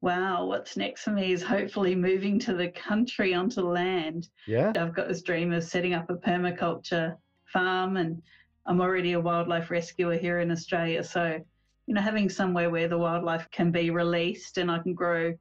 wow. 0.02 0.44
What's 0.44 0.76
next 0.76 1.02
for 1.02 1.10
me 1.10 1.32
is 1.32 1.42
hopefully 1.42 1.94
moving 1.96 2.38
to 2.40 2.54
the 2.54 2.68
country 2.68 3.34
onto 3.34 3.62
land. 3.62 4.28
Yeah. 4.46 4.72
I've 4.78 4.94
got 4.94 5.08
this 5.08 5.22
dream 5.22 5.52
of 5.52 5.64
setting 5.64 5.94
up 5.94 6.08
a 6.10 6.14
permaculture 6.14 7.16
farm, 7.52 7.96
and 7.96 8.22
I'm 8.66 8.80
already 8.80 9.12
a 9.14 9.20
wildlife 9.20 9.70
rescuer 9.70 10.16
here 10.16 10.38
in 10.40 10.52
Australia. 10.52 11.02
So, 11.02 11.40
you 11.86 11.94
know, 11.94 12.00
having 12.00 12.28
somewhere 12.28 12.70
where 12.70 12.88
the 12.88 12.98
wildlife 12.98 13.48
can 13.50 13.70
be 13.70 13.90
released 13.90 14.58
and 14.58 14.70
I 14.70 14.78
can 14.80 14.94
grow 14.94 15.34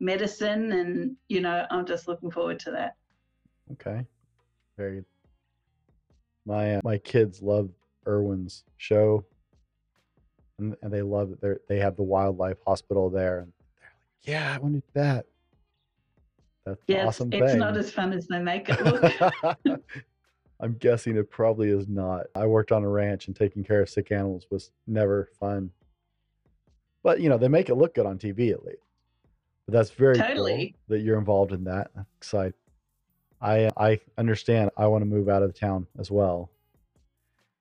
medicine, 0.00 0.72
and, 0.72 1.16
you 1.28 1.40
know, 1.40 1.64
I'm 1.70 1.86
just 1.86 2.08
looking 2.08 2.30
forward 2.30 2.58
to 2.60 2.72
that. 2.72 2.96
Okay. 3.72 4.04
Very. 4.76 5.04
My 6.44 6.76
uh, 6.76 6.80
my 6.82 6.98
kids 6.98 7.40
love 7.40 7.70
Irwin's 8.04 8.64
show, 8.76 9.24
and, 10.58 10.74
and 10.82 10.92
they 10.92 11.02
love 11.02 11.30
that 11.30 11.40
they 11.40 11.76
they 11.76 11.80
have 11.80 11.94
the 11.94 12.02
wildlife 12.02 12.56
hospital 12.66 13.08
there, 13.08 13.38
and 13.40 13.52
they're 13.52 14.34
like, 14.34 14.42
"Yeah, 14.42 14.52
I 14.52 14.58
want 14.58 14.74
to 14.74 14.80
do 14.80 14.86
that." 14.94 15.26
That's 16.66 16.82
Yes, 16.88 17.06
awesome 17.06 17.32
it's 17.32 17.52
thing. 17.52 17.60
not 17.60 17.76
as 17.76 17.92
fun 17.92 18.12
as 18.12 18.26
they 18.26 18.40
make 18.40 18.68
it 18.68 18.84
look. 18.84 19.80
I'm 20.60 20.74
guessing 20.74 21.16
it 21.16 21.30
probably 21.30 21.70
is 21.70 21.86
not. 21.86 22.26
I 22.34 22.46
worked 22.46 22.72
on 22.72 22.82
a 22.82 22.88
ranch 22.88 23.28
and 23.28 23.36
taking 23.36 23.62
care 23.62 23.82
of 23.82 23.88
sick 23.88 24.10
animals 24.10 24.46
was 24.50 24.72
never 24.88 25.28
fun. 25.38 25.70
But 27.02 27.20
you 27.20 27.28
know, 27.28 27.38
they 27.38 27.48
make 27.48 27.68
it 27.68 27.74
look 27.74 27.94
good 27.94 28.06
on 28.06 28.18
TV 28.18 28.52
at 28.52 28.64
least. 28.64 28.78
But 29.66 29.74
that's 29.74 29.90
very 29.90 30.16
Totally. 30.16 30.74
cool 30.88 30.96
that 30.96 31.02
you're 31.02 31.18
involved 31.18 31.52
in 31.52 31.64
that. 31.64 31.90
Exciting. 32.18 32.54
I 33.40 33.70
I 33.76 34.00
understand. 34.18 34.70
I 34.76 34.86
want 34.86 35.02
to 35.02 35.06
move 35.06 35.28
out 35.28 35.42
of 35.42 35.52
the 35.52 35.58
town 35.58 35.86
as 35.98 36.10
well. 36.10 36.50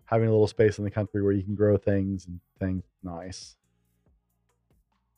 Having 0.05 0.27
a 0.27 0.31
little 0.31 0.47
space 0.47 0.77
in 0.77 0.83
the 0.83 0.91
country 0.91 1.21
where 1.21 1.31
you 1.31 1.43
can 1.43 1.55
grow 1.55 1.77
things 1.77 2.25
and 2.27 2.39
things 2.59 2.83
nice. 3.03 3.55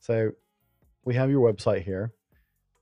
So 0.00 0.30
we 1.04 1.14
have 1.14 1.30
your 1.30 1.52
website 1.52 1.82
here. 1.82 2.12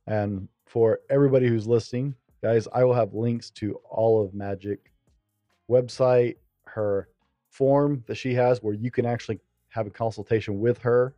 And 0.06 0.48
for 0.66 1.00
everybody 1.10 1.48
who's 1.48 1.66
listening, 1.66 2.14
guys, 2.42 2.66
I 2.72 2.84
will 2.84 2.94
have 2.94 3.14
links 3.14 3.50
to 3.50 3.74
all 3.88 4.24
of 4.24 4.34
Magic 4.34 4.92
website, 5.70 6.36
her 6.64 7.08
form 7.50 8.02
that 8.06 8.16
she 8.16 8.34
has 8.34 8.62
where 8.62 8.74
you 8.74 8.90
can 8.90 9.06
actually 9.06 9.38
have 9.68 9.86
a 9.86 9.90
consultation 9.90 10.58
with 10.60 10.78
her, 10.78 11.14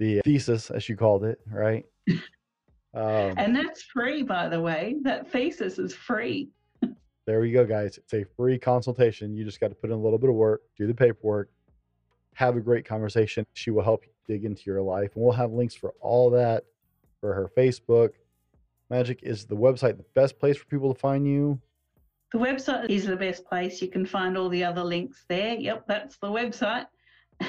the 0.00 0.20
thesis 0.24 0.70
as 0.70 0.82
she 0.82 0.94
called 0.96 1.24
it, 1.24 1.38
right? 1.52 1.84
Um, 2.92 3.34
And 3.36 3.54
that's 3.54 3.82
free, 3.82 4.24
by 4.24 4.48
the 4.48 4.60
way. 4.60 4.96
That 5.02 5.30
thesis 5.30 5.78
is 5.78 5.94
free. 5.94 6.48
there 7.26 7.40
we 7.40 7.52
go, 7.52 7.64
guys. 7.64 7.98
It's 7.98 8.14
a 8.14 8.24
free 8.36 8.58
consultation. 8.58 9.36
You 9.36 9.44
just 9.44 9.60
got 9.60 9.68
to 9.68 9.74
put 9.76 9.90
in 9.90 9.96
a 9.96 10.00
little 10.00 10.18
bit 10.18 10.30
of 10.30 10.34
work, 10.34 10.62
do 10.76 10.88
the 10.88 10.94
paperwork, 10.94 11.50
have 12.34 12.56
a 12.56 12.60
great 12.60 12.84
conversation. 12.84 13.46
She 13.52 13.70
will 13.70 13.84
help 13.84 14.04
you 14.06 14.12
dig 14.26 14.44
into 14.44 14.62
your 14.66 14.80
life. 14.82 15.14
And 15.14 15.22
we'll 15.22 15.34
have 15.34 15.52
links 15.52 15.74
for 15.74 15.92
all 16.00 16.30
that 16.30 16.64
for 17.20 17.34
her 17.34 17.50
Facebook. 17.56 18.14
Magic 18.88 19.20
is 19.22 19.44
the 19.44 19.56
website 19.56 19.98
the 19.98 20.06
best 20.14 20.38
place 20.40 20.56
for 20.56 20.64
people 20.64 20.92
to 20.92 20.98
find 20.98 21.26
you? 21.28 21.60
The 22.32 22.38
website 22.38 22.88
is 22.88 23.06
the 23.06 23.16
best 23.16 23.44
place. 23.44 23.82
You 23.82 23.88
can 23.88 24.06
find 24.06 24.38
all 24.38 24.48
the 24.48 24.64
other 24.64 24.82
links 24.82 25.24
there. 25.28 25.54
Yep, 25.54 25.84
that's 25.86 26.16
the 26.16 26.28
website. 26.28 26.86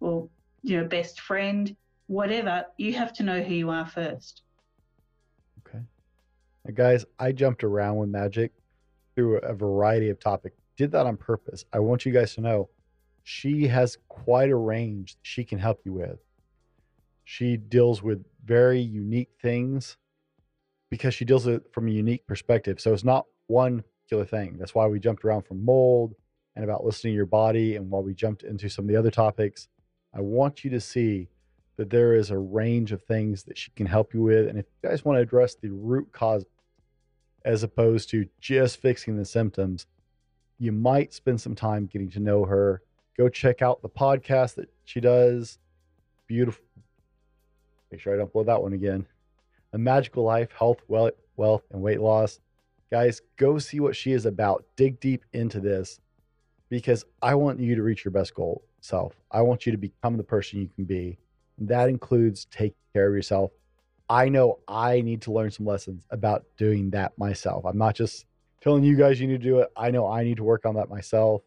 or, 0.00 0.28
you 0.62 0.76
know, 0.76 0.86
best 0.86 1.20
friend, 1.20 1.76
whatever, 2.10 2.66
you 2.76 2.92
have 2.92 3.12
to 3.12 3.22
know 3.22 3.40
who 3.40 3.54
you 3.54 3.70
are 3.70 3.86
first. 3.86 4.42
Okay. 5.60 5.78
Now, 6.64 6.74
guys, 6.74 7.04
I 7.20 7.30
jumped 7.30 7.62
around 7.62 7.98
with 7.98 8.08
magic 8.08 8.50
through 9.14 9.36
a 9.38 9.54
variety 9.54 10.10
of 10.10 10.18
topics. 10.18 10.56
Did 10.76 10.90
that 10.90 11.06
on 11.06 11.16
purpose. 11.16 11.64
I 11.72 11.78
want 11.78 12.04
you 12.04 12.10
guys 12.10 12.34
to 12.34 12.40
know 12.40 12.68
she 13.22 13.68
has 13.68 13.96
quite 14.08 14.50
a 14.50 14.56
range 14.56 15.18
she 15.22 15.44
can 15.44 15.60
help 15.60 15.82
you 15.84 15.92
with. 15.92 16.18
She 17.22 17.56
deals 17.56 18.02
with 18.02 18.24
very 18.44 18.80
unique 18.80 19.30
things 19.40 19.96
because 20.90 21.14
she 21.14 21.24
deals 21.24 21.46
with 21.46 21.54
it 21.54 21.72
from 21.72 21.86
a 21.86 21.92
unique 21.92 22.26
perspective. 22.26 22.80
So 22.80 22.92
it's 22.92 23.04
not 23.04 23.26
one 23.46 23.84
particular 24.02 24.24
thing. 24.24 24.56
That's 24.58 24.74
why 24.74 24.88
we 24.88 24.98
jumped 24.98 25.24
around 25.24 25.42
from 25.42 25.64
mold 25.64 26.16
and 26.56 26.64
about 26.64 26.84
listening 26.84 27.12
to 27.12 27.16
your 27.16 27.26
body. 27.26 27.76
And 27.76 27.88
while 27.88 28.02
we 28.02 28.14
jumped 28.14 28.42
into 28.42 28.68
some 28.68 28.86
of 28.86 28.88
the 28.88 28.96
other 28.96 29.12
topics, 29.12 29.68
I 30.12 30.22
want 30.22 30.64
you 30.64 30.70
to 30.70 30.80
see 30.80 31.28
that 31.80 31.90
there 31.90 32.14
is 32.14 32.30
a 32.30 32.38
range 32.38 32.92
of 32.92 33.02
things 33.02 33.42
that 33.44 33.58
she 33.58 33.70
can 33.72 33.86
help 33.86 34.14
you 34.14 34.22
with. 34.22 34.46
And 34.48 34.58
if 34.58 34.66
you 34.66 34.88
guys 34.88 35.04
want 35.04 35.16
to 35.16 35.22
address 35.22 35.54
the 35.54 35.70
root 35.70 36.12
cause 36.12 36.44
as 37.44 37.62
opposed 37.62 38.10
to 38.10 38.26
just 38.40 38.80
fixing 38.80 39.16
the 39.16 39.24
symptoms, 39.24 39.86
you 40.58 40.72
might 40.72 41.12
spend 41.12 41.40
some 41.40 41.54
time 41.54 41.86
getting 41.86 42.10
to 42.10 42.20
know 42.20 42.44
her, 42.44 42.82
Go 43.20 43.28
check 43.28 43.60
out 43.60 43.82
the 43.82 43.88
podcast 43.90 44.54
that 44.54 44.70
she 44.86 44.98
does. 44.98 45.58
Beautiful. 46.26 46.64
Make 47.90 48.00
sure 48.00 48.14
I 48.14 48.16
don't 48.16 48.32
blow 48.32 48.44
that 48.44 48.62
one 48.62 48.72
again. 48.72 49.04
A 49.74 49.78
Magical 49.78 50.24
Life, 50.24 50.50
Health, 50.58 50.80
Wealth, 50.88 51.12
Wealth, 51.36 51.62
and 51.70 51.82
Weight 51.82 52.00
Loss. 52.00 52.40
Guys, 52.90 53.20
go 53.36 53.58
see 53.58 53.78
what 53.78 53.94
she 53.94 54.12
is 54.12 54.24
about. 54.24 54.64
Dig 54.74 55.00
deep 55.00 55.26
into 55.34 55.60
this 55.60 56.00
because 56.70 57.04
I 57.20 57.34
want 57.34 57.60
you 57.60 57.74
to 57.74 57.82
reach 57.82 58.06
your 58.06 58.12
best 58.12 58.34
goal 58.34 58.62
self. 58.80 59.12
I 59.30 59.42
want 59.42 59.66
you 59.66 59.72
to 59.72 59.76
become 59.78 60.16
the 60.16 60.24
person 60.24 60.60
you 60.60 60.70
can 60.74 60.84
be. 60.86 61.18
That 61.60 61.88
includes 61.88 62.46
taking 62.46 62.76
care 62.92 63.08
of 63.08 63.14
yourself. 63.14 63.52
I 64.08 64.28
know 64.28 64.58
I 64.66 65.02
need 65.02 65.22
to 65.22 65.32
learn 65.32 65.50
some 65.50 65.66
lessons 65.66 66.04
about 66.10 66.44
doing 66.56 66.90
that 66.90 67.16
myself. 67.16 67.64
I'm 67.64 67.78
not 67.78 67.94
just 67.94 68.26
telling 68.60 68.82
you 68.82 68.96
guys 68.96 69.20
you 69.20 69.26
need 69.26 69.40
to 69.40 69.48
do 69.48 69.60
it. 69.60 69.70
I 69.76 69.90
know 69.90 70.06
I 70.08 70.24
need 70.24 70.38
to 70.38 70.44
work 70.44 70.66
on 70.66 70.74
that 70.74 70.88
myself. 70.88 71.42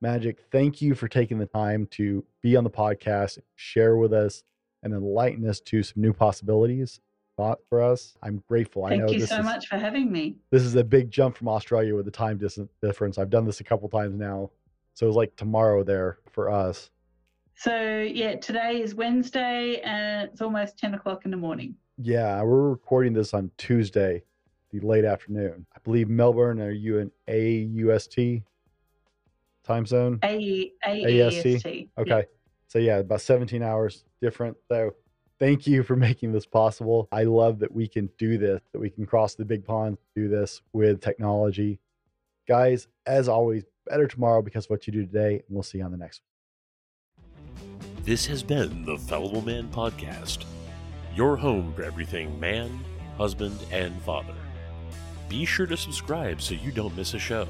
Magic, 0.00 0.38
thank 0.52 0.80
you 0.80 0.94
for 0.94 1.08
taking 1.08 1.38
the 1.38 1.46
time 1.46 1.86
to 1.92 2.24
be 2.40 2.56
on 2.56 2.62
the 2.62 2.70
podcast, 2.70 3.38
share 3.56 3.96
with 3.96 4.12
us, 4.12 4.44
and 4.84 4.92
enlighten 4.92 5.48
us 5.48 5.58
to 5.60 5.82
some 5.82 6.00
new 6.00 6.12
possibilities 6.12 7.00
thought 7.38 7.60
for 7.68 7.80
us. 7.80 8.16
I'm 8.22 8.42
grateful. 8.48 8.82
Thank 8.86 9.02
I 9.02 9.06
know 9.06 9.12
you 9.12 9.20
this 9.20 9.30
so 9.30 9.38
is, 9.38 9.44
much 9.44 9.68
for 9.68 9.76
having 9.76 10.10
me. 10.12 10.36
this 10.50 10.64
is 10.64 10.74
a 10.74 10.84
big 10.84 11.10
jump 11.10 11.36
from 11.36 11.48
Australia 11.48 11.94
with 11.94 12.04
the 12.04 12.10
time 12.10 12.36
distance 12.36 12.70
difference. 12.82 13.16
I've 13.16 13.30
done 13.30 13.46
this 13.46 13.60
a 13.60 13.64
couple 13.64 13.88
times 13.88 14.18
now. 14.18 14.50
So 14.94 15.06
it 15.06 15.08
was 15.08 15.16
like 15.16 15.36
tomorrow 15.36 15.84
there 15.84 16.18
for 16.32 16.50
us. 16.50 16.90
So, 17.58 18.06
yeah, 18.08 18.36
today 18.36 18.80
is 18.80 18.94
Wednesday 18.94 19.80
and 19.80 20.28
it's 20.30 20.40
almost 20.40 20.78
10 20.78 20.94
o'clock 20.94 21.24
in 21.24 21.32
the 21.32 21.36
morning. 21.36 21.74
Yeah, 22.00 22.40
we're 22.42 22.70
recording 22.70 23.12
this 23.12 23.34
on 23.34 23.50
Tuesday, 23.58 24.22
the 24.70 24.78
late 24.78 25.04
afternoon. 25.04 25.66
I 25.74 25.80
believe 25.82 26.08
Melbourne, 26.08 26.60
are 26.60 26.70
you 26.70 26.98
in 26.98 27.10
AUST 27.26 28.44
time 29.64 29.86
zone? 29.86 30.20
A-? 30.22 30.72
AEST. 30.86 31.88
Okay. 31.98 32.26
So 32.68 32.78
yeah, 32.78 32.98
about 32.98 33.22
17 33.22 33.60
hours 33.60 34.04
different. 34.22 34.56
So 34.68 34.94
thank 35.40 35.66
you 35.66 35.82
for 35.82 35.96
making 36.06 36.30
this 36.30 36.46
possible. 36.46 37.08
I 37.10 37.24
love 37.24 37.58
that 37.58 37.72
we 37.74 37.88
can 37.88 38.08
do 38.18 38.38
this, 38.38 38.60
that 38.72 38.78
we 38.78 38.88
can 38.88 39.04
cross 39.04 39.34
the 39.34 39.44
big 39.44 39.64
pond, 39.64 39.98
do 40.14 40.28
this 40.28 40.62
with 40.72 41.00
technology. 41.00 41.80
Guys, 42.46 42.86
as 43.04 43.28
always, 43.28 43.64
better 43.88 44.06
tomorrow 44.06 44.42
because 44.42 44.66
of 44.66 44.70
what 44.70 44.86
you 44.86 44.92
do 44.92 45.04
today, 45.04 45.32
and 45.34 45.42
we'll 45.48 45.64
see 45.64 45.78
you 45.78 45.84
on 45.84 45.90
the 45.90 45.98
next 45.98 46.20
one. 46.20 46.27
This 48.08 48.24
has 48.28 48.42
been 48.42 48.86
the 48.86 48.96
Fallible 48.96 49.42
Man 49.42 49.68
Podcast, 49.68 50.46
your 51.14 51.36
home 51.36 51.74
for 51.74 51.82
everything 51.82 52.40
man, 52.40 52.82
husband, 53.18 53.58
and 53.70 54.00
father. 54.00 54.32
Be 55.28 55.44
sure 55.44 55.66
to 55.66 55.76
subscribe 55.76 56.40
so 56.40 56.54
you 56.54 56.72
don't 56.72 56.96
miss 56.96 57.12
a 57.12 57.18
show. 57.18 57.46